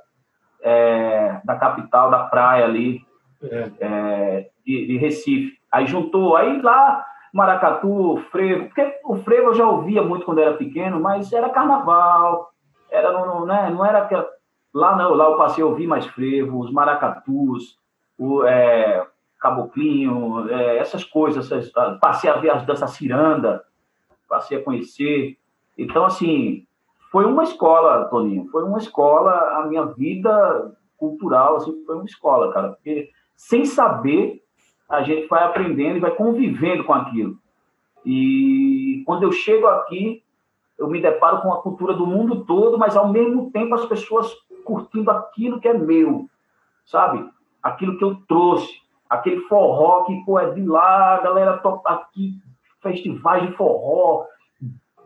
é, 0.62 1.42
da 1.44 1.58
capital, 1.58 2.10
da 2.10 2.20
praia 2.20 2.64
ali, 2.64 3.02
é. 3.44 3.72
É, 3.82 4.50
de, 4.66 4.88
de, 4.88 4.98
Recife. 4.98 5.58
Aí 5.70 5.86
juntou, 5.86 6.38
aí 6.38 6.62
lá, 6.62 7.06
Maracatu, 7.34 8.24
Frevo, 8.32 8.68
porque 8.68 9.00
o 9.04 9.18
Frevo 9.18 9.50
eu 9.50 9.54
já 9.54 9.68
ouvia 9.68 10.02
muito 10.02 10.24
quando 10.24 10.40
era 10.40 10.54
pequeno, 10.54 10.98
mas 11.02 11.34
era 11.34 11.50
carnaval, 11.50 12.50
era 12.90 13.12
no, 13.12 13.46
né, 13.46 13.70
não 13.70 13.86
era 13.86 14.04
aquela... 14.04 14.26
Lá 14.74 14.96
não, 14.96 15.14
lá 15.14 15.26
eu 15.26 15.36
passei 15.36 15.62
a 15.62 15.68
ouvir 15.68 15.88
mais 15.88 16.06
Frevo, 16.06 16.58
os 16.60 16.72
Maracatus, 16.72 17.78
o 18.22 18.46
é, 18.46 19.04
Caboclinho, 19.40 20.48
é, 20.48 20.78
essas 20.78 21.04
coisas, 21.04 21.52
essas, 21.52 21.72
passei 22.00 22.30
a 22.30 22.38
ver 22.38 22.52
as 22.52 22.64
danças 22.64 22.92
ciranda, 22.92 23.64
passei 24.30 24.60
a 24.60 24.64
conhecer. 24.64 25.40
Então, 25.76 26.06
assim, 26.06 26.68
foi 27.12 27.26
uma 27.26 27.42
escola, 27.42 28.06
Toninho, 28.06 28.48
foi 28.52 28.64
uma 28.64 28.78
escola, 28.78 29.32
a 29.58 29.66
minha 29.66 29.86
vida 29.86 30.72
cultural, 30.98 31.56
assim, 31.56 31.84
foi 31.84 31.96
uma 31.96 32.06
escola, 32.06 32.54
cara, 32.54 32.70
porque 32.70 33.10
sem 33.36 33.66
saber, 33.66 34.44
a 34.88 35.02
gente 35.02 35.28
vai 35.28 35.44
aprendendo 35.44 35.98
e 35.98 36.02
vai 36.02 36.12
convivendo 36.12 36.84
com 36.84 36.94
aquilo. 36.94 37.40
E 38.06 39.02
quando 39.04 39.24
eu 39.24 39.32
chego 39.32 39.66
aqui, 39.66 40.22
eu 40.78 40.88
me 40.88 41.02
deparo 41.02 41.42
com 41.42 41.52
a 41.52 41.62
cultura 41.62 41.96
do 41.96 42.06
mundo 42.06 42.46
todo, 42.46 42.78
mas 42.78 42.96
ao 42.96 43.12
mesmo 43.12 43.50
tempo 43.50 43.74
as 43.74 43.86
pessoas 43.86 44.32
curtindo 44.64 45.10
aquilo 45.10 45.60
que 45.60 45.68
é 45.68 45.74
meu, 45.74 46.30
sabe? 46.86 47.28
Aquilo 47.62 47.98
que 47.98 48.04
eu 48.04 48.16
trouxe, 48.28 48.82
aquele 49.10 49.42
forró 49.42 50.04
que 50.04 50.24
pô, 50.26 50.40
é 50.40 50.52
de 50.52 50.66
lá, 50.66 51.16
a 51.16 51.22
galera 51.22 51.58
toca 51.58 51.92
aqui, 51.92 52.36
festivais 52.82 53.48
de 53.48 53.56
forró, 53.56 54.26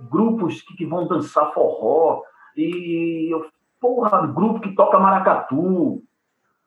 grupos 0.10 0.62
que, 0.62 0.76
que 0.76 0.86
vão 0.86 1.08
dançar 1.08 1.52
forró, 1.54 2.22
e 2.56 3.32
porra, 3.80 4.26
grupo 4.28 4.62
que 4.62 4.76
toca 4.76 5.00
maracatu, 5.00 6.02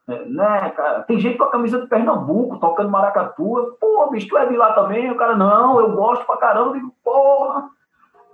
né, 0.07 0.25
né, 0.27 0.71
cara? 0.71 1.03
Tem 1.03 1.19
gente 1.19 1.37
com 1.37 1.45
a 1.45 1.51
camisa 1.51 1.81
de 1.81 1.87
Pernambuco 1.87 2.59
tocando 2.59 2.91
maracatu, 2.91 3.77
pô, 3.81 4.11
bicho, 4.11 4.29
tu 4.29 4.39
é 4.39 4.47
de 4.47 4.57
lá 4.57 4.73
também? 4.73 5.11
O 5.11 5.17
cara, 5.17 5.37
não, 5.37 5.81
eu 5.81 5.93
gosto 5.95 6.25
pra 6.25 6.37
caramba, 6.37 6.71
eu 6.71 6.75
digo, 6.75 6.95
porra, 7.05 7.69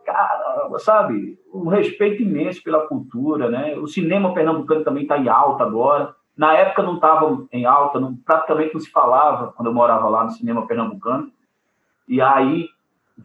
caramba, 0.05 0.79
sabe? 0.79 1.39
Um 1.53 1.69
respeito 1.69 2.23
imenso 2.23 2.63
pela 2.63 2.87
cultura, 2.87 3.51
né? 3.51 3.77
O 3.77 3.87
cinema 3.87 4.33
pernambucano 4.33 4.85
também 4.85 5.03
está 5.03 5.19
em 5.19 5.29
alta 5.29 5.65
agora. 5.65 6.15
Na 6.37 6.53
época 6.55 6.83
não 6.83 6.97
estava 6.97 7.47
em 7.53 7.65
alta, 7.65 8.01
não, 8.01 8.15
praticamente 8.17 8.75
não 8.75 8.81
se 8.81 8.91
falava 8.91 9.53
quando 9.53 9.69
eu 9.69 9.75
morava 9.75 10.09
lá 10.09 10.25
no 10.25 10.31
cinema 10.31 10.67
pernambucano. 10.67 11.31
E 12.09 12.21
aí 12.21 12.69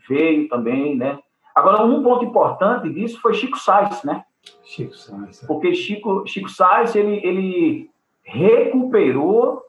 veio 0.07 0.47
também, 0.47 0.95
né? 0.95 1.19
Agora, 1.55 1.83
um 1.83 2.03
ponto 2.03 2.23
importante 2.23 2.89
disso 2.89 3.19
foi 3.19 3.33
Chico 3.33 3.57
Sainz, 3.57 4.03
né? 4.03 4.23
Chico 4.63 4.95
Sainz. 4.95 5.43
É. 5.43 5.47
Porque 5.47 5.73
Chico, 5.73 6.25
Chico 6.27 6.49
Sainz, 6.49 6.95
ele, 6.95 7.19
ele 7.23 7.89
recuperou 8.23 9.63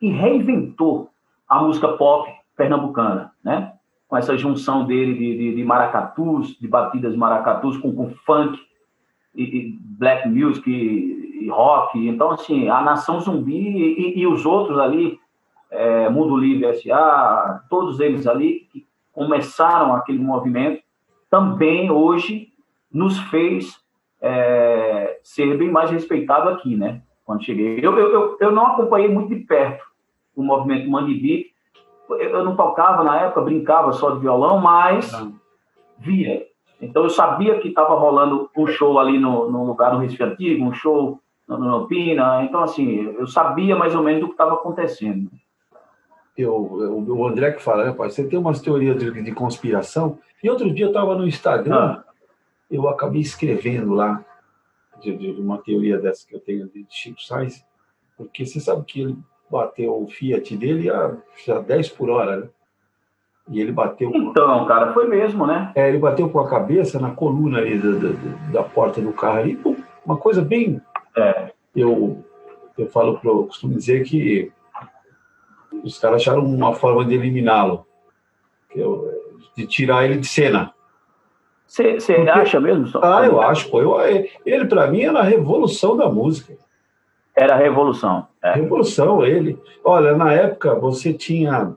e 0.00 0.10
reinventou 0.10 1.10
a 1.48 1.62
música 1.62 1.88
pop 1.88 2.30
pernambucana, 2.56 3.32
né? 3.44 3.72
Com 4.08 4.16
essa 4.16 4.36
junção 4.36 4.84
dele 4.84 5.14
de, 5.14 5.36
de, 5.36 5.54
de 5.56 5.64
maracatus, 5.64 6.58
de 6.58 6.68
batidas 6.68 7.16
maracatus 7.16 7.78
com, 7.78 7.94
com 7.94 8.10
funk 8.26 8.60
e, 9.34 9.42
e 9.42 9.78
black 9.80 10.28
music 10.28 10.68
e, 10.68 11.21
e, 11.44 11.48
rock. 11.48 12.08
Então, 12.08 12.30
assim, 12.30 12.68
a 12.68 12.80
Nação 12.80 13.20
Zumbi 13.20 13.54
e, 13.54 14.20
e 14.20 14.26
os 14.26 14.44
outros 14.46 14.78
ali, 14.78 15.18
é, 15.70 16.08
Mundo 16.08 16.36
Livre 16.36 16.66
S.A., 16.66 17.62
todos 17.68 18.00
eles 18.00 18.26
ali 18.26 18.68
que 18.72 18.86
começaram 19.12 19.94
aquele 19.94 20.18
movimento, 20.18 20.82
também 21.30 21.90
hoje 21.90 22.48
nos 22.92 23.18
fez 23.18 23.80
é, 24.20 25.18
ser 25.22 25.56
bem 25.56 25.70
mais 25.70 25.90
respeitado 25.90 26.48
aqui, 26.48 26.76
né? 26.76 27.02
Quando 27.24 27.44
cheguei. 27.44 27.78
Eu, 27.82 27.98
eu, 27.98 28.36
eu 28.40 28.50
não 28.50 28.66
acompanhei 28.66 29.08
muito 29.08 29.34
de 29.34 29.40
perto 29.40 29.92
o 30.34 30.42
movimento 30.42 30.90
Mangue 30.90 31.52
Eu 32.08 32.44
não 32.44 32.56
tocava 32.56 33.04
na 33.04 33.20
época, 33.20 33.42
brincava 33.42 33.92
só 33.92 34.10
de 34.10 34.20
violão, 34.20 34.58
mas 34.58 35.12
via. 35.98 36.46
Então 36.80 37.04
eu 37.04 37.10
sabia 37.10 37.58
que 37.60 37.68
estava 37.68 37.94
rolando 37.94 38.50
um 38.56 38.66
show 38.66 38.98
ali 38.98 39.18
no, 39.18 39.50
no 39.50 39.64
lugar 39.64 39.92
do 39.92 39.98
Recife 39.98 40.22
Antigo, 40.22 40.64
um 40.64 40.72
show 40.72 41.20
no 41.48 41.86
Pina. 41.86 42.44
Então, 42.44 42.62
assim, 42.62 43.14
eu 43.18 43.26
sabia 43.26 43.76
mais 43.76 43.94
ou 43.94 44.02
menos 44.02 44.20
do 44.20 44.26
que 44.28 44.34
estava 44.34 44.54
acontecendo. 44.54 45.30
Eu, 46.36 46.78
eu, 46.80 46.98
o 46.98 47.26
André 47.26 47.52
que 47.52 47.62
fala, 47.62 47.92
pai? 47.92 48.10
Você 48.10 48.26
tem 48.26 48.38
umas 48.38 48.60
teorias 48.60 48.98
de, 48.98 49.22
de 49.22 49.32
conspiração. 49.32 50.18
E 50.42 50.48
outro 50.48 50.72
dia 50.72 50.86
eu 50.86 50.90
estava 50.90 51.14
no 51.14 51.26
Instagram, 51.26 51.98
ah. 51.98 52.04
eu 52.70 52.88
acabei 52.88 53.20
escrevendo 53.20 53.92
lá 53.92 54.24
de, 55.00 55.16
de, 55.16 55.40
uma 55.40 55.58
teoria 55.58 55.98
dessa 55.98 56.26
que 56.26 56.34
eu 56.34 56.40
tenho 56.40 56.68
de 56.68 56.86
Chico 56.88 57.22
Sainz, 57.22 57.64
porque 58.16 58.46
você 58.46 58.60
sabe 58.60 58.84
que 58.84 59.02
ele 59.02 59.18
bateu 59.50 60.02
o 60.02 60.08
Fiat 60.08 60.56
dele 60.56 60.90
a, 60.90 61.16
a 61.48 61.58
10 61.58 61.90
por 61.90 62.08
hora, 62.08 62.36
né? 62.38 62.48
E 63.48 63.60
ele 63.60 63.72
bateu. 63.72 64.10
Então, 64.14 64.64
cara, 64.66 64.92
foi 64.92 65.06
mesmo, 65.08 65.46
né? 65.46 65.72
É, 65.74 65.88
ele 65.88 65.98
bateu 65.98 66.28
com 66.30 66.38
a 66.38 66.48
cabeça 66.48 66.98
na 67.00 67.10
coluna 67.10 67.58
ali 67.58 67.76
da, 67.76 67.90
da, 67.90 68.52
da 68.52 68.62
porta 68.62 69.00
do 69.00 69.12
carro 69.12 69.40
ali. 69.40 69.60
Uma 70.06 70.16
coisa 70.16 70.42
bem. 70.42 70.80
É. 71.16 71.52
Eu, 71.74 72.24
eu 72.76 72.86
falo, 72.88 73.18
eu 73.24 73.46
costumo 73.46 73.74
dizer 73.74 74.04
que 74.04 74.52
os 75.82 75.98
caras 75.98 76.22
acharam 76.22 76.44
uma 76.44 76.74
forma 76.74 77.04
de 77.04 77.14
eliminá-lo, 77.14 77.86
de 79.56 79.66
tirar 79.66 80.04
ele 80.04 80.18
de 80.18 80.26
cena. 80.26 80.72
Você 81.66 81.96
acha 82.30 82.60
mesmo? 82.60 82.86
Ah, 83.02 83.24
eu 83.24 83.40
acho. 83.40 83.70
Pô, 83.70 83.80
eu, 83.80 83.98
ele, 84.44 84.66
para 84.66 84.88
mim, 84.88 85.02
era 85.02 85.20
a 85.20 85.24
revolução 85.24 85.96
da 85.96 86.08
música. 86.08 86.54
Era 87.34 87.54
a 87.54 87.56
revolução. 87.56 88.28
É. 88.42 88.52
Revolução, 88.52 89.24
ele. 89.24 89.58
Olha, 89.82 90.14
na 90.14 90.34
época, 90.34 90.74
você 90.74 91.14
tinha 91.14 91.74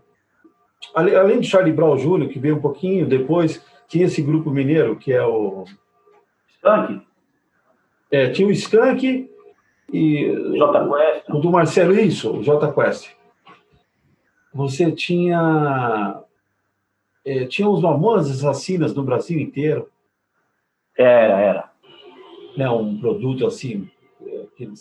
além 0.94 1.40
de 1.40 1.48
Charlie 1.48 1.74
Brown 1.74 1.96
Jr., 1.96 2.28
que 2.28 2.40
veio 2.40 2.58
um 2.58 2.62
pouquinho 2.62 3.08
depois, 3.08 3.66
tinha 3.88 4.06
esse 4.06 4.22
grupo 4.22 4.52
mineiro, 4.52 4.96
que 4.96 5.12
é 5.14 5.24
o. 5.24 5.64
Skank? 6.56 7.05
É, 8.12 8.30
tinha 8.30 8.48
o 8.48 8.52
Skank 8.52 9.30
e. 9.92 10.58
J 10.58 10.90
Quest. 10.90 11.30
O 11.30 11.40
do 11.40 11.52
Marcelo, 11.52 12.00
isso, 12.00 12.32
o 12.32 12.44
J 12.44 12.72
Quest. 12.72 13.12
Você 14.54 14.92
tinha. 14.92 16.22
É, 17.24 17.46
tinha 17.46 17.68
os 17.68 17.82
Mamonas 17.82 18.30
Assassinas 18.30 18.94
no 18.94 19.04
Brasil 19.04 19.40
inteiro. 19.40 19.90
Era, 20.98 21.40
era. 21.40 21.72
Né, 22.56 22.70
um 22.70 22.98
produto 22.98 23.46
assim, 23.46 23.90
é, 24.26 24.46
que, 24.56 24.72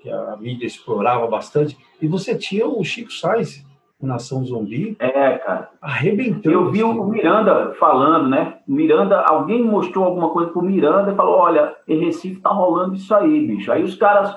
que 0.00 0.10
a 0.10 0.36
mídia 0.36 0.66
explorava 0.66 1.26
bastante. 1.28 1.76
E 2.00 2.08
você 2.08 2.36
tinha 2.36 2.66
o 2.66 2.82
Chico 2.82 3.12
Sainz 3.12 3.64
Nação 4.06 4.44
Zumbi. 4.44 4.96
É, 4.98 5.38
cara. 5.38 5.70
Arrebentando. 5.80 6.50
Eu 6.50 6.70
vi 6.70 6.82
o 6.82 7.04
Miranda 7.04 7.72
falando, 7.78 8.28
né? 8.28 8.58
Miranda, 8.66 9.20
alguém 9.20 9.62
mostrou 9.62 10.04
alguma 10.04 10.30
coisa 10.30 10.50
pro 10.50 10.62
Miranda 10.62 11.12
e 11.12 11.14
falou: 11.14 11.36
olha, 11.36 11.74
em 11.86 12.04
Recife 12.04 12.40
tá 12.40 12.50
rolando 12.50 12.94
isso 12.94 13.14
aí, 13.14 13.46
bicho. 13.46 13.70
Aí 13.70 13.82
os 13.82 13.94
caras. 13.94 14.36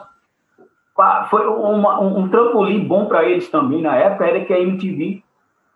Foi 1.30 1.46
uma, 1.46 2.00
um, 2.00 2.30
trampolim 2.30 2.88
bom 2.88 3.08
para 3.08 3.26
eles 3.26 3.50
também 3.50 3.82
na 3.82 3.98
época, 3.98 4.28
era 4.28 4.46
que 4.46 4.54
a 4.54 4.62
MTV 4.62 5.22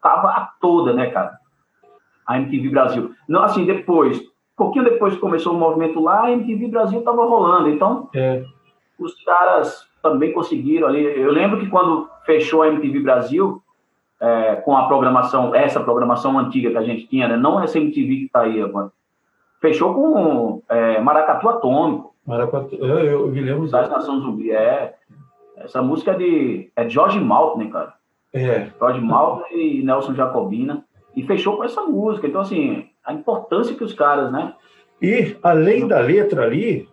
tava 0.02 0.50
toda, 0.62 0.94
né, 0.94 1.08
cara? 1.08 1.38
A 2.26 2.40
MTV 2.40 2.70
Brasil. 2.70 3.12
Não, 3.28 3.44
assim, 3.44 3.66
depois, 3.66 4.18
um 4.18 4.24
pouquinho 4.56 4.86
depois 4.86 5.16
que 5.16 5.20
começou 5.20 5.54
o 5.54 5.60
movimento 5.60 6.00
lá, 6.00 6.24
a 6.24 6.32
MTV 6.32 6.70
Brasil 6.70 7.02
tava 7.02 7.26
rolando. 7.26 7.68
Então, 7.68 8.08
é. 8.16 8.46
os 8.98 9.14
caras 9.26 9.86
também 10.02 10.32
conseguiram 10.32 10.88
ali. 10.88 11.04
Eu 11.04 11.34
lembro 11.34 11.60
que 11.60 11.68
quando 11.68 12.10
fechou 12.26 12.62
a 12.62 12.70
MTV 12.70 13.02
Brasil, 13.02 13.62
é, 14.20 14.56
com 14.58 14.76
a 14.76 14.88
programação, 14.88 15.56
essa 15.56 15.80
programação 15.80 16.38
antiga 16.38 16.72
que 16.72 16.78
a 16.78 16.84
gente 16.84 17.08
tinha, 17.08 17.28
né? 17.28 17.38
não 17.38 17.62
essa 17.62 17.78
MTV 17.78 18.08
que 18.08 18.26
está 18.26 18.42
aí 18.42 18.62
agora. 18.62 18.92
Fechou 19.62 19.94
com 19.94 20.62
é, 20.70 21.00
Maracatu 21.00 21.50
Atômico. 21.50 22.16
Maracatu, 22.26 22.76
eu, 22.76 23.00
eu 23.00 23.28
me 23.28 23.42
lembro. 23.42 23.70
Das 23.70 23.90
Nações 23.90 24.22
Zumbi, 24.22 24.52
é. 24.52 24.96
Essa 25.58 25.82
música 25.82 26.12
é 26.12 26.16
de, 26.16 26.72
é 26.76 26.84
de 26.86 26.94
George 26.94 27.20
Maltner, 27.20 27.70
cara. 27.70 27.94
É. 28.34 28.70
George 28.78 29.02
Maltner 29.02 29.52
e 29.52 29.84
Nelson 29.84 30.14
Jacobina. 30.14 30.86
E 31.16 31.24
fechou 31.24 31.58
com 31.58 31.64
essa 31.64 31.82
música. 31.82 32.28
Então, 32.28 32.40
assim, 32.40 32.88
a 33.04 33.14
importância 33.14 33.76
que 33.76 33.84
os 33.84 33.94
caras, 33.94 34.32
né? 34.32 34.54
E, 35.02 35.36
além 35.44 35.88
da 35.88 36.00
letra 36.00 36.44
ali, 36.44 36.88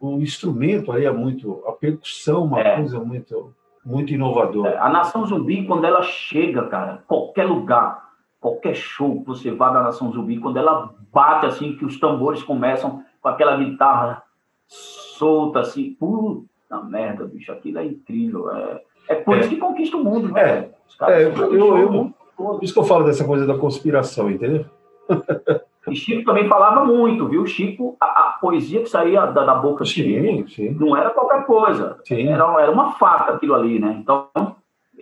o 0.00 0.20
instrumento 0.20 0.92
ali 0.92 1.04
é 1.04 1.10
muito. 1.10 1.62
A 1.66 1.72
percussão, 1.72 2.44
uma 2.44 2.60
é. 2.60 2.76
coisa 2.76 3.00
muito 3.00 3.52
muito 3.88 4.12
inovador. 4.12 4.66
É, 4.66 4.76
a 4.76 4.90
Nação 4.90 5.24
Zumbi, 5.24 5.64
quando 5.66 5.86
ela 5.86 6.02
chega, 6.02 6.66
cara, 6.66 7.02
qualquer 7.08 7.44
lugar, 7.44 8.10
qualquer 8.38 8.74
show 8.74 9.20
que 9.20 9.26
você 9.26 9.50
vá 9.50 9.70
da 9.70 9.82
Nação 9.82 10.12
Zumbi, 10.12 10.38
quando 10.38 10.58
ela 10.58 10.94
bate 11.10 11.46
assim, 11.46 11.74
que 11.74 11.86
os 11.86 11.98
tambores 11.98 12.42
começam 12.42 13.02
com 13.22 13.28
aquela 13.28 13.56
guitarra 13.56 14.22
solta, 14.66 15.60
assim, 15.60 15.96
puta 15.98 16.82
merda, 16.84 17.24
bicho, 17.24 17.50
aquilo 17.50 17.78
é 17.78 17.86
incrível. 17.86 18.54
É, 18.54 18.82
é 19.08 19.14
por 19.14 19.38
é. 19.38 19.40
isso 19.40 19.48
que 19.48 19.56
conquista 19.56 19.96
o 19.96 20.04
mundo, 20.04 20.32
né? 20.32 20.42
É, 20.42 20.70
é 21.10 21.24
eu, 21.24 21.54
eu, 21.54 21.78
eu, 21.78 22.14
por 22.36 22.62
isso 22.62 22.74
que 22.74 22.78
eu 22.78 22.84
falo 22.84 23.06
dessa 23.06 23.24
coisa 23.24 23.46
da 23.46 23.56
conspiração, 23.56 24.30
entendeu? 24.30 24.66
E 25.90 25.96
Chico 25.96 26.24
também 26.24 26.48
falava 26.48 26.84
muito, 26.84 27.28
viu? 27.28 27.46
Chico, 27.46 27.96
a, 28.00 28.06
a 28.06 28.32
poesia 28.40 28.82
que 28.82 28.88
saía 28.88 29.26
da, 29.26 29.44
da 29.44 29.54
boca 29.54 29.84
sim, 29.84 29.92
Chico 29.92 30.48
sim. 30.48 30.70
não 30.70 30.96
era 30.96 31.10
qualquer 31.10 31.44
coisa. 31.44 31.98
Sim. 32.04 32.28
Era, 32.28 32.44
era 32.60 32.70
uma 32.70 32.92
faca 32.92 33.34
aquilo 33.34 33.54
ali, 33.54 33.78
né? 33.78 33.96
Então, 34.00 34.28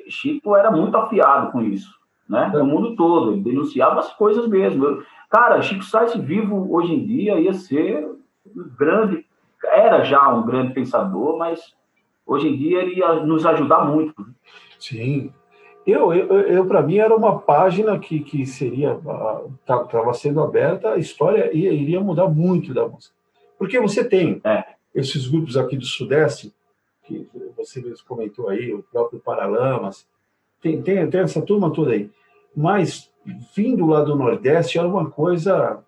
Chico 0.09 0.57
era 0.57 0.71
muito 0.71 0.97
afiado 0.97 1.53
com 1.53 1.63
isso, 1.63 1.95
né? 2.29 2.51
No 2.53 2.65
mundo 2.65 2.97
todo. 2.97 3.33
Ele 3.33 3.43
denunciava 3.43 4.01
as 4.01 4.13
coisas 4.15 4.47
mesmo. 4.49 5.03
cara, 5.31 5.61
Chico 5.63 5.85
Sainz 5.85 6.15
vivo 6.15 6.75
hoje 6.75 6.95
em 6.95 7.05
dia 7.05 7.39
ia 7.41 7.53
ser 7.53 8.07
um 8.47 8.71
grande... 8.79 9.25
Era 9.65 10.05
já 10.05 10.29
um 10.29 10.47
grande 10.47 10.75
pensador, 10.75 11.37
mas 11.39 11.75
hoje 12.25 12.49
em 12.49 12.57
dia 12.57 12.83
ele 12.83 12.99
ia 12.99 13.15
nos 13.15 13.45
ajudar 13.45 13.85
muito. 13.85 14.15
Sim, 14.79 15.33
eu, 15.87 16.13
eu, 16.13 16.41
eu 16.41 16.67
para 16.67 16.83
mim, 16.83 16.99
era 16.99 17.15
uma 17.15 17.39
página 17.39 17.97
que, 17.97 18.19
que 18.19 18.45
seria. 18.45 18.99
Estava 19.61 20.13
sendo 20.15 20.43
aberta, 20.43 20.95
a 20.95 20.99
história 20.99 21.57
ia, 21.57 21.73
iria 21.73 22.01
mudar 22.01 22.29
muito 22.29 22.75
da 22.75 22.89
música. 22.89 23.15
Porque 23.57 23.79
você 23.79 24.05
tem 24.05 24.41
é. 24.45 24.65
esses 24.93 25.29
grupos 25.29 25.57
aqui 25.57 25.77
do 25.77 25.85
Sudeste, 25.85 26.53
que 27.05 27.29
você 27.57 27.81
mesmo 27.81 28.05
comentou 28.05 28.49
aí, 28.49 28.75
o 28.75 28.83
próprio 28.83 29.21
Paralamas, 29.21 30.09
tem, 30.61 30.83
tem, 30.83 31.09
tem 31.09 31.21
essa 31.21 31.41
turma 31.41 31.73
toda 31.73 31.93
aí. 31.93 32.11
Mas, 32.55 33.09
vindo 33.55 33.87
lá 33.87 34.03
do 34.03 34.17
Nordeste, 34.17 34.79
era 34.79 34.89
uma 34.89 35.09
coisa. 35.09 35.85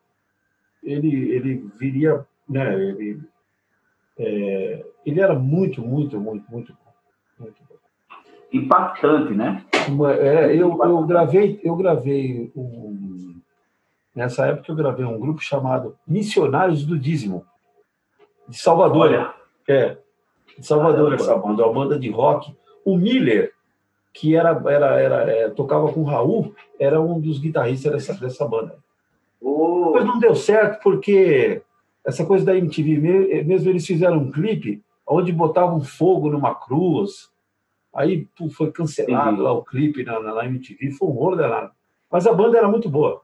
Ele, 0.81 1.33
ele 1.33 1.69
viria. 1.77 2.25
Né, 2.49 2.73
ele, 2.73 3.21
é, 4.17 4.87
ele 5.05 5.21
era 5.21 5.35
muito, 5.35 5.83
muito, 5.83 6.21
muito, 6.21 6.49
muito. 6.51 6.79
Muito 7.39 7.68
impactante, 8.53 9.33
né? 9.35 9.65
É, 10.21 10.55
eu, 10.55 10.79
eu 10.83 11.03
gravei, 11.05 11.61
eu 11.63 11.77
gravei 11.77 12.51
um, 12.57 13.41
nessa 14.15 14.47
época 14.47 14.71
eu 14.71 14.77
gravei 14.77 15.05
um 15.05 15.19
grupo 15.19 15.41
chamado 15.41 15.97
Missionários 16.07 16.85
do 16.85 16.99
Dízimo 16.99 17.45
de 18.49 18.59
Salvador. 18.59 19.09
Olha. 19.09 19.35
É, 19.69 19.99
de 20.59 20.67
Salvador 20.67 21.15
essa 21.15 21.37
banda, 21.37 21.65
uma 21.65 21.73
banda 21.73 21.99
de 21.99 22.11
rock. 22.11 22.55
O 22.85 22.97
Miller, 22.97 23.53
que 24.13 24.35
era, 24.35 24.61
era, 24.67 25.01
era 25.01 25.31
é, 25.31 25.49
tocava 25.51 25.93
com 25.93 26.01
o 26.01 26.05
Raul, 26.05 26.55
era 26.81 27.01
um 27.01 27.21
dos 27.21 27.39
guitarristas 27.39 27.93
dessa, 27.93 28.15
dessa 28.15 28.47
banda. 28.47 28.77
Oh. 29.41 29.93
Mas 29.95 30.05
não 30.05 30.19
deu 30.19 30.35
certo 30.35 30.83
porque 30.83 31.63
essa 32.05 32.25
coisa 32.25 32.45
da 32.45 32.57
MTV 32.57 33.45
mesmo 33.45 33.71
eles 33.71 33.87
fizeram 33.87 34.19
um 34.19 34.31
clipe 34.31 34.83
onde 35.07 35.33
botavam 35.33 35.81
fogo 35.81 36.31
numa 36.31 36.55
cruz 36.55 37.31
Aí 37.95 38.27
pô, 38.37 38.49
foi 38.51 38.71
cancelado 38.71 39.43
lá 39.43 39.53
o 39.53 39.65
clipe 39.65 40.05
na, 40.05 40.21
na, 40.21 40.45
MTV, 40.45 40.93
foi 40.93 41.09
um 41.09 41.13
rolo 41.13 41.37
danado. 41.37 41.71
Mas 42.11 42.27
a 42.27 42.33
banda 42.33 42.59
era 42.59 42.69
muito 42.69 42.89
boa. 42.89 43.23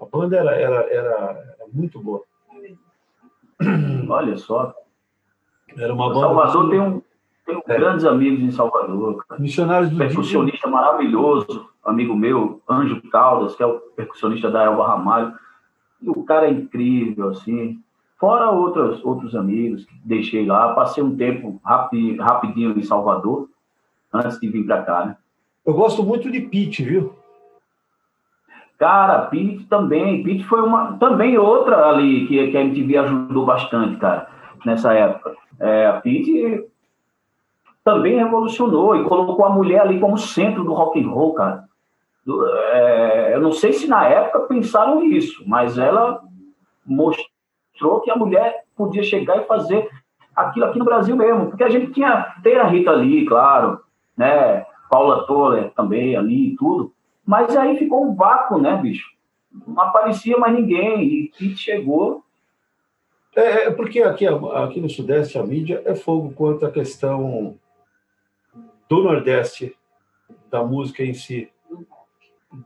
A 0.00 0.04
banda 0.04 0.36
era, 0.36 0.52
era, 0.52 0.76
era, 0.92 1.56
era 1.58 1.66
muito 1.72 2.00
boa. 2.00 2.22
Olha 4.08 4.36
só. 4.36 4.74
Era 5.76 5.92
uma 5.92 6.08
banda. 6.08 6.20
Salvador 6.20 6.60
assim, 6.60 6.70
tem, 6.70 6.80
um, 6.80 7.02
tem 7.46 7.62
é. 7.74 7.78
grandes 7.78 8.04
amigos 8.04 8.40
em 8.40 8.50
Salvador. 8.50 9.24
Cara. 9.26 9.40
Missionários 9.40 9.90
do 9.90 9.98
Percussionista 9.98 10.68
maravilhoso, 10.68 11.68
amigo 11.84 12.16
meu, 12.16 12.60
Anjo 12.68 13.00
Caldas, 13.10 13.54
que 13.54 13.62
é 13.62 13.66
o 13.66 13.78
percussionista 13.96 14.50
da 14.50 14.64
Elba 14.64 14.86
Ramalho. 14.86 15.34
E 16.02 16.08
o 16.08 16.24
cara 16.24 16.46
é 16.46 16.50
incrível, 16.50 17.28
assim. 17.28 17.82
Fora 18.18 18.50
outros, 18.50 19.04
outros 19.04 19.34
amigos 19.34 19.84
que 19.84 19.94
deixei 20.04 20.44
lá, 20.44 20.74
passei 20.74 21.02
um 21.02 21.16
tempo 21.16 21.60
rapidinho, 21.64 22.22
rapidinho 22.22 22.78
em 22.78 22.82
Salvador 22.82 23.48
antes 24.12 24.38
de 24.40 24.48
vir 24.48 24.64
para 24.66 24.82
cá, 24.82 25.04
né? 25.06 25.16
Eu 25.64 25.74
gosto 25.74 26.02
muito 26.02 26.30
de 26.30 26.40
Pete, 26.40 26.82
viu? 26.82 27.14
Cara, 28.78 29.26
Pete 29.26 29.66
também. 29.66 30.22
Pete 30.22 30.44
foi 30.44 30.62
uma 30.62 30.96
também 30.98 31.36
outra 31.36 31.88
ali 31.88 32.26
que, 32.26 32.50
que 32.50 32.56
a 32.56 32.62
MTV 32.62 32.96
ajudou 32.96 33.44
bastante, 33.44 33.98
cara, 33.98 34.28
nessa 34.64 34.92
época. 34.94 35.36
É, 35.58 35.86
a 35.86 36.00
Pete 36.00 36.66
também 37.84 38.16
revolucionou 38.16 38.96
e 38.96 39.04
colocou 39.04 39.44
a 39.44 39.50
mulher 39.50 39.82
ali 39.82 40.00
como 40.00 40.16
centro 40.16 40.64
do 40.64 40.72
rock 40.72 41.02
and 41.02 41.08
roll, 41.08 41.34
cara. 41.34 41.64
Do, 42.24 42.46
é, 42.46 43.34
eu 43.34 43.40
não 43.40 43.52
sei 43.52 43.72
se 43.72 43.86
na 43.86 44.06
época 44.06 44.40
pensaram 44.40 45.04
isso, 45.04 45.42
mas 45.46 45.78
ela 45.78 46.22
mostrou 46.84 48.00
que 48.02 48.10
a 48.10 48.16
mulher 48.16 48.64
podia 48.76 49.02
chegar 49.02 49.36
e 49.38 49.46
fazer 49.46 49.88
aquilo 50.34 50.66
aqui 50.66 50.78
no 50.78 50.84
Brasil 50.84 51.16
mesmo, 51.16 51.46
porque 51.46 51.64
a 51.64 51.68
gente 51.68 51.92
tinha, 51.92 52.34
tem 52.42 52.56
a 52.56 52.64
Rita 52.64 52.90
ali, 52.90 53.26
claro, 53.26 53.80
né, 54.20 54.66
Paula 54.90 55.26
Toller 55.26 55.70
também 55.70 56.14
ali 56.14 56.48
e 56.48 56.56
tudo, 56.56 56.92
mas 57.24 57.56
aí 57.56 57.78
ficou 57.78 58.04
um 58.04 58.14
vácuo, 58.14 58.60
né, 58.60 58.76
bicho? 58.76 59.08
Não 59.66 59.80
aparecia 59.82 60.36
mais 60.36 60.54
ninguém, 60.54 61.02
e 61.02 61.28
Pete 61.30 61.56
chegou. 61.56 62.22
É, 63.34 63.68
é, 63.68 63.70
porque 63.70 64.02
aqui, 64.02 64.26
aqui 64.26 64.80
no 64.80 64.90
Sudeste 64.90 65.38
a 65.38 65.42
mídia 65.42 65.82
é 65.86 65.94
fogo 65.94 66.32
quanto 66.32 66.66
à 66.66 66.70
questão 66.70 67.56
do 68.88 69.02
Nordeste, 69.02 69.74
da 70.50 70.62
música 70.62 71.02
em 71.02 71.14
si, 71.14 71.50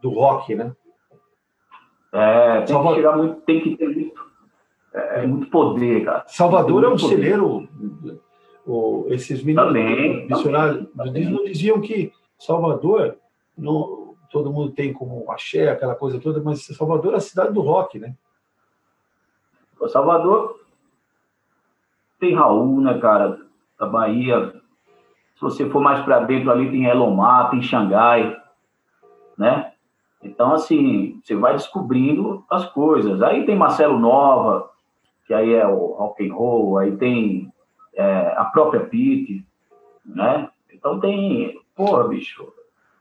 do 0.03 0.11
rock, 0.11 0.57
né? 0.57 0.75
É, 2.13 2.59
tem 2.59 2.69
Salvador... 2.69 2.95
que 2.95 2.97
chegar 2.97 3.17
muito, 3.17 3.41
tem 3.43 3.61
que 3.61 3.77
ter 3.77 3.89
muito, 3.89 4.27
é, 4.93 5.27
muito 5.27 5.51
poder, 5.51 6.05
cara. 6.05 6.25
Salvador 6.27 6.85
é 6.85 6.89
um 6.89 6.99
celeiro. 6.99 7.69
O, 8.67 9.07
esses 9.09 9.43
meninos 9.43 9.67
também, 9.67 10.27
missionários 10.27 10.89
também. 10.97 11.31
não 11.31 11.45
diziam 11.45 11.81
que 11.81 12.13
Salvador, 12.39 13.17
não, 13.57 14.15
todo 14.31 14.53
mundo 14.53 14.73
tem 14.73 14.93
como 14.93 15.31
axé, 15.31 15.69
aquela 15.69 15.95
coisa 15.95 16.19
toda, 16.19 16.43
mas 16.43 16.65
Salvador 16.65 17.15
é 17.15 17.17
a 17.17 17.21
cidade 17.21 17.53
do 17.53 17.61
rock, 17.61 17.99
né? 17.99 18.15
O 19.79 19.89
Salvador 19.89 20.61
tem 22.19 22.35
Raul, 22.35 22.81
né, 22.81 22.99
cara? 22.99 23.39
Da 23.79 23.87
Bahia. 23.87 24.53
Se 25.35 25.41
você 25.41 25.69
for 25.69 25.81
mais 25.81 26.03
para 26.05 26.21
dentro 26.21 26.51
ali, 26.51 26.71
tem 26.71 26.87
Elomar, 26.87 27.51
tem 27.51 27.61
Xangai, 27.61 28.37
né? 29.37 29.73
Então, 30.23 30.55
assim, 30.55 31.21
você 31.23 31.37
vai 31.37 31.53
descobrindo 31.53 32.45
as 32.51 32.65
coisas. 32.71 33.23
Aí 33.23 33.45
tem 33.45 33.57
Marcelo 33.57 33.99
Nova, 33.99 34.71
que 35.27 35.35
aí 35.35 35.53
é 35.53 35.67
o 35.67 35.93
rock 35.93 36.27
and 36.27 36.35
roll, 36.35 36.79
aí 36.79 36.97
tem 36.97 37.53
é, 37.97 38.35
a 38.37 38.45
própria 38.45 38.81
Pete, 38.81 39.45
né? 40.05 40.49
Então 40.73 41.01
tem, 41.01 41.59
porra, 41.75 42.09
bicho, 42.09 42.53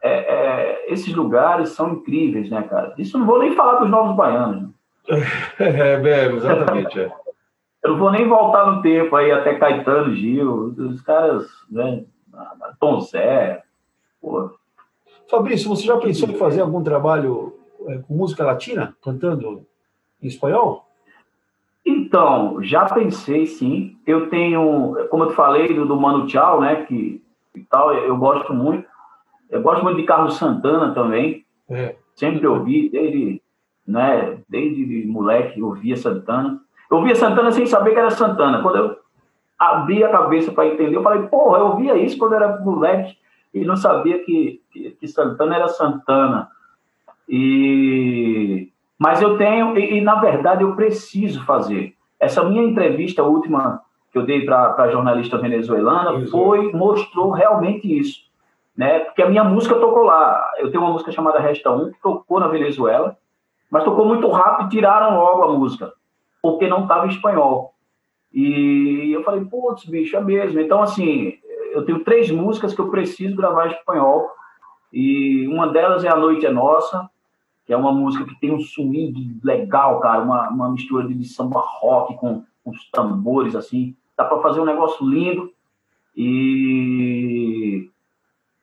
é, 0.01 0.11
é, 0.11 0.93
esses 0.93 1.13
lugares 1.13 1.69
são 1.69 1.93
incríveis, 1.93 2.49
né, 2.49 2.63
cara? 2.63 2.93
Isso 2.97 3.17
não 3.17 3.25
vou 3.25 3.39
nem 3.39 3.55
falar 3.55 3.79
dos 3.79 3.89
novos 3.89 4.15
baianos. 4.15 4.63
Né? 4.63 4.69
É, 5.59 5.95
é, 5.95 6.31
exatamente. 6.31 6.99
É. 6.99 7.11
Eu 7.83 7.91
não 7.91 7.99
vou 7.99 8.11
nem 8.11 8.27
voltar 8.27 8.71
no 8.71 8.81
tempo 8.81 9.13
aí 9.15 9.31
até 9.31 9.55
Caetano, 9.55 10.15
Gil, 10.15 10.73
os 10.77 11.01
caras, 11.01 11.45
né? 11.69 12.05
Tom 12.79 13.01
Zé, 13.01 13.61
porra. 14.21 14.51
Fabrício, 15.29 15.67
você 15.67 15.83
já 15.85 15.97
pensou 15.97 16.29
em 16.29 16.35
fazer 16.35 16.61
algum 16.61 16.81
trabalho 16.81 17.53
é, 17.87 17.97
com 17.97 18.13
música 18.13 18.45
latina, 18.45 18.95
cantando 19.01 19.65
em 20.21 20.27
espanhol? 20.27 20.87
Então, 22.13 22.61
já 22.61 22.85
pensei 22.85 23.47
sim. 23.47 23.97
Eu 24.05 24.29
tenho, 24.29 24.95
como 25.09 25.23
eu 25.23 25.29
te 25.29 25.33
falei, 25.33 25.73
do, 25.73 25.83
do 25.83 25.99
Mano 25.99 26.27
Tchau, 26.27 26.61
né? 26.61 26.85
Que 26.85 27.19
e 27.55 27.61
tal, 27.63 27.91
eu 27.91 28.15
gosto 28.17 28.53
muito. 28.53 28.87
Eu 29.49 29.63
gosto 29.63 29.83
muito 29.83 29.97
de 29.97 30.03
Carlos 30.03 30.37
Santana 30.37 30.93
também. 30.93 31.43
É. 31.67 31.95
Sempre 32.13 32.45
ouvi, 32.45 32.87
desde, 32.87 33.41
né, 33.87 34.37
desde 34.47 35.07
moleque, 35.07 35.59
ouvia 35.59 35.97
Santana. 35.97 36.61
Eu 36.91 36.97
ouvia 36.97 37.15
Santana 37.15 37.51
sem 37.51 37.65
saber 37.65 37.93
que 37.93 37.99
era 37.99 38.11
Santana. 38.11 38.61
Quando 38.61 38.77
eu 38.77 38.97
abri 39.57 40.03
a 40.03 40.09
cabeça 40.09 40.51
para 40.51 40.67
entender, 40.67 40.95
eu 40.95 41.01
falei, 41.01 41.23
porra, 41.23 41.57
eu 41.57 41.65
ouvia 41.65 41.97
isso 41.97 42.19
quando 42.19 42.35
era 42.35 42.59
moleque 42.59 43.17
e 43.51 43.65
não 43.65 43.75
sabia 43.75 44.23
que, 44.23 44.61
que, 44.71 44.91
que 44.91 45.07
Santana 45.07 45.55
era 45.55 45.67
Santana. 45.67 46.47
E 47.27 48.69
mas 48.99 49.21
eu 49.21 49.35
tenho 49.35 49.77
e, 49.77 49.97
e, 49.97 50.01
na 50.01 50.15
verdade 50.15 50.63
eu 50.63 50.75
preciso 50.75 51.43
fazer. 51.43 51.95
Essa 52.23 52.43
minha 52.43 52.63
entrevista 52.63 53.23
última 53.23 53.81
que 54.11 54.17
eu 54.17 54.25
dei 54.25 54.45
para 54.45 54.75
a 54.77 54.89
jornalista 54.89 55.37
venezuelana 55.37 56.25
foi 56.27 56.71
mostrou 56.71 57.31
realmente 57.31 57.97
isso, 57.97 58.21
né? 58.77 58.99
Porque 58.99 59.21
a 59.21 59.29
minha 59.29 59.43
música 59.43 59.75
tocou 59.75 60.03
lá. 60.03 60.51
Eu 60.57 60.71
tenho 60.71 60.83
uma 60.83 60.93
música 60.93 61.11
chamada 61.11 61.39
Resta 61.39 61.71
1 61.71 61.91
que 61.91 62.01
tocou 62.01 62.39
na 62.39 62.47
Venezuela, 62.47 63.17
mas 63.69 63.83
tocou 63.83 64.05
muito 64.05 64.29
rápido 64.29 64.67
e 64.67 64.69
tiraram 64.69 65.17
logo 65.17 65.43
a 65.43 65.51
música 65.57 65.91
porque 66.43 66.67
não 66.67 66.83
estava 66.83 67.05
em 67.05 67.09
espanhol. 67.09 67.73
E 68.33 69.11
eu 69.13 69.23
falei, 69.23 69.45
putz, 69.45 69.85
bicho, 69.85 70.17
é 70.17 70.21
mesmo. 70.21 70.59
Então, 70.59 70.81
assim, 70.81 71.37
eu 71.71 71.85
tenho 71.85 72.03
três 72.03 72.29
músicas 72.29 72.73
que 72.73 72.81
eu 72.81 72.89
preciso 72.89 73.35
gravar 73.35 73.67
em 73.67 73.71
espanhol. 73.71 74.29
E 74.91 75.47
uma 75.47 75.67
delas 75.67 76.03
é 76.03 76.09
A 76.09 76.15
Noite 76.15 76.45
é 76.45 76.51
Nossa, 76.51 77.09
que 77.65 77.73
é 77.73 77.77
uma 77.77 77.91
música 77.91 78.25
que 78.25 78.39
tem 78.39 78.51
um 78.51 78.59
swing 78.59 79.39
legal, 79.43 79.99
cara, 79.99 80.21
uma, 80.21 80.49
uma 80.49 80.69
mistura 80.71 81.07
de 81.07 81.25
samba 81.25 81.59
rock 81.59 82.15
com 82.17 82.43
uns 82.65 82.89
tambores, 82.91 83.55
assim. 83.55 83.95
Dá 84.17 84.25
para 84.25 84.41
fazer 84.41 84.59
um 84.59 84.65
negócio 84.65 85.07
lindo. 85.07 85.51
E, 86.15 87.89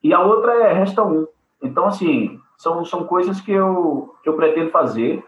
e 0.02 0.12
a 0.12 0.20
outra 0.20 0.52
é 0.52 0.72
Resta 0.72 1.02
Um. 1.02 1.26
Então, 1.62 1.86
assim, 1.86 2.38
são, 2.56 2.84
são 2.84 3.04
coisas 3.04 3.40
que 3.40 3.52
eu, 3.52 4.14
que 4.22 4.28
eu 4.28 4.36
pretendo 4.36 4.70
fazer. 4.70 5.24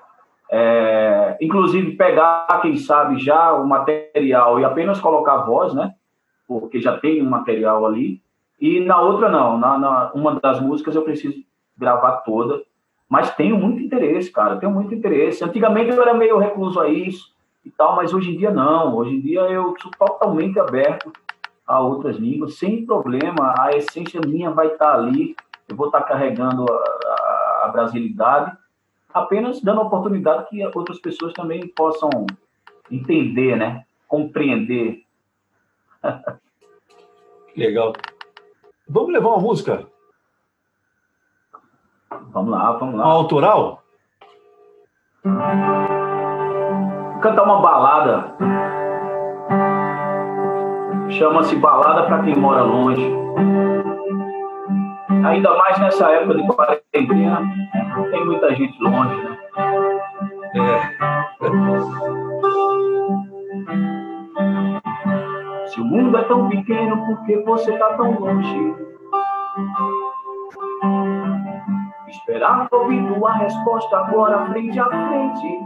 É, 0.50 1.36
inclusive, 1.40 1.96
pegar, 1.96 2.46
quem 2.60 2.76
sabe, 2.76 3.18
já 3.18 3.52
o 3.54 3.66
material 3.66 4.60
e 4.60 4.64
apenas 4.64 5.00
colocar 5.00 5.38
voz, 5.38 5.74
né? 5.74 5.94
porque 6.46 6.80
já 6.80 6.98
tem 6.98 7.22
um 7.22 7.28
material 7.28 7.86
ali. 7.86 8.20
E 8.60 8.80
na 8.80 9.00
outra, 9.00 9.28
não. 9.28 9.58
Na, 9.58 9.78
na, 9.78 10.12
uma 10.12 10.38
das 10.40 10.60
músicas 10.60 10.94
eu 10.94 11.02
preciso 11.02 11.42
gravar 11.76 12.18
toda. 12.18 12.62
Mas 13.12 13.34
tenho 13.34 13.58
muito 13.58 13.78
interesse, 13.82 14.32
cara. 14.32 14.56
Tenho 14.56 14.72
muito 14.72 14.94
interesse. 14.94 15.44
Antigamente 15.44 15.90
eu 15.90 16.00
era 16.00 16.14
meio 16.14 16.38
recluso 16.38 16.80
a 16.80 16.88
isso 16.88 17.30
e 17.62 17.70
tal, 17.70 17.94
mas 17.94 18.14
hoje 18.14 18.30
em 18.30 18.38
dia 18.38 18.50
não. 18.50 18.96
Hoje 18.96 19.14
em 19.14 19.20
dia 19.20 19.40
eu 19.40 19.74
sou 19.82 19.90
totalmente 19.90 20.58
aberto 20.58 21.12
a 21.66 21.78
outras 21.78 22.16
línguas, 22.16 22.56
sem 22.56 22.86
problema. 22.86 23.54
A 23.58 23.76
essência 23.76 24.18
minha 24.26 24.50
vai 24.50 24.68
estar 24.68 24.94
ali. 24.94 25.36
Eu 25.68 25.76
vou 25.76 25.88
estar 25.88 26.00
carregando 26.04 26.64
a, 26.72 26.74
a, 26.74 27.64
a 27.64 27.68
brasilidade, 27.68 28.56
apenas 29.12 29.60
dando 29.60 29.82
oportunidade 29.82 30.48
que 30.48 30.64
outras 30.74 30.98
pessoas 30.98 31.34
também 31.34 31.68
possam 31.68 32.08
entender, 32.90 33.58
né? 33.58 33.84
Compreender 34.08 35.04
Legal. 37.54 37.92
Vamos 38.88 39.12
levar 39.12 39.28
uma 39.28 39.42
música? 39.42 39.86
Vamos 42.32 42.50
lá, 42.50 42.72
vamos 42.72 42.94
lá. 42.96 43.04
Uma 43.04 43.14
autoral? 43.14 43.82
Cantar 47.20 47.44
uma 47.44 47.60
balada. 47.60 48.34
Chama-se 51.10 51.54
Balada 51.56 52.04
para 52.04 52.22
quem 52.22 52.34
mora 52.34 52.62
longe. 52.62 53.06
Ainda 55.24 55.56
mais 55.56 55.78
nessa 55.78 56.10
época 56.10 56.34
de 56.34 56.46
quarentena, 56.48 57.42
tem 58.10 58.24
muita 58.24 58.54
gente 58.54 58.82
longe, 58.82 59.14
né? 59.22 59.38
É. 60.54 61.02
Se 65.66 65.80
o 65.80 65.84
mundo 65.84 66.18
é 66.18 66.24
tão 66.24 66.48
pequeno, 66.48 67.06
por 67.06 67.24
que 67.24 67.36
você 67.44 67.78
tá 67.78 67.94
tão 67.94 68.18
longe? 68.18 68.74
Esperar 72.12 72.68
ouvindo 72.70 73.26
a 73.26 73.32
resposta 73.32 73.96
agora 73.96 74.44
frente 74.50 74.78
a 74.78 74.84
frente. 74.84 75.60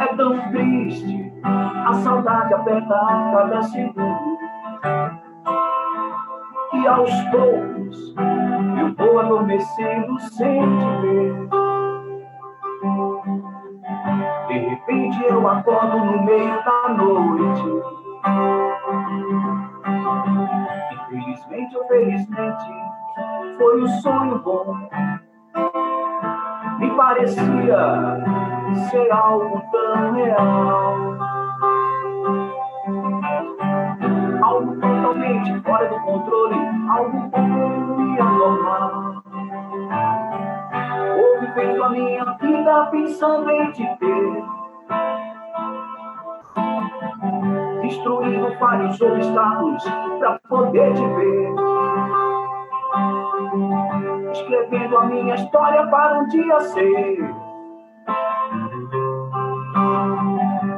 É 0.00 0.06
tão 0.16 0.50
triste, 0.50 1.30
a 1.44 1.92
saudade 1.92 2.54
aperta 2.54 2.94
a 2.94 3.30
cada 3.30 3.62
segundo. 3.62 4.38
E 6.72 6.86
aos 6.86 7.10
poucos 7.24 8.14
eu 8.80 8.94
vou 8.94 9.20
adormecendo 9.20 10.18
sem 10.20 10.62
te 10.78 11.00
ver. 11.02 11.48
De 14.48 14.58
repente 14.58 15.24
eu 15.28 15.46
acordo 15.46 15.98
no 15.98 16.22
meio 16.24 16.64
da 16.64 16.88
noite. 16.88 17.82
Infelizmente 21.10 21.76
ou 21.76 21.86
felizmente, 21.86 22.91
foi 23.62 23.80
um 23.80 23.88
sonho 24.00 24.38
bom. 24.40 24.76
Me 26.80 26.90
parecia 26.96 28.18
ser 28.90 29.12
algo 29.12 29.62
tão 29.70 30.12
real. 30.14 31.16
Algo 34.42 34.74
totalmente 34.74 35.60
fora 35.60 35.88
do 35.88 36.00
controle, 36.00 36.56
algo 36.90 37.30
comum 37.30 38.16
e 38.16 38.20
anormal. 38.20 39.22
Vou 41.14 41.40
vivendo 41.40 41.84
a 41.84 41.90
minha 41.90 42.24
vida 42.40 42.86
pensando 42.86 43.48
em 43.48 43.70
te 43.70 43.86
ter. 43.98 44.44
Destruindo 47.80 48.58
vários 48.58 49.00
obstáculos 49.00 49.84
para 50.18 50.40
poder 50.48 50.94
te 50.94 51.06
ver. 51.06 51.71
Escrevendo 54.32 54.96
a 54.96 55.04
minha 55.04 55.34
história 55.34 55.86
para 55.88 56.20
um 56.20 56.26
dia 56.28 56.58
ser. 56.60 57.34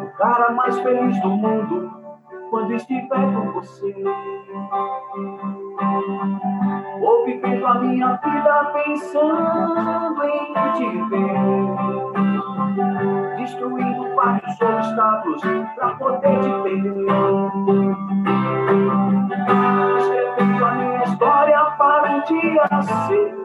O 0.03 0.17
cara 0.17 0.51
mais 0.53 0.77
feliz 0.81 1.21
do 1.23 1.29
mundo, 1.29 1.91
quando 2.51 2.75
estiver 2.75 3.09
com 3.09 3.53
você. 3.53 3.95
Vou 6.99 7.25
vivendo 7.27 7.67
a 7.67 7.75
minha 7.75 8.17
vida 8.17 8.73
pensando 8.73 10.25
em 10.25 10.53
te 10.73 10.87
ver. 11.11 11.35
Destruindo 13.37 14.15
vários 14.17 14.61
obstáculos 14.61 15.43
pra 15.77 15.91
poder 15.91 16.41
te 16.41 16.51
ter. 16.65 16.83
Escrevendo 19.99 20.65
a 20.65 20.71
minha 20.73 21.05
história 21.05 21.65
para 21.79 22.11
um 22.11 22.21
dia 22.23 22.67
ser. 23.07 23.44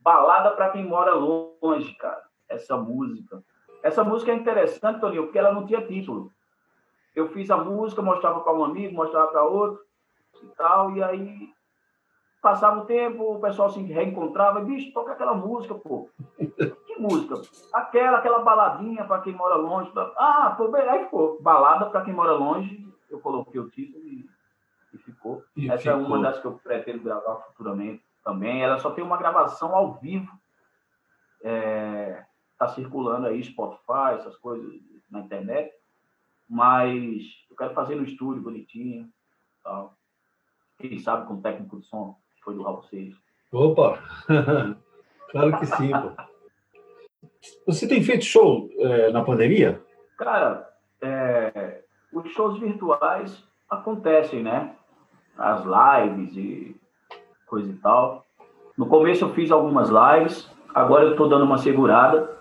Balada 0.00 0.50
para 0.56 0.70
quem 0.70 0.84
mora 0.84 1.14
longe, 1.14 1.94
cara. 1.98 2.24
Essa 2.48 2.76
música. 2.76 3.44
Essa 3.84 4.02
música 4.02 4.32
é 4.32 4.34
interessante, 4.34 4.98
Toninho, 4.98 5.24
porque 5.24 5.38
ela 5.38 5.52
não 5.52 5.64
tinha 5.64 5.86
título. 5.86 6.32
Eu 7.14 7.28
fiz 7.28 7.48
a 7.48 7.58
música, 7.58 8.02
mostrava 8.02 8.40
para 8.40 8.54
um 8.54 8.64
amigo, 8.64 8.96
mostrava 8.96 9.28
para 9.28 9.44
outro 9.44 9.84
e 10.42 10.46
tal, 10.56 10.96
e 10.96 11.02
aí 11.02 11.48
passava 12.42 12.80
o 12.80 12.86
tempo, 12.86 13.34
o 13.34 13.40
pessoal 13.40 13.70
se 13.70 13.80
reencontrava, 13.82 14.60
e, 14.62 14.64
bicho, 14.64 14.92
toca 14.92 15.12
aquela 15.12 15.34
música, 15.34 15.76
pô. 15.76 16.10
Música? 16.98 17.40
Aquela, 17.72 18.18
aquela 18.18 18.40
baladinha 18.40 19.04
para 19.04 19.22
quem 19.22 19.32
mora 19.32 19.56
longe. 19.56 19.90
Ah, 20.16 20.54
pô, 20.56 20.74
aí 20.74 21.04
ficou. 21.04 21.40
Balada 21.40 21.86
para 21.86 22.02
quem 22.02 22.14
mora 22.14 22.32
longe, 22.32 22.86
eu 23.10 23.20
coloquei 23.20 23.60
o 23.60 23.70
título 23.70 24.04
e, 24.04 24.28
e 24.92 24.98
ficou. 24.98 25.44
E 25.56 25.70
Essa 25.70 25.82
ficou. 25.82 25.92
é 25.92 25.96
uma 25.96 26.20
das 26.20 26.40
que 26.40 26.46
eu 26.46 26.58
pretendo 26.58 27.02
gravar 27.02 27.36
futuramente 27.46 28.02
também. 28.24 28.62
Ela 28.62 28.78
só 28.78 28.90
tem 28.90 29.04
uma 29.04 29.16
gravação 29.16 29.74
ao 29.74 29.94
vivo. 29.94 30.30
É, 31.42 32.24
tá 32.58 32.68
circulando 32.68 33.26
aí 33.26 33.42
Spotify, 33.42 34.14
essas 34.14 34.36
coisas 34.36 34.72
na 35.10 35.20
internet. 35.20 35.72
Mas 36.48 37.24
eu 37.50 37.56
quero 37.56 37.74
fazer 37.74 37.94
no 37.94 38.04
estúdio 38.04 38.42
bonitinho. 38.42 39.08
Tal. 39.62 39.94
Quem 40.78 40.98
sabe 40.98 41.26
com 41.26 41.34
o 41.34 41.42
técnico 41.42 41.78
de 41.78 41.86
som 41.86 42.18
que 42.36 42.42
foi 42.42 42.54
do 42.54 42.62
Raul 42.62 42.82
Seixas. 42.84 43.20
Opa! 43.52 43.98
claro 45.30 45.58
que 45.58 45.66
sim, 45.66 45.90
pô. 45.90 46.37
Você 47.66 47.86
tem 47.86 48.02
feito 48.02 48.24
show 48.24 48.68
é, 48.78 49.10
na 49.10 49.22
pandemia? 49.22 49.80
Cara, 50.16 50.68
é, 51.00 51.82
os 52.12 52.30
shows 52.32 52.58
virtuais 52.58 53.42
acontecem, 53.68 54.42
né? 54.42 54.74
As 55.36 55.64
lives 55.64 56.36
e 56.36 56.76
coisa 57.46 57.70
e 57.70 57.76
tal. 57.76 58.24
No 58.76 58.86
começo 58.86 59.24
eu 59.24 59.34
fiz 59.34 59.50
algumas 59.50 59.88
lives, 59.88 60.50
agora 60.74 61.04
eu 61.04 61.10
estou 61.12 61.28
dando 61.28 61.44
uma 61.44 61.58
segurada. 61.58 62.36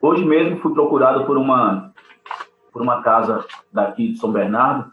Hoje 0.00 0.24
mesmo 0.24 0.58
fui 0.60 0.72
procurado 0.72 1.24
por 1.24 1.36
uma 1.36 1.92
por 2.72 2.82
uma 2.82 3.02
casa 3.02 3.44
daqui 3.72 4.12
de 4.12 4.18
São 4.18 4.30
Bernardo, 4.30 4.92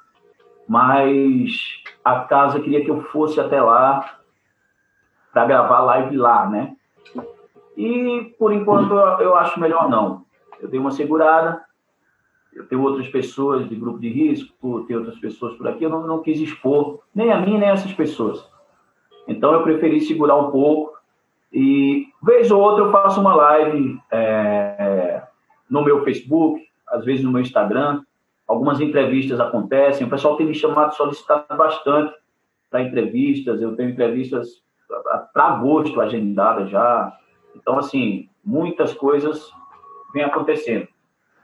mas 0.68 1.84
a 2.04 2.22
casa 2.22 2.60
queria 2.60 2.84
que 2.84 2.90
eu 2.90 3.02
fosse 3.04 3.40
até 3.40 3.62
lá 3.62 4.20
para 5.32 5.46
gravar 5.46 5.82
live 5.82 6.18
lá, 6.18 6.50
né? 6.50 6.76
E 7.76 8.36
por 8.40 8.54
enquanto 8.54 8.94
eu 8.94 9.36
acho 9.36 9.60
melhor 9.60 9.90
não. 9.90 10.24
Eu 10.60 10.70
dei 10.70 10.80
uma 10.80 10.92
segurada, 10.92 11.64
eu 12.54 12.66
tenho 12.68 12.82
outras 12.82 13.08
pessoas 13.10 13.68
de 13.68 13.76
grupo 13.76 14.00
de 14.00 14.10
risco, 14.10 14.86
tem 14.86 14.96
outras 14.96 15.20
pessoas 15.20 15.56
por 15.58 15.68
aqui, 15.68 15.84
eu 15.84 15.90
não, 15.90 16.08
não 16.08 16.22
quis 16.22 16.40
expor 16.40 17.00
nem 17.14 17.32
a 17.32 17.40
mim 17.40 17.58
nem 17.58 17.70
essas 17.70 17.92
pessoas. 17.92 18.50
Então 19.28 19.54
eu 19.54 19.64
preferi 19.64 20.00
segurar 20.02 20.38
um 20.38 20.52
pouco 20.52 20.96
e 21.52 22.08
vez 22.22 22.52
ou 22.52 22.62
outra 22.62 22.86
eu 22.86 22.92
faço 22.92 23.20
uma 23.20 23.36
live 23.36 24.00
é, 24.12 25.24
no 25.70 25.84
meu 25.84 26.04
Facebook, 26.04 26.62
às 26.88 27.04
vezes 27.04 27.24
no 27.24 27.32
meu 27.32 27.42
Instagram. 27.42 28.04
Algumas 28.48 28.80
entrevistas 28.80 29.40
acontecem, 29.40 30.06
o 30.06 30.10
pessoal 30.10 30.38
tem 30.38 30.46
me 30.46 30.54
chamado, 30.54 30.94
solicitado 30.94 31.58
bastante 31.58 32.14
para 32.70 32.82
entrevistas. 32.82 33.62
Eu 33.62 33.76
tenho 33.76 33.90
entrevistas 33.90 34.64
para 35.34 35.44
agosto 35.44 36.00
agendadas 36.00 36.70
já. 36.70 37.18
Então, 37.56 37.78
assim, 37.78 38.30
muitas 38.44 38.94
coisas 38.94 39.52
vêm 40.14 40.24
acontecendo. 40.24 40.88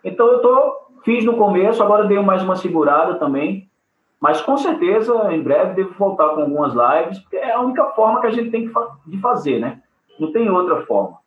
Então, 0.03 0.27
eu 0.27 0.41
tô, 0.41 0.77
fiz 1.03 1.23
no 1.25 1.37
começo, 1.37 1.81
agora 1.81 2.05
dei 2.05 2.19
mais 2.19 2.43
uma 2.43 2.55
segurada 2.55 3.15
também, 3.15 3.69
mas 4.19 4.39
com 4.41 4.55
certeza, 4.55 5.33
em 5.33 5.41
breve, 5.41 5.73
devo 5.73 5.93
voltar 5.97 6.29
com 6.29 6.41
algumas 6.41 6.73
lives, 6.73 7.19
porque 7.19 7.37
é 7.37 7.53
a 7.53 7.61
única 7.61 7.85
forma 7.91 8.21
que 8.21 8.27
a 8.27 8.31
gente 8.31 8.51
tem 8.51 8.67
fa 8.69 8.95
de 9.05 9.19
fazer, 9.19 9.59
né? 9.59 9.81
Não 10.19 10.31
tem 10.31 10.49
outra 10.49 10.85
forma. 10.85 11.17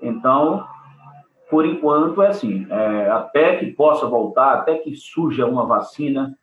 Então, 0.00 0.64
por 1.50 1.66
enquanto, 1.66 2.22
é 2.22 2.28
assim: 2.28 2.64
é, 2.70 3.10
até 3.10 3.56
que 3.56 3.72
possa 3.72 4.06
voltar, 4.06 4.54
até 4.54 4.76
que 4.76 4.94
surja 4.94 5.46
uma 5.46 5.66
vacina 5.66 6.38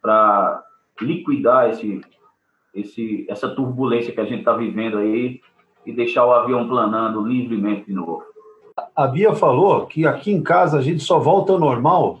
para 0.00 0.62
liquidar 1.00 1.70
esse, 1.70 2.00
esse, 2.72 3.26
essa 3.28 3.48
turbulência 3.48 4.12
que 4.12 4.20
a 4.20 4.24
gente 4.24 4.40
está 4.40 4.52
vivendo 4.52 4.98
aí 4.98 5.40
e 5.86 5.92
deixar 5.92 6.26
o 6.26 6.32
avião 6.32 6.68
planando 6.68 7.24
livremente 7.24 7.86
de 7.86 7.92
novo. 7.92 8.22
A 8.94 9.06
Bia 9.06 9.34
falou 9.34 9.86
que 9.86 10.06
aqui 10.06 10.32
em 10.32 10.42
casa 10.42 10.78
a 10.78 10.82
gente 10.82 11.02
só 11.02 11.18
volta 11.18 11.52
ao 11.52 11.58
normal 11.58 12.20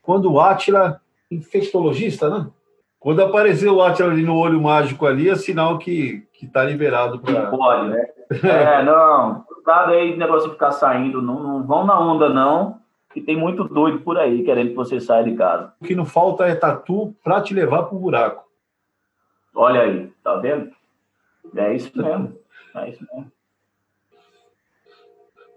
quando 0.00 0.32
o 0.32 0.40
Átila 0.40 1.00
infectologista, 1.30 2.28
né? 2.28 2.46
Quando 2.98 3.20
apareceu 3.20 3.74
o 3.74 3.82
Atila 3.82 4.12
ali 4.12 4.22
no 4.22 4.36
olho 4.36 4.60
mágico 4.60 5.06
ali, 5.06 5.28
é 5.28 5.34
sinal 5.34 5.78
que 5.78 6.24
está 6.40 6.62
liberado 6.64 7.18
para. 7.18 7.46
Pode, 7.46 7.88
né? 7.88 8.06
É, 8.42 8.82
não. 8.82 9.42
Cuidado 9.42 9.92
aí, 9.92 10.16
negócio 10.16 10.48
de 10.48 10.54
ficar 10.54 10.72
saindo. 10.72 11.20
Não, 11.20 11.42
não 11.42 11.62
vão 11.64 11.84
na 11.84 12.00
onda, 12.00 12.30
não. 12.30 12.78
Que 13.12 13.20
tem 13.20 13.36
muito 13.36 13.64
doido 13.64 13.98
por 14.00 14.16
aí 14.16 14.42
querendo 14.42 14.70
que 14.70 14.74
você 14.74 14.98
saia 14.98 15.24
de 15.24 15.34
casa. 15.34 15.72
O 15.80 15.84
que 15.84 15.94
não 15.94 16.06
falta 16.06 16.46
é 16.46 16.54
tatu 16.54 17.14
para 17.22 17.42
te 17.42 17.52
levar 17.52 17.82
para 17.82 17.94
o 17.94 18.00
buraco. 18.00 18.44
Olha 19.54 19.82
aí, 19.82 20.10
tá 20.24 20.36
vendo? 20.36 20.70
É 21.54 21.74
isso 21.74 21.90
mesmo. 21.94 22.32
É 22.74 22.84
mesmo. 22.86 23.32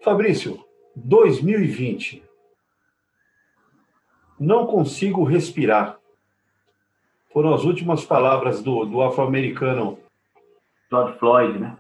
Fabrício, 0.04 0.64
2020 0.96 2.26
não 4.40 4.66
consigo 4.66 5.24
respirar. 5.24 5.98
Foram 7.32 7.54
as 7.54 7.64
últimas 7.64 8.06
palavras 8.06 8.62
do, 8.62 8.86
do 8.86 9.02
afro-americano. 9.02 9.98
George 10.90 11.18
Floyd, 11.18 11.60
né? 11.60 11.76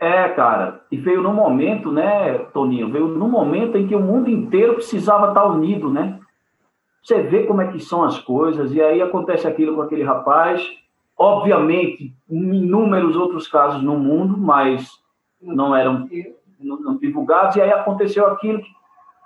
É, 0.00 0.28
cara, 0.28 0.80
e 0.90 0.96
veio 0.96 1.20
no 1.22 1.32
momento, 1.32 1.90
né, 1.90 2.38
Toninho? 2.52 2.90
Veio 2.90 3.08
no 3.08 3.28
momento 3.28 3.76
em 3.76 3.86
que 3.86 3.94
o 3.94 4.00
mundo 4.00 4.30
inteiro 4.30 4.74
precisava 4.74 5.28
estar 5.28 5.44
unido, 5.46 5.90
né? 5.90 6.20
Você 7.02 7.22
vê 7.22 7.44
como 7.44 7.62
é 7.62 7.72
que 7.72 7.80
são 7.80 8.04
as 8.04 8.18
coisas, 8.18 8.72
e 8.72 8.80
aí 8.80 9.02
acontece 9.02 9.46
aquilo 9.46 9.74
com 9.74 9.82
aquele 9.82 10.04
rapaz. 10.04 10.64
Obviamente, 11.18 12.14
inúmeros 12.30 13.16
outros 13.16 13.48
casos 13.48 13.82
no 13.82 13.98
mundo, 13.98 14.38
mas 14.38 14.88
não 15.40 15.74
eram 15.74 16.08
não, 16.60 16.80
não 16.80 16.96
divulgados, 16.96 17.56
e 17.56 17.60
aí 17.60 17.72
aconteceu 17.72 18.26
aquilo 18.26 18.62
que 18.62 18.70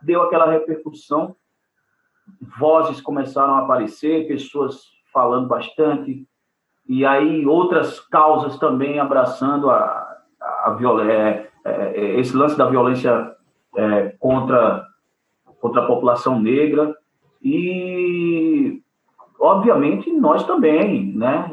deu 0.03 0.23
aquela 0.23 0.51
repercussão 0.51 1.37
vozes 2.59 3.01
começaram 3.01 3.55
a 3.55 3.61
aparecer, 3.61 4.27
pessoas 4.27 4.91
falando 5.13 5.49
bastante, 5.49 6.27
e 6.89 7.05
aí 7.05 7.47
outras 7.47 8.01
causas 8.01 8.59
também 8.59 8.99
abraçando 8.99 9.71
a, 9.71 10.19
a, 10.41 10.77
a 10.77 11.03
é, 11.05 11.49
é, 11.65 12.21
esse 12.21 12.37
lance 12.37 12.57
da 12.57 12.69
violência 12.69 13.35
é, 13.77 14.15
contra, 14.19 14.87
contra 15.61 15.83
a 15.83 15.87
população 15.87 16.41
negra, 16.41 16.97
e 17.43 18.83
obviamente 19.39 20.11
nós 20.13 20.45
também, 20.45 21.13
né? 21.15 21.51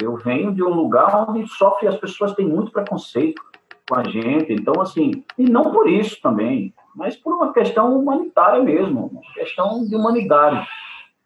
Eu 0.00 0.16
venho 0.16 0.52
de 0.52 0.62
um 0.62 0.72
lugar 0.72 1.28
onde 1.28 1.46
sofre 1.48 1.88
as 1.88 1.96
pessoas 1.96 2.34
têm 2.34 2.48
muito 2.48 2.72
preconceito 2.72 3.42
com 3.88 3.96
a 3.96 4.04
gente, 4.04 4.52
então 4.52 4.80
assim, 4.80 5.24
e 5.36 5.44
não 5.50 5.72
por 5.72 5.88
isso 5.88 6.20
também, 6.22 6.72
mas 6.94 7.16
por 7.16 7.34
uma 7.34 7.52
questão 7.52 7.98
humanitária 7.98 8.62
mesmo, 8.62 9.06
uma 9.06 9.34
questão 9.34 9.84
de 9.84 9.94
humanidade, 9.94 10.66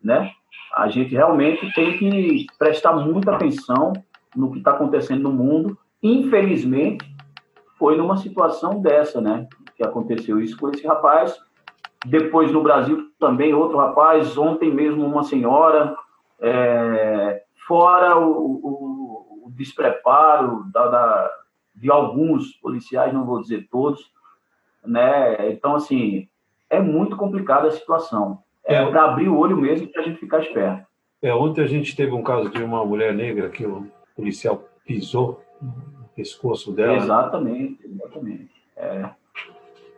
né? 0.03 0.33
A 0.75 0.89
gente 0.89 1.15
realmente 1.15 1.73
tem 1.73 1.97
que 1.97 2.47
prestar 2.59 2.95
muita 2.95 3.33
atenção 3.33 3.93
no 4.35 4.51
que 4.51 4.59
está 4.59 4.73
acontecendo 4.73 5.23
no 5.23 5.33
mundo. 5.33 5.79
Infelizmente, 6.03 7.05
foi 7.79 7.97
numa 7.97 8.17
situação 8.17 8.83
dessa, 8.83 9.21
né? 9.21 9.47
Que 9.77 9.85
aconteceu 9.85 10.41
isso 10.41 10.59
com 10.59 10.71
esse 10.71 10.85
rapaz. 10.85 11.39
Depois 12.05 12.51
no 12.51 12.63
Brasil 12.63 13.09
também 13.21 13.55
outro 13.55 13.79
rapaz. 13.79 14.37
Ontem 14.37 14.73
mesmo 14.75 15.07
uma 15.07 15.23
senhora. 15.23 15.97
É, 16.41 17.44
fora 17.67 18.19
o, 18.19 18.31
o, 18.31 19.47
o 19.47 19.51
despreparo 19.51 20.65
da, 20.73 20.89
da, 20.89 21.31
de 21.75 21.91
alguns 21.91 22.53
policiais, 22.57 23.13
não 23.13 23.25
vou 23.25 23.41
dizer 23.41 23.69
todos, 23.71 24.13
né? 24.85 25.51
Então, 25.51 25.75
assim, 25.75 26.29
é 26.71 26.81
muito 26.81 27.17
complicada 27.17 27.69
a 27.69 27.73
situação. 27.73 28.43
É, 28.65 28.77
é. 28.77 28.87
para 28.91 29.05
abrir 29.05 29.29
o 29.29 29.37
olho 29.37 29.57
mesmo 29.59 29.87
para 29.89 30.01
a 30.01 30.05
gente 30.05 30.19
ficar 30.19 30.41
esperto. 30.41 30.87
É, 31.21 31.35
ontem 31.35 31.63
a 31.63 31.67
gente 31.67 31.95
teve 31.95 32.13
um 32.13 32.23
caso 32.23 32.49
de 32.49 32.63
uma 32.63 32.85
mulher 32.85 33.15
negra 33.15 33.51
que 33.51 33.67
o 33.67 33.87
policial 34.17 34.65
pisou 34.87 35.43
no 35.61 36.09
pescoço 36.17 36.73
dela. 36.73 36.97
Exatamente, 36.97 37.79
exatamente. 37.85 38.51
É. 38.77 39.11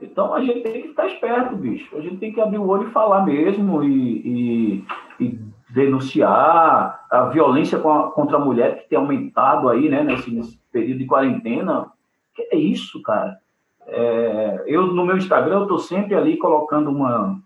Então 0.01 0.35
a 0.35 0.41
gente 0.41 0.61
tem 0.63 0.83
que 0.83 0.89
ficar 0.89 1.07
esperto, 1.07 1.57
bicho. 1.57 1.97
A 1.97 2.01
gente 2.01 2.19
tem 2.19 2.33
que 2.33 2.41
abrir 2.41 2.59
o 2.59 2.67
olho 2.67 2.89
e 2.89 2.93
falar 2.93 3.25
mesmo 3.25 3.83
e, 3.83 4.85
e, 5.21 5.25
e 5.25 5.41
denunciar 5.77 7.05
a 7.11 7.25
violência 7.27 7.79
contra 7.79 8.39
a 8.39 8.41
mulher 8.41 8.79
que 8.79 8.89
tem 8.89 8.99
aumentado 8.99 9.69
aí, 9.69 9.91
né, 9.91 10.03
nesse, 10.03 10.31
nesse 10.31 10.59
período 10.73 11.01
de 11.01 11.05
quarentena. 11.05 11.93
Que 12.35 12.49
é 12.51 12.57
isso, 12.57 13.03
cara? 13.03 13.39
É, 13.87 14.65
eu 14.67 14.87
no 14.87 15.05
meu 15.05 15.19
Instagram 15.19 15.57
eu 15.57 15.63
estou 15.65 15.79
sempre 15.79 16.15
ali 16.15 16.39
colocando 16.39 16.91
uma 16.91 17.39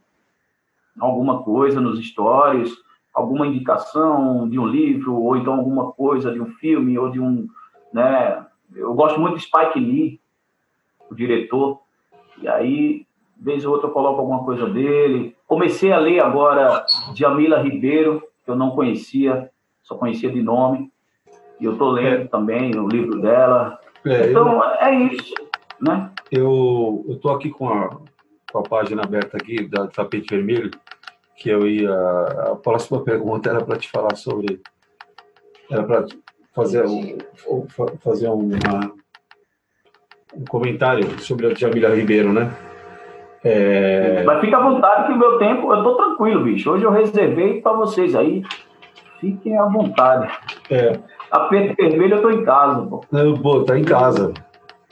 alguma 0.99 1.43
coisa 1.43 1.81
nos 1.81 1.99
stories, 2.07 2.73
alguma 3.13 3.47
indicação 3.49 4.49
de 4.49 4.59
um 4.61 4.67
livro 4.67 5.17
ou 5.17 5.37
então 5.37 5.55
alguma 5.55 5.91
coisa 5.91 6.33
de 6.33 6.41
um 6.41 6.47
filme 6.47 6.97
ou 6.97 7.11
de 7.11 7.19
um, 7.19 7.49
né? 7.93 8.47
Eu 8.73 8.95
gosto 8.95 9.19
muito 9.21 9.39
de 9.39 9.43
Spike 9.43 9.81
Lee, 9.81 10.21
o 11.11 11.17
diretor. 11.17 11.81
E 12.41 12.47
aí, 12.47 13.07
vez 13.41 13.65
ou 13.65 13.73
outra, 13.73 13.89
eu 13.89 13.93
coloco 13.93 14.21
alguma 14.21 14.45
coisa 14.45 14.69
dele. 14.69 15.35
Comecei 15.47 15.91
a 15.91 15.99
ler 15.99 16.23
agora 16.23 16.85
Jamila 17.15 17.63
Ribeiro, 17.63 18.23
que 18.45 18.51
eu 18.51 18.57
não 18.57 18.71
conhecia, 18.71 19.51
só 19.83 19.95
conhecia 19.95 20.31
de 20.31 20.43
nome. 20.43 20.93
E 21.59 21.65
eu 21.65 21.73
estou 21.73 21.91
lendo 21.91 22.23
é. 22.23 22.27
também 22.27 22.77
o 22.77 22.87
livro 22.87 23.21
dela. 23.21 23.79
É, 24.05 24.31
então, 24.31 24.63
eu... 24.63 24.63
é 24.63 24.95
isso, 24.95 25.35
né? 25.81 26.11
Eu 26.31 27.05
estou 27.09 27.33
aqui 27.33 27.51
com 27.51 27.69
a, 27.69 27.99
com 28.53 28.59
a 28.59 28.63
página 28.63 29.03
aberta 29.03 29.37
aqui, 29.37 29.67
da 29.67 29.87
Tapete 29.87 30.35
Vermelho, 30.35 30.71
que 31.37 31.49
eu 31.49 31.67
ia... 31.67 31.93
A 32.53 32.57
próxima 32.57 33.01
pergunta 33.05 33.49
era 33.49 33.65
para 33.65 33.79
te 33.79 33.91
falar 33.91 34.15
sobre... 34.17 34.61
Era 35.71 35.85
para 35.85 36.05
fazer, 36.53 36.85
um, 36.85 37.17
fazer 38.01 38.29
uma, 38.29 38.93
um 40.35 40.45
comentário 40.49 41.21
sobre 41.21 41.47
a 41.47 41.55
Jamila 41.55 41.95
Ribeiro, 41.95 42.33
né? 42.33 42.51
É... 43.45 44.23
Mas 44.25 44.41
fica 44.41 44.59
à 44.59 44.63
vontade 44.63 45.07
que 45.07 45.13
o 45.13 45.19
meu 45.19 45.39
tempo, 45.39 45.73
eu 45.73 45.83
tô 45.83 45.97
tranquilo, 45.97 46.45
bicho. 46.45 46.71
Hoje 46.71 46.85
eu 46.85 46.91
reservei 46.91 47.61
para 47.61 47.73
vocês 47.73 48.15
aí. 48.15 48.43
Fiquem 49.19 49.57
à 49.59 49.67
vontade. 49.67 50.33
É. 50.71 50.99
Tapete 51.31 51.75
vermelho 51.75 52.17
eu 52.17 52.23
tô 52.23 52.31
em 52.31 52.45
casa, 52.45 52.87
pô. 52.87 53.05
pô, 53.43 53.65
tá 53.65 53.79
em 53.79 53.85
casa. 53.85 54.33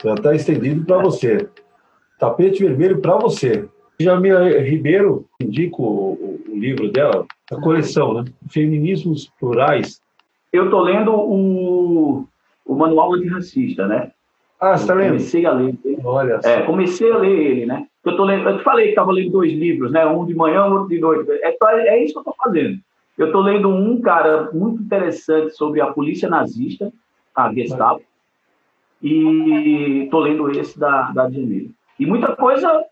Já 0.03 0.15
tá 0.15 0.33
estendido 0.33 0.85
para 0.85 0.99
você. 0.99 1.49
Tapete 2.17 2.63
vermelho 2.63 3.01
para 3.01 3.17
você. 3.17 3.67
Jamila 3.99 4.47
Ribeiro, 4.61 5.25
indico 5.41 5.83
o, 5.83 6.41
o, 6.47 6.57
livro 6.57 6.89
dela, 6.89 7.25
a 7.51 7.55
coleção, 7.57 8.13
né? 8.13 8.25
Feminismos 8.49 9.29
Plurais. 9.39 10.01
Eu 10.53 10.69
tô 10.69 10.79
lendo 10.79 11.11
o, 11.13 12.25
o 12.65 12.75
Manual 12.75 13.15
Antirracista, 13.15 13.87
né? 13.87 14.11
Ah, 14.59 14.77
você 14.77 14.83
está 14.83 14.93
lendo? 14.93 15.07
Comecei 15.09 15.45
a 15.45 15.51
ler. 15.51 15.75
Olha 16.03 16.39
é, 16.43 16.61
comecei 16.61 17.11
a 17.11 17.17
ler 17.17 17.37
ele, 17.37 17.65
né? 17.65 17.87
Eu, 18.03 18.15
tô 18.15 18.29
eu 18.29 18.57
te 18.57 18.63
falei 18.63 18.85
que 18.85 18.91
estava 18.91 19.11
lendo 19.11 19.31
dois 19.31 19.51
livros, 19.51 19.91
né? 19.91 20.05
Um 20.05 20.25
de 20.25 20.33
manhã, 20.33 20.65
outro 20.65 20.87
de 20.87 20.99
noite. 20.99 21.29
É, 21.31 21.55
é 21.63 22.03
isso 22.03 22.13
que 22.13 22.19
eu 22.19 22.21
estou 22.21 22.35
fazendo. 22.37 22.79
Eu 23.17 23.27
estou 23.27 23.41
lendo 23.41 23.67
um, 23.69 23.99
cara, 23.99 24.49
muito 24.53 24.81
interessante 24.81 25.51
sobre 25.51 25.81
a 25.81 25.91
polícia 25.91 26.29
nazista, 26.29 26.91
a 27.35 27.53
Gestapo, 27.53 28.01
e 29.01 30.03
estou 30.05 30.21
lendo 30.21 30.49
esse 30.51 30.79
da, 30.79 31.11
da 31.11 31.27
Djamila. 31.27 31.69
E 31.99 32.05
muita 32.05 32.33
coisa 32.35 32.85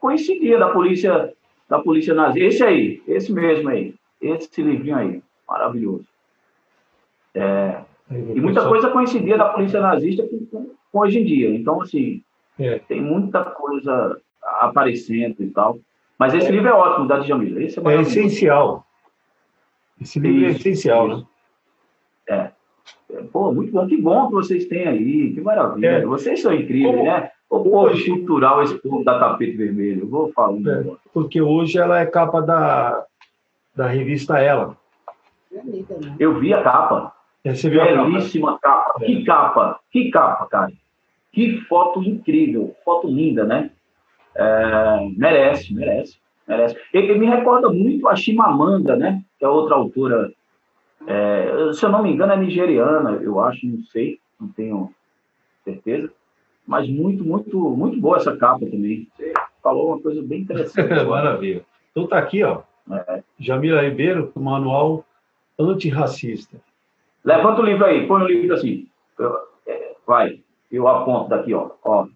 coincidia 0.00 0.58
da 0.58 0.68
polícia, 0.68 1.32
da 1.68 1.80
polícia 1.80 2.14
nazista. 2.14 2.46
Esse 2.46 2.62
aí, 2.62 3.02
esse 3.08 3.32
mesmo 3.32 3.68
aí, 3.68 3.94
esse 4.22 4.62
livrinho 4.62 4.96
aí, 4.96 5.22
maravilhoso. 5.48 6.06
É, 7.34 7.80
e 8.10 8.40
muita 8.40 8.66
coisa 8.68 8.90
coincidia 8.90 9.36
da 9.36 9.48
polícia 9.48 9.80
nazista 9.80 10.22
com, 10.22 10.70
com 10.92 10.98
hoje 11.00 11.18
em 11.18 11.24
dia. 11.24 11.50
Então, 11.50 11.82
assim, 11.82 12.22
é. 12.58 12.78
tem 12.78 13.02
muita 13.02 13.44
coisa 13.44 14.20
aparecendo 14.42 15.36
e 15.40 15.50
tal. 15.50 15.78
Mas 16.18 16.34
esse 16.34 16.48
é. 16.48 16.50
livro 16.50 16.68
é 16.68 16.72
ótimo, 16.72 17.06
da 17.06 17.18
Djamila. 17.18 17.62
Esse 17.62 17.78
é, 17.78 17.82
é 17.94 18.00
essencial. 18.00 18.84
Esse 20.00 20.18
livro 20.18 20.44
é 20.44 20.48
é 20.48 20.50
essencial, 20.50 21.08
isso. 21.08 21.28
né? 22.28 22.52
É. 23.10 23.18
Pô, 23.32 23.52
muito 23.52 23.72
bom. 23.72 23.86
Que 23.86 23.96
bom 23.96 24.26
que 24.26 24.34
vocês 24.34 24.66
têm 24.66 24.86
aí. 24.86 25.32
Que 25.32 25.40
maravilha. 25.40 25.86
É. 25.86 26.04
Vocês 26.04 26.40
são 26.42 26.52
incríveis, 26.52 26.94
Como... 26.94 27.04
né? 27.04 27.30
O 27.50 27.62
povo 27.62 27.78
hoje... 27.78 28.10
cultural, 28.10 28.62
esse 28.62 28.76
povo 28.76 29.02
da 29.02 29.18
tapete 29.18 29.56
vermelho. 29.56 30.02
Eu 30.02 30.08
vou 30.08 30.32
falar 30.32 30.50
um 30.50 30.68
é, 30.68 30.84
Porque 31.14 31.40
hoje 31.40 31.78
ela 31.78 31.98
é 31.98 32.04
capa 32.04 32.42
da, 32.42 33.06
da 33.74 33.86
revista 33.86 34.38
Ela. 34.38 34.76
Eu 36.18 36.38
vi 36.38 36.52
a 36.52 36.62
capa. 36.62 37.14
É, 37.42 37.54
você 37.54 37.70
viu 37.70 37.82
Belíssima 37.82 38.58
capa. 38.58 38.92
capa. 38.92 39.04
Que 39.04 39.24
capa. 39.24 39.80
Que 39.90 40.10
capa, 40.10 40.46
cara. 40.46 40.72
Que 41.32 41.60
foto 41.62 42.02
incrível. 42.02 42.76
Foto 42.84 43.08
linda, 43.08 43.44
né? 43.44 43.70
É, 44.38 45.08
merece, 45.16 45.74
merece, 45.74 46.16
merece. 46.46 46.76
Ele, 46.94 47.18
me 47.18 47.26
recorda 47.26 47.68
muito 47.68 48.06
a 48.06 48.14
Chimamanda, 48.14 48.94
né? 48.94 49.20
Que 49.36 49.44
é 49.44 49.48
outra 49.48 49.74
autora. 49.74 50.32
É, 51.08 51.72
se 51.72 51.84
eu 51.84 51.90
não 51.90 52.02
me 52.02 52.12
engano, 52.12 52.32
é 52.32 52.36
nigeriana, 52.36 53.18
eu 53.20 53.40
acho, 53.40 53.66
não 53.66 53.82
sei, 53.82 54.20
não 54.40 54.48
tenho 54.48 54.94
certeza. 55.64 56.10
Mas 56.64 56.88
muito, 56.88 57.24
muito, 57.24 57.58
muito 57.70 58.00
boa 58.00 58.18
essa 58.18 58.36
capa 58.36 58.64
também. 58.66 59.08
Você 59.16 59.32
falou 59.60 59.88
uma 59.88 60.00
coisa 60.00 60.22
bem 60.22 60.42
interessante. 60.42 60.88
Maravilha. 61.04 61.64
Então 61.90 62.06
tá 62.06 62.18
aqui, 62.18 62.44
ó. 62.44 62.62
É. 63.08 63.22
Jamila 63.40 63.82
Ribeiro, 63.82 64.30
manual 64.36 65.04
antirracista. 65.58 66.58
Levanta 67.24 67.60
o 67.60 67.64
livro 67.64 67.84
aí, 67.84 68.06
põe 68.06 68.22
o 68.22 68.26
livro 68.26 68.54
assim. 68.54 68.86
É, 69.66 69.96
vai, 70.06 70.40
eu 70.70 70.86
aponto 70.86 71.30
daqui, 71.30 71.52
ó. 71.52 71.70
ó. 71.82 72.06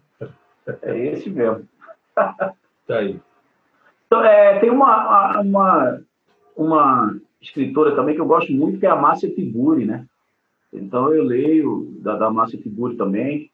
É 0.81 0.97
esse 1.07 1.29
mesmo. 1.29 1.67
tá 2.87 2.97
aí. 2.97 3.19
Então, 4.05 4.23
é, 4.23 4.59
tem 4.59 4.69
uma, 4.69 5.41
uma, 5.41 6.01
uma 6.55 7.19
escritora 7.41 7.95
também 7.95 8.15
que 8.15 8.21
eu 8.21 8.25
gosto 8.25 8.51
muito, 8.53 8.79
que 8.79 8.85
é 8.85 8.89
a 8.89 8.95
Márcia 8.95 9.33
Tiburi, 9.33 9.85
né? 9.85 10.05
Então 10.71 11.13
eu 11.13 11.23
leio 11.23 11.95
da, 11.99 12.15
da 12.15 12.31
Márcia 12.31 12.59
Tiburi 12.59 12.95
também. 12.95 13.49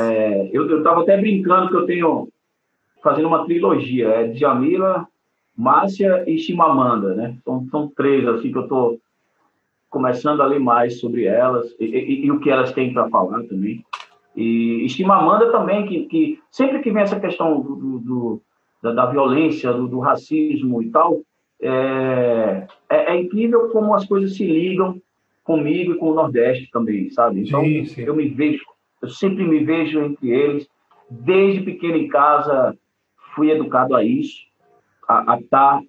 É, 0.00 0.50
eu 0.52 0.78
estava 0.78 1.02
até 1.02 1.16
brincando 1.16 1.68
que 1.68 1.76
eu 1.76 1.86
tenho 1.86 2.28
fazendo 3.02 3.28
uma 3.28 3.44
trilogia, 3.44 4.08
é 4.08 4.28
Djamila, 4.28 5.06
Márcia 5.56 6.24
e 6.26 6.38
Chimamanda, 6.38 7.14
né? 7.14 7.36
São, 7.44 7.66
são 7.70 7.88
três 7.88 8.26
assim 8.26 8.50
que 8.50 8.58
eu 8.58 8.62
estou 8.62 8.98
começando 9.88 10.40
a 10.40 10.46
ler 10.46 10.58
mais 10.58 10.98
sobre 10.98 11.24
elas 11.24 11.74
e, 11.78 11.84
e, 11.84 12.26
e 12.26 12.30
o 12.30 12.40
que 12.40 12.50
elas 12.50 12.72
têm 12.72 12.92
para 12.92 13.08
falar 13.08 13.42
também. 13.44 13.84
E 14.36 14.88
Chimamanda 14.88 15.50
também, 15.52 15.86
que, 15.86 16.06
que 16.06 16.40
sempre 16.50 16.80
que 16.80 16.90
vem 16.90 17.02
essa 17.02 17.20
questão 17.20 17.60
do, 17.60 17.76
do, 17.76 17.98
do 17.98 18.42
da, 18.82 18.92
da, 18.92 19.06
violência, 19.06 19.72
do, 19.72 19.86
do, 19.86 20.00
racismo 20.00 20.82
e 20.82 20.90
tal, 20.90 21.20
é, 21.60 22.66
é, 22.90 23.14
é, 23.14 23.20
incrível 23.20 23.70
como 23.70 23.94
as 23.94 24.04
coisas 24.04 24.36
se 24.36 24.44
ligam 24.44 25.00
comigo 25.44 25.92
e 25.92 25.98
com 25.98 26.10
o 26.10 26.14
Nordeste 26.14 26.68
também, 26.70 27.10
sabe? 27.10 27.46
Então, 27.46 27.62
sim, 27.62 27.84
sim. 27.86 28.02
eu 28.02 28.14
me 28.14 28.28
vejo, 28.28 28.64
eu 29.00 29.08
sempre 29.08 29.44
me 29.44 29.64
vejo 29.64 30.00
entre 30.00 30.30
eles. 30.30 30.68
Desde 31.08 31.62
pequeno 31.62 31.96
em 31.96 32.08
casa, 32.08 32.76
fui 33.34 33.50
educado 33.50 33.94
a 33.94 34.02
isso, 34.02 34.46
a 35.06 35.38
estar 35.38 35.78
tá 35.78 35.82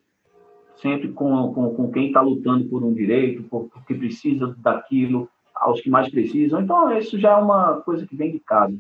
sempre 0.76 1.10
com, 1.10 1.54
com, 1.54 1.74
com 1.74 1.92
quem 1.92 2.08
está 2.08 2.22
lutando 2.22 2.66
por 2.66 2.84
um 2.84 2.94
direito, 2.94 3.44
por, 3.44 3.70
que 3.88 3.94
precisa 3.94 4.56
daquilo, 4.58 5.30
aos 5.56 5.82
que 5.82 5.90
mais 5.90 6.10
precisam. 6.10 6.62
Então, 6.62 6.98
isso 6.98 7.20
já 7.20 7.32
é 7.32 7.36
uma 7.36 7.82
coisa 7.82 8.06
que 8.06 8.16
vem 8.16 8.32
de 8.32 8.40
casa. 8.40 8.76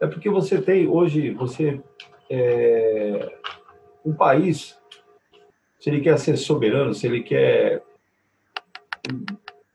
É 0.00 0.06
porque 0.06 0.28
você 0.28 0.60
tem 0.60 0.88
hoje, 0.88 1.30
você 1.30 1.80
é, 2.30 3.38
um 4.04 4.12
país, 4.14 4.78
se 5.78 5.90
ele 5.90 6.00
quer 6.00 6.18
ser 6.18 6.36
soberano, 6.36 6.94
se 6.94 7.06
ele 7.06 7.22
quer 7.22 7.82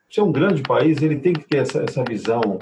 ser 0.10 0.22
um 0.22 0.32
grande 0.32 0.62
país, 0.62 1.02
ele 1.02 1.20
tem 1.20 1.34
que 1.34 1.46
ter 1.46 1.58
essa, 1.58 1.84
essa 1.84 2.04
visão 2.04 2.60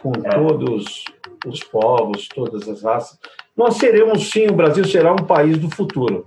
com 0.00 0.12
é. 0.24 0.30
todos 0.30 1.04
os 1.46 1.62
povos, 1.64 2.28
todas 2.28 2.68
as 2.68 2.82
raças. 2.82 3.18
Nós 3.56 3.76
seremos, 3.76 4.30
sim, 4.30 4.46
o 4.46 4.54
Brasil 4.54 4.84
será 4.84 5.12
um 5.12 5.26
país 5.26 5.58
do 5.58 5.70
futuro. 5.70 6.26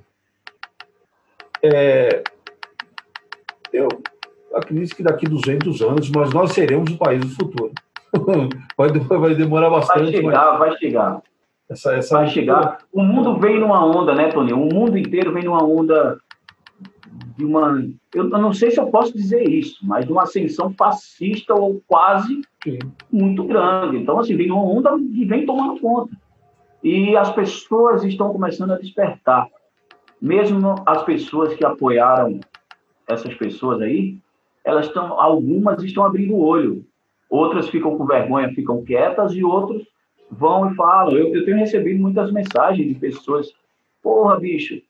É, 1.63 2.23
eu, 3.71 3.87
acredito 4.53 4.95
que 4.95 5.03
daqui 5.03 5.25
200 5.25 5.81
anos, 5.81 6.09
mas 6.09 6.33
nós 6.33 6.51
seremos 6.51 6.91
o 6.91 6.97
país 6.97 7.21
do 7.21 7.29
futuro. 7.29 7.71
vai, 8.77 8.89
vai 8.91 9.35
demorar 9.35 9.69
bastante. 9.69 10.11
Vai 10.11 10.11
chegar, 10.11 10.49
mas... 10.51 10.59
vai 10.59 10.77
chegar. 10.77 11.21
Essa, 11.69 11.95
essa 11.95 12.17
vai 12.17 12.27
chegar. 12.27 12.79
O 12.91 13.01
mundo 13.01 13.39
vem 13.39 13.59
numa 13.59 13.85
onda, 13.85 14.13
né, 14.13 14.27
Tony? 14.27 14.51
O 14.51 14.57
mundo 14.57 14.97
inteiro 14.97 15.31
vem 15.31 15.43
numa 15.43 15.63
onda 15.63 16.19
de 17.37 17.45
uma. 17.45 17.81
Eu 18.13 18.25
não 18.25 18.51
sei 18.51 18.71
se 18.71 18.79
eu 18.79 18.87
posso 18.87 19.13
dizer 19.13 19.47
isso, 19.47 19.79
mas 19.83 20.05
de 20.05 20.11
uma 20.11 20.23
ascensão 20.23 20.73
fascista 20.77 21.53
ou 21.53 21.81
quase 21.87 22.41
Sim. 22.63 22.79
muito 23.11 23.45
grande. 23.45 23.97
Então, 23.97 24.19
assim, 24.19 24.35
vem 24.35 24.51
uma 24.51 24.63
onda 24.63 24.97
que 24.97 25.23
vem 25.25 25.45
tomando 25.45 25.79
conta. 25.79 26.11
E 26.83 27.15
as 27.15 27.31
pessoas 27.31 28.03
estão 28.03 28.33
começando 28.33 28.71
a 28.71 28.77
despertar. 28.77 29.47
Mesmo 30.21 30.75
as 30.85 31.03
pessoas 31.03 31.53
que 31.53 31.65
apoiaram 31.65 32.39
essas 33.07 33.33
pessoas 33.35 33.81
aí, 33.81 34.17
elas 34.63 34.87
estão, 34.87 35.19
algumas 35.19 35.83
estão 35.83 36.05
abrindo 36.05 36.33
o 36.33 36.43
olho, 36.43 36.85
outras 37.29 37.69
ficam 37.69 37.97
com 37.97 38.05
vergonha, 38.05 38.53
ficam 38.53 38.83
quietas 38.83 39.33
e 39.33 39.43
outros 39.43 39.87
vão 40.29 40.71
e 40.71 40.75
falam. 40.75 41.17
Eu, 41.17 41.35
eu 41.35 41.45
tenho 41.45 41.57
recebido 41.57 41.99
muitas 41.99 42.31
mensagens 42.31 42.87
de 42.87 42.95
pessoas, 42.95 43.53
porra, 44.01 44.39
bicho, 44.39 44.81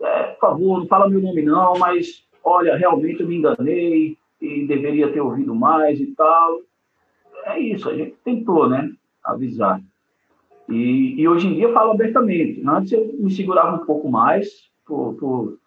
é, 0.00 0.22
por 0.24 0.40
favor, 0.40 0.78
não 0.80 0.86
fala 0.86 1.08
meu 1.08 1.20
nome 1.20 1.42
não, 1.42 1.78
mas 1.78 2.24
olha, 2.42 2.76
realmente 2.76 3.20
eu 3.20 3.28
me 3.28 3.36
enganei 3.36 4.16
e 4.40 4.66
deveria 4.66 5.12
ter 5.12 5.20
ouvido 5.20 5.54
mais 5.54 6.00
e 6.00 6.06
tal. 6.14 6.60
É 7.46 7.58
isso, 7.58 7.88
a 7.88 7.94
gente 7.94 8.16
tentou, 8.24 8.68
né, 8.68 8.90
avisar. 9.22 9.80
E, 10.68 11.20
e 11.20 11.28
hoje 11.28 11.48
em 11.48 11.54
dia 11.54 11.64
eu 11.64 11.72
falo 11.72 11.92
abertamente. 11.92 12.62
Antes 12.66 12.92
eu 12.92 13.12
me 13.18 13.30
segurava 13.30 13.76
um 13.76 13.84
pouco 13.84 14.10
mais 14.10 14.70
por, 14.86 15.14
por 15.14 15.58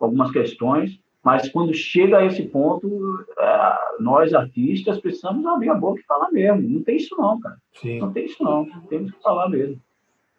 algumas 0.00 0.30
questões, 0.30 1.00
mas 1.26 1.48
quando 1.48 1.74
chega 1.74 2.18
a 2.18 2.24
esse 2.24 2.44
ponto, 2.44 3.26
é, 3.36 3.78
nós 3.98 4.32
artistas 4.32 5.00
precisamos 5.00 5.44
abrir 5.44 5.70
a 5.70 5.74
boca 5.74 6.00
e 6.00 6.04
falar 6.04 6.30
mesmo. 6.30 6.62
Não 6.62 6.84
tem 6.84 6.98
isso 6.98 7.16
não, 7.18 7.40
cara. 7.40 7.56
Sim. 7.74 7.98
Não 7.98 8.12
tem 8.12 8.26
isso 8.26 8.40
não. 8.44 8.64
Temos 8.88 9.10
que 9.10 9.20
falar 9.20 9.48
mesmo. 9.48 9.82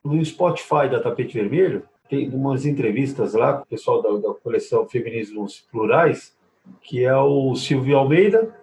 No 0.02 0.24
Spotify 0.24 0.88
da 0.90 1.02
Tapete 1.02 1.34
Vermelho, 1.34 1.84
tem 2.08 2.30
umas 2.30 2.66
entrevistas 2.66 3.34
lá 3.34 3.58
com 3.58 3.64
o 3.64 3.68
pessoal 3.68 4.02
da, 4.02 4.30
da 4.30 4.34
coleção 4.36 4.88
Feminismos 4.88 5.68
Plurais, 5.70 6.34
que 6.80 7.04
é 7.04 7.18
o 7.18 7.54
Silvio 7.54 7.98
Almeida, 7.98 8.56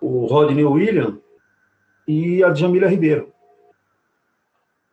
o 0.00 0.24
Rodney 0.24 0.64
William 0.64 1.18
e 2.08 2.42
a 2.42 2.54
Jamila 2.54 2.88
Ribeiro. 2.88 3.30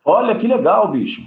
Olha 0.04 0.38
que 0.38 0.46
legal, 0.46 0.90
bicho. 0.90 1.26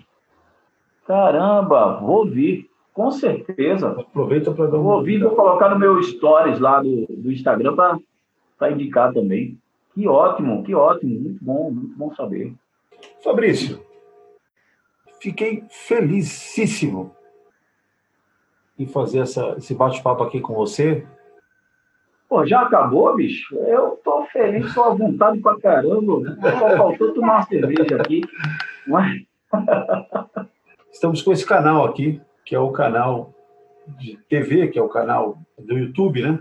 Caramba, 1.07 1.99
vou 1.99 2.17
ouvir. 2.17 2.69
Com 2.93 3.09
certeza. 3.11 3.89
Aproveita 3.89 4.51
para 4.51 4.67
dar 4.67 4.77
uma. 4.77 4.83
Vou 4.83 4.97
ouvir, 4.97 5.19
vou 5.19 5.35
colocar 5.35 5.69
no 5.69 5.79
meu 5.79 6.01
stories 6.01 6.59
lá 6.59 6.81
do, 6.81 7.07
do 7.09 7.31
Instagram 7.31 7.75
para 7.75 8.71
indicar 8.71 9.11
também. 9.11 9.57
Que 9.93 10.07
ótimo, 10.07 10.63
que 10.63 10.75
ótimo. 10.75 11.19
Muito 11.19 11.43
bom, 11.43 11.71
muito 11.71 11.97
bom 11.97 12.13
saber. 12.13 12.53
Fabrício, 13.23 13.83
fiquei 15.19 15.63
felicíssimo 15.69 17.15
em 18.77 18.85
fazer 18.85 19.19
essa, 19.19 19.55
esse 19.57 19.73
bate-papo 19.73 20.23
aqui 20.23 20.39
com 20.39 20.53
você. 20.53 21.05
Pô, 22.27 22.45
já 22.45 22.61
acabou, 22.61 23.15
bicho? 23.15 23.55
Eu 23.55 23.99
tô 24.03 24.25
feliz, 24.25 24.73
tô 24.73 24.83
à 24.83 24.93
vontade 24.93 25.39
pra 25.39 25.59
caramba. 25.59 26.37
Só 26.41 26.77
faltou 26.77 27.13
tomar 27.13 27.35
uma 27.37 27.43
cerveja 27.43 27.95
aqui. 27.95 28.21
Mas... 28.87 29.21
Estamos 30.91 31.21
com 31.21 31.31
esse 31.31 31.45
canal 31.45 31.85
aqui, 31.85 32.19
que 32.45 32.55
é 32.55 32.59
o 32.59 32.71
canal 32.71 33.33
de 33.99 34.17
TV, 34.29 34.67
que 34.67 34.79
é 34.79 34.81
o 34.81 34.89
canal 34.89 35.37
do 35.57 35.77
YouTube, 35.77 36.21
né? 36.21 36.39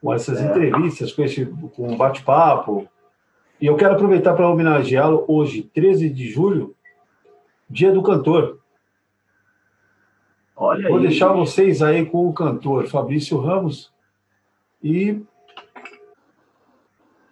Com 0.00 0.12
essas 0.12 0.40
é. 0.40 0.46
entrevistas, 0.46 1.12
com 1.12 1.22
esse 1.22 1.46
com 1.46 1.92
um 1.92 1.96
bate-papo. 1.96 2.88
E 3.60 3.66
eu 3.66 3.76
quero 3.76 3.94
aproveitar 3.94 4.34
para 4.34 4.48
homenageá-lo 4.48 5.24
hoje, 5.28 5.62
13 5.62 6.10
de 6.10 6.28
julho, 6.28 6.74
Dia 7.70 7.92
do 7.92 8.02
Cantor. 8.02 8.60
Olha 10.56 10.88
Vou 10.88 10.98
aí. 10.98 11.08
deixar 11.08 11.32
vocês 11.32 11.82
aí 11.82 12.04
com 12.06 12.28
o 12.28 12.32
cantor 12.32 12.86
Fabrício 12.86 13.38
Ramos 13.38 13.92
e. 14.82 15.20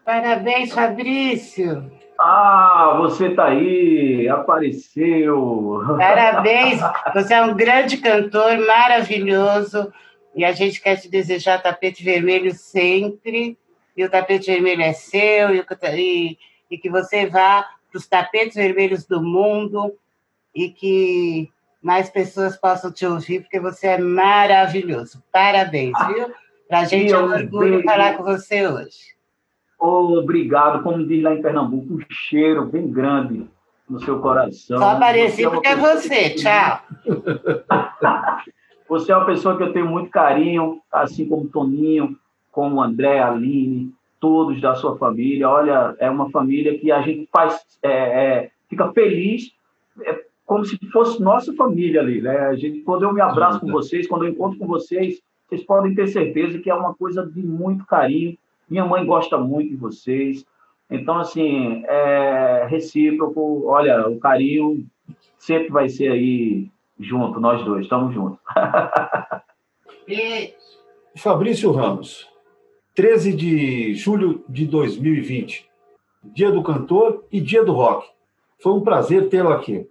Parabéns, 0.04 0.72
Fabrício! 0.72 1.90
Ah, 2.22 2.96
você 2.98 3.28
está 3.28 3.46
aí, 3.46 4.28
apareceu. 4.28 5.82
Parabéns, 5.96 6.78
você 7.14 7.32
é 7.32 7.42
um 7.42 7.54
grande 7.54 7.96
cantor, 7.96 8.58
maravilhoso. 8.66 9.90
E 10.36 10.44
a 10.44 10.52
gente 10.52 10.82
quer 10.82 10.96
te 10.96 11.08
desejar 11.08 11.62
tapete 11.62 12.04
vermelho 12.04 12.52
sempre. 12.54 13.56
E 13.96 14.04
o 14.04 14.10
tapete 14.10 14.52
vermelho 14.52 14.82
é 14.82 14.92
seu, 14.92 15.54
e, 15.54 15.64
e, 15.96 16.38
e 16.70 16.78
que 16.78 16.90
você 16.90 17.26
vá 17.26 17.66
para 17.90 17.98
os 17.98 18.06
tapetes 18.06 18.54
vermelhos 18.54 19.06
do 19.06 19.22
mundo 19.22 19.96
e 20.54 20.68
que 20.68 21.50
mais 21.82 22.10
pessoas 22.10 22.54
possam 22.54 22.92
te 22.92 23.06
ouvir, 23.06 23.40
porque 23.40 23.58
você 23.58 23.88
é 23.88 23.98
maravilhoso. 23.98 25.22
Parabéns, 25.32 25.94
viu? 26.06 26.30
Para 26.68 26.80
a 26.80 26.84
gente 26.84 27.12
é 27.12 27.18
um 27.18 27.32
orgulho 27.32 27.82
falar 27.82 28.18
com 28.18 28.24
você 28.24 28.68
hoje. 28.68 29.18
Obrigado, 29.80 30.82
como 30.82 31.06
diz 31.06 31.22
lá 31.22 31.34
em 31.34 31.40
Pernambuco, 31.40 31.94
um 31.94 32.00
cheiro 32.10 32.66
bem 32.66 32.90
grande 32.90 33.46
no 33.88 33.98
seu 34.00 34.20
coração. 34.20 34.78
Só 34.78 34.90
apareci 34.90 35.42
porque 35.48 35.68
é 35.68 35.74
você, 35.74 36.30
tchau. 36.34 36.82
você 38.86 39.10
é 39.10 39.16
uma 39.16 39.24
pessoa 39.24 39.56
que 39.56 39.62
eu 39.62 39.72
tenho 39.72 39.86
muito 39.86 40.10
carinho, 40.10 40.82
assim 40.92 41.26
como 41.26 41.48
Toninho, 41.48 42.14
como 42.52 42.82
André, 42.82 43.20
Aline, 43.20 43.90
todos 44.20 44.60
da 44.60 44.74
sua 44.74 44.98
família. 44.98 45.48
Olha, 45.48 45.96
é 45.98 46.10
uma 46.10 46.30
família 46.30 46.78
que 46.78 46.92
a 46.92 47.00
gente 47.00 47.26
faz, 47.32 47.58
é, 47.82 47.90
é, 47.90 48.50
fica 48.68 48.92
feliz, 48.92 49.50
é, 50.02 50.24
como 50.44 50.62
se 50.62 50.78
fosse 50.92 51.22
nossa 51.22 51.54
família 51.54 52.02
ali. 52.02 52.20
Né? 52.20 52.36
A 52.36 52.54
gente, 52.54 52.80
quando 52.80 53.04
eu 53.04 53.14
me 53.14 53.22
abraço 53.22 53.60
com 53.60 53.68
vocês, 53.68 54.06
quando 54.06 54.26
eu 54.26 54.30
encontro 54.30 54.58
com 54.58 54.66
vocês, 54.66 55.22
vocês 55.48 55.64
podem 55.64 55.94
ter 55.94 56.06
certeza 56.08 56.58
que 56.58 56.68
é 56.68 56.74
uma 56.74 56.94
coisa 56.94 57.26
de 57.26 57.42
muito 57.42 57.86
carinho 57.86 58.36
minha 58.70 58.86
mãe 58.86 59.04
gosta 59.04 59.36
muito 59.36 59.70
de 59.70 59.76
vocês. 59.76 60.46
Então, 60.88 61.18
assim, 61.18 61.84
é 61.86 62.66
recíproco. 62.70 63.66
Olha, 63.66 64.08
o 64.08 64.18
carinho 64.20 64.86
sempre 65.36 65.70
vai 65.70 65.88
ser 65.88 66.12
aí 66.12 66.70
junto, 66.98 67.40
nós 67.40 67.64
dois, 67.64 67.84
estamos 67.84 68.14
juntos. 68.14 68.38
e... 70.06 70.54
Fabrício 71.16 71.72
Ramos, 71.72 72.28
13 72.94 73.32
de 73.32 73.94
julho 73.94 74.44
de 74.48 74.64
2020, 74.66 75.68
dia 76.22 76.52
do 76.52 76.62
cantor 76.62 77.24
e 77.32 77.40
dia 77.40 77.64
do 77.64 77.72
rock. 77.72 78.08
Foi 78.62 78.72
um 78.72 78.82
prazer 78.82 79.28
tê-lo 79.28 79.50
aqui, 79.50 79.88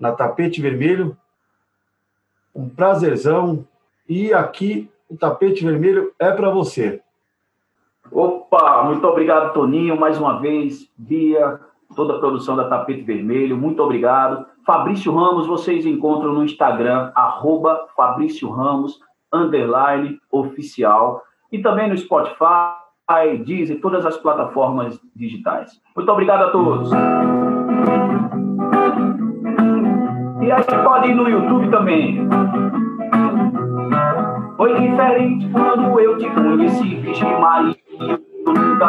na 0.00 0.12
Tapete 0.12 0.60
Vermelho. 0.60 1.16
Um 2.54 2.68
prazerzão. 2.68 3.66
E 4.08 4.32
aqui 4.32 4.90
o 5.08 5.16
Tapete 5.16 5.64
Vermelho 5.64 6.12
é 6.18 6.30
para 6.30 6.50
você. 6.50 7.02
Opa, 8.10 8.84
muito 8.84 9.06
obrigado, 9.06 9.52
Toninho, 9.52 9.98
mais 9.98 10.18
uma 10.18 10.40
vez, 10.40 10.90
Bia, 10.96 11.60
toda 11.94 12.14
a 12.14 12.18
produção 12.18 12.56
da 12.56 12.68
Tapete 12.68 13.02
Vermelho, 13.02 13.56
muito 13.56 13.82
obrigado. 13.82 14.46
Fabrício 14.64 15.14
Ramos, 15.14 15.46
vocês 15.46 15.86
encontram 15.86 16.32
no 16.32 16.44
Instagram, 16.44 17.12
arroba 17.14 17.86
Fabrício 17.96 18.48
Ramos, 18.50 18.98
underline, 19.32 20.18
oficial, 20.30 21.22
e 21.52 21.58
também 21.60 21.88
no 21.88 21.96
Spotify, 21.96 22.74
Deezer, 23.44 23.80
todas 23.80 24.04
as 24.04 24.16
plataformas 24.16 25.00
digitais. 25.14 25.80
Muito 25.94 26.10
obrigado 26.10 26.42
a 26.42 26.50
todos. 26.50 26.90
E 30.42 30.52
aí 30.52 30.84
pode 30.84 31.10
ir 31.10 31.14
no 31.14 31.28
YouTube 31.28 31.70
também. 31.70 32.28
Foi 34.56 34.74
diferente 34.80 35.48
quando 35.50 36.00
eu 36.00 36.18
te 36.18 36.28
conheci, 36.30 36.96
Vixe 36.96 37.24
Maria. 37.24 37.85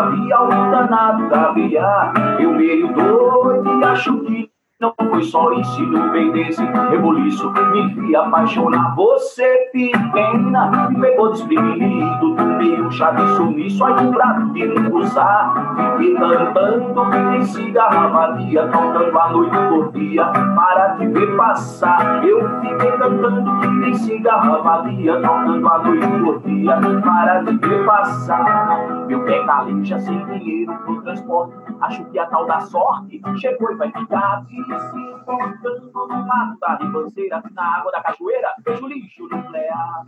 Vi 0.05 0.31
algo 0.31 0.71
danado 0.71 1.27
gaviar. 1.27 2.13
Eu 2.39 2.51
meio 2.51 2.93
doido 2.93 3.79
e 3.79 3.83
acho 3.83 4.19
que 4.19 4.46
não 4.79 4.93
foi 5.09 5.23
só 5.23 5.51
ensino 5.53 6.11
bem 6.11 6.31
desse 6.31 6.63
reboliço 6.63 7.51
Me 7.51 7.87
vi 7.95 8.15
apaixonar. 8.15 8.95
Você 8.95 9.69
pequena 9.73 10.89
Me 10.89 11.01
pegou 11.01 11.31
desprevenido 11.31 12.35
Do 12.35 12.45
meio 12.45 12.91
chave 12.91 13.25
sumiço 13.35 13.83
Aí 13.83 14.05
um 14.05 14.11
prato 14.11 14.53
de 14.53 14.67
cruzar. 14.67 15.75
Fiquei 15.97 16.15
cantando 16.15 17.05
nem 17.05 17.41
cigarra 17.41 18.07
vazia 18.07 18.67
Cantando 18.67 19.19
a 19.19 19.29
noite 19.29 19.57
por 19.69 19.91
dia 19.93 20.25
Para 20.25 20.95
te 20.95 21.07
ver 21.07 21.35
passar 21.35 22.23
Eu 22.23 22.61
fiquei 22.61 22.91
cantando 22.91 23.51
nem 23.79 23.93
cigarra 23.95 24.61
vazia 24.61 25.19
Cantando 25.21 25.67
a 25.67 25.77
noite 25.79 26.07
por 26.07 26.39
dia 26.41 26.79
Para 27.03 27.43
te 27.43 27.57
ver 27.57 27.85
passar 27.85 29.05
Meu 29.07 29.23
pé 29.23 29.43
caleja 29.43 29.99
sem 29.99 30.23
dinheiro 30.25 30.73
pro 30.85 31.01
transporte. 31.01 31.53
Acho 31.81 32.05
que 32.05 32.19
a 32.19 32.25
tal 32.27 32.45
da 32.45 32.59
sorte 32.59 33.19
Chegou 33.37 33.71
e 33.71 33.75
vai 33.75 33.91
ficar 33.91 34.43
se 34.75 34.97
encontrando 34.97 35.91
no 35.93 36.25
mato 36.25 36.59
da 36.59 36.75
ribanceira, 36.75 37.43
na 37.51 37.77
água 37.77 37.91
da 37.91 38.01
cachoeira, 38.01 38.53
vejo 38.65 38.87
lixo 38.87 39.27
nuclear. 39.27 40.05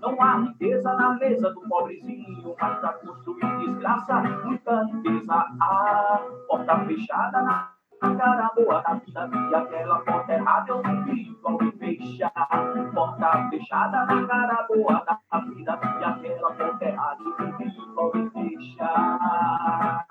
Não 0.00 0.20
há 0.20 0.36
riqueza 0.38 0.92
na 0.94 1.14
mesa 1.14 1.50
do 1.50 1.60
pobrezinho, 1.62 2.54
mas 2.60 2.78
pra 2.78 2.92
construir 2.94 3.58
desgraça, 3.58 4.20
muita 4.44 4.84
riqueza 4.84 5.34
há. 5.60 6.20
Porta 6.48 6.84
fechada 6.86 7.42
na 7.42 7.72
cara 8.16 8.50
boa 8.56 8.80
da 8.82 8.94
vida 8.94 9.30
e 9.50 9.54
aquela 9.54 10.00
porta 10.00 10.32
errada 10.32 10.70
eu 10.70 10.82
não 10.82 11.04
vi 11.04 11.34
como 11.42 11.72
fechar. 11.72 12.32
Porta 12.92 13.48
fechada 13.50 14.06
na 14.06 14.26
cara 14.26 14.66
boa 14.68 15.04
da 15.06 15.38
vida 15.40 15.78
e 16.00 16.04
aquela 16.04 16.52
porta 16.52 16.84
errada 16.84 17.22
eu 17.22 17.36
não 17.38 17.58
vi 17.58 17.70
como 17.94 18.30
fechar. 18.30 20.06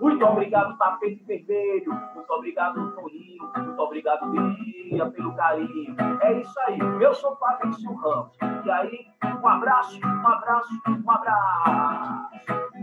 Muito 0.00 0.24
obrigado, 0.24 0.76
tapete 0.78 1.22
vermelho. 1.24 1.92
Muito 2.14 2.32
obrigado, 2.32 2.92
Toninho. 2.92 3.50
Muito 3.56 3.80
obrigado, 3.80 4.30
Bia. 4.30 4.70
simpatia, 4.90 5.10
pelo 5.10 5.34
carinho. 5.34 5.96
É 6.22 6.40
isso 6.40 6.60
aí. 6.66 6.78
Eu 7.00 7.14
sou 7.14 7.36
Fabrício 7.36 7.94
Ramos. 7.94 8.36
E 8.64 8.70
aí, 8.70 9.06
um 9.24 9.48
abraço, 9.48 10.00
um 10.04 10.26
abraço, 10.26 10.74
um 10.88 11.10
abraço. 11.10 12.30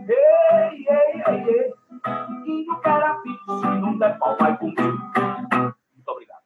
Ei, 0.08 0.86
ei, 0.88 1.24
ei, 1.28 1.44
ei. 1.50 1.74
E 2.46 2.72
o 2.72 2.78
cara 2.78 3.22
se 3.22 3.68
não 3.82 3.98
der 3.98 4.18
pau, 4.18 4.38
vai 4.40 4.58
comigo. 4.58 4.82
Muito 4.82 6.08
obrigado. 6.08 6.42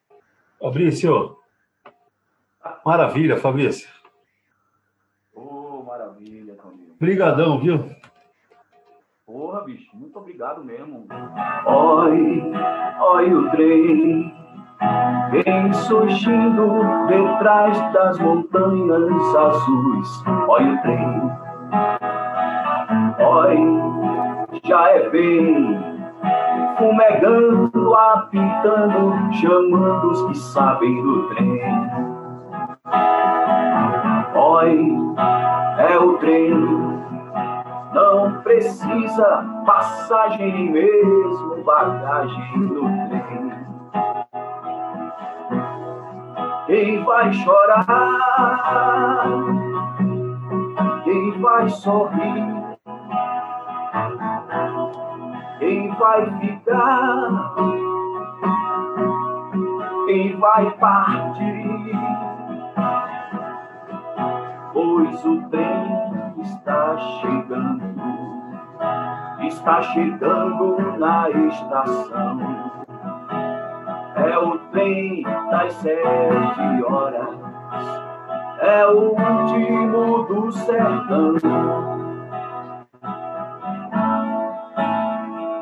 Fabrício. 0.60 1.38
Maravilha, 2.86 3.38
Fabrício. 3.38 3.90
Ô, 5.34 5.42
oh, 5.42 5.84
maravilha, 5.84 6.56
Camilo. 6.56 6.94
Obrigadão, 6.94 7.60
viu? 7.60 8.01
Porra, 9.32 9.62
bicho, 9.62 9.90
muito 9.94 10.20
obrigado 10.20 10.62
mesmo. 10.62 11.08
Oi, 11.66 12.44
oi 13.00 13.34
o 13.34 13.50
trem, 13.52 14.34
vem 15.32 15.74
surgindo 15.74 16.68
detrás 17.08 17.80
das 17.94 18.20
montanhas 18.20 19.36
azuis. 19.38 20.24
Oi 20.50 20.74
o 20.74 20.82
trem, 20.82 21.32
oi, 23.26 24.60
já 24.66 24.90
é 24.90 25.10
bem, 25.10 25.80
fumegando, 26.78 27.96
apitando, 27.96 29.32
chamando 29.32 30.12
os 30.12 30.24
que 30.24 30.38
sabem 30.38 31.02
do 31.02 31.30
trem. 31.30 31.62
Oi, 34.36 34.98
é 35.90 35.98
o 35.98 36.18
trem 36.18 37.01
não 37.94 38.42
precisa 38.42 39.46
passagem 39.66 40.54
nem 40.54 40.72
mesmo 40.72 41.64
bagagem 41.64 42.58
no 42.58 42.84
trem. 43.08 43.52
Quem 46.68 47.04
vai 47.04 47.34
chorar? 47.34 47.88
Quem 51.04 51.42
vai 51.42 51.70
sorrir? 51.70 52.78
Quem 55.60 55.90
vai 55.96 56.40
ficar? 56.40 57.56
Quem 60.06 60.38
vai 60.38 60.72
partir? 60.72 61.92
Pois 64.74 65.26
o 65.26 65.42
trem 65.50 66.01
está 66.72 66.98
chegando, 67.20 67.84
está 69.42 69.82
chegando 69.82 70.98
na 70.98 71.30
estação. 71.30 72.40
É 74.16 74.38
o 74.38 74.58
trem 74.72 75.24
das 75.24 75.74
sete 75.74 76.84
horas, 76.88 77.38
é 78.62 78.86
o 78.88 79.10
último 79.10 80.24
do 80.24 80.52
sertão. 80.54 81.34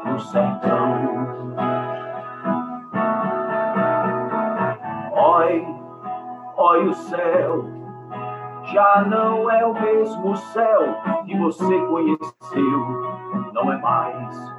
Do 0.06 0.20
sertão. 0.20 1.10
Oi, 5.12 5.68
oi 6.56 6.88
o 6.88 6.94
céu 6.94 7.69
já 8.80 9.02
não 9.02 9.52
é 9.52 9.66
o 9.66 9.74
mesmo 9.74 10.38
céu 10.38 10.96
que 11.26 11.38
você 11.38 11.80
conheceu, 11.88 12.80
não 13.52 13.74
é 13.74 13.78
mais. 13.78 14.54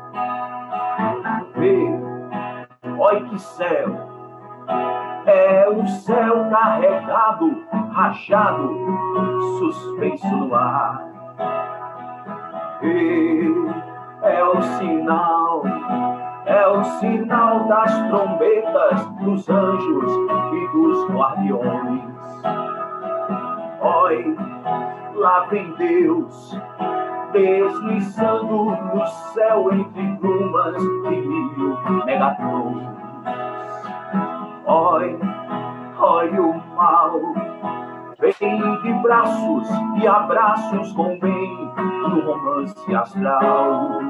Vê, 1.57 1.89
olha 2.99 3.25
que 3.25 3.39
céu, 3.39 3.97
é 5.25 5.67
o 5.71 5.87
céu 5.87 6.51
carregado, 6.51 7.65
rachado, 7.93 8.77
suspenso 9.59 10.37
no 10.37 10.55
ar. 10.55 11.03
E 12.83 13.55
é 14.23 14.45
o 14.45 14.61
sinal, 14.61 15.63
é 16.45 16.69
o 16.69 16.85
sinal 16.85 17.65
das 17.69 18.03
trombetas 18.09 19.07
dos 19.23 19.49
anjos 19.49 20.13
e 20.53 20.69
dos 20.75 21.11
guardiões 21.11 22.70
Oi, 23.83 24.37
lá 25.15 25.47
vem 25.47 25.73
Deus, 25.73 26.55
deslizando 27.33 28.77
no 28.77 29.07
céu 29.33 29.73
entre 29.73 30.03
brumas 30.21 30.77
de 30.77 31.17
mil 31.17 32.05
megatrons. 32.05 32.83
Oi, 34.67 35.19
oi 35.99 36.39
o 36.39 36.63
mal, 36.77 37.21
vem 38.19 38.81
de 38.83 38.93
braços 39.03 39.69
e 39.97 40.07
abraços 40.07 40.93
com 40.93 41.19
bem 41.19 41.73
no 42.03 42.21
romance 42.21 42.95
astral. 42.95 44.01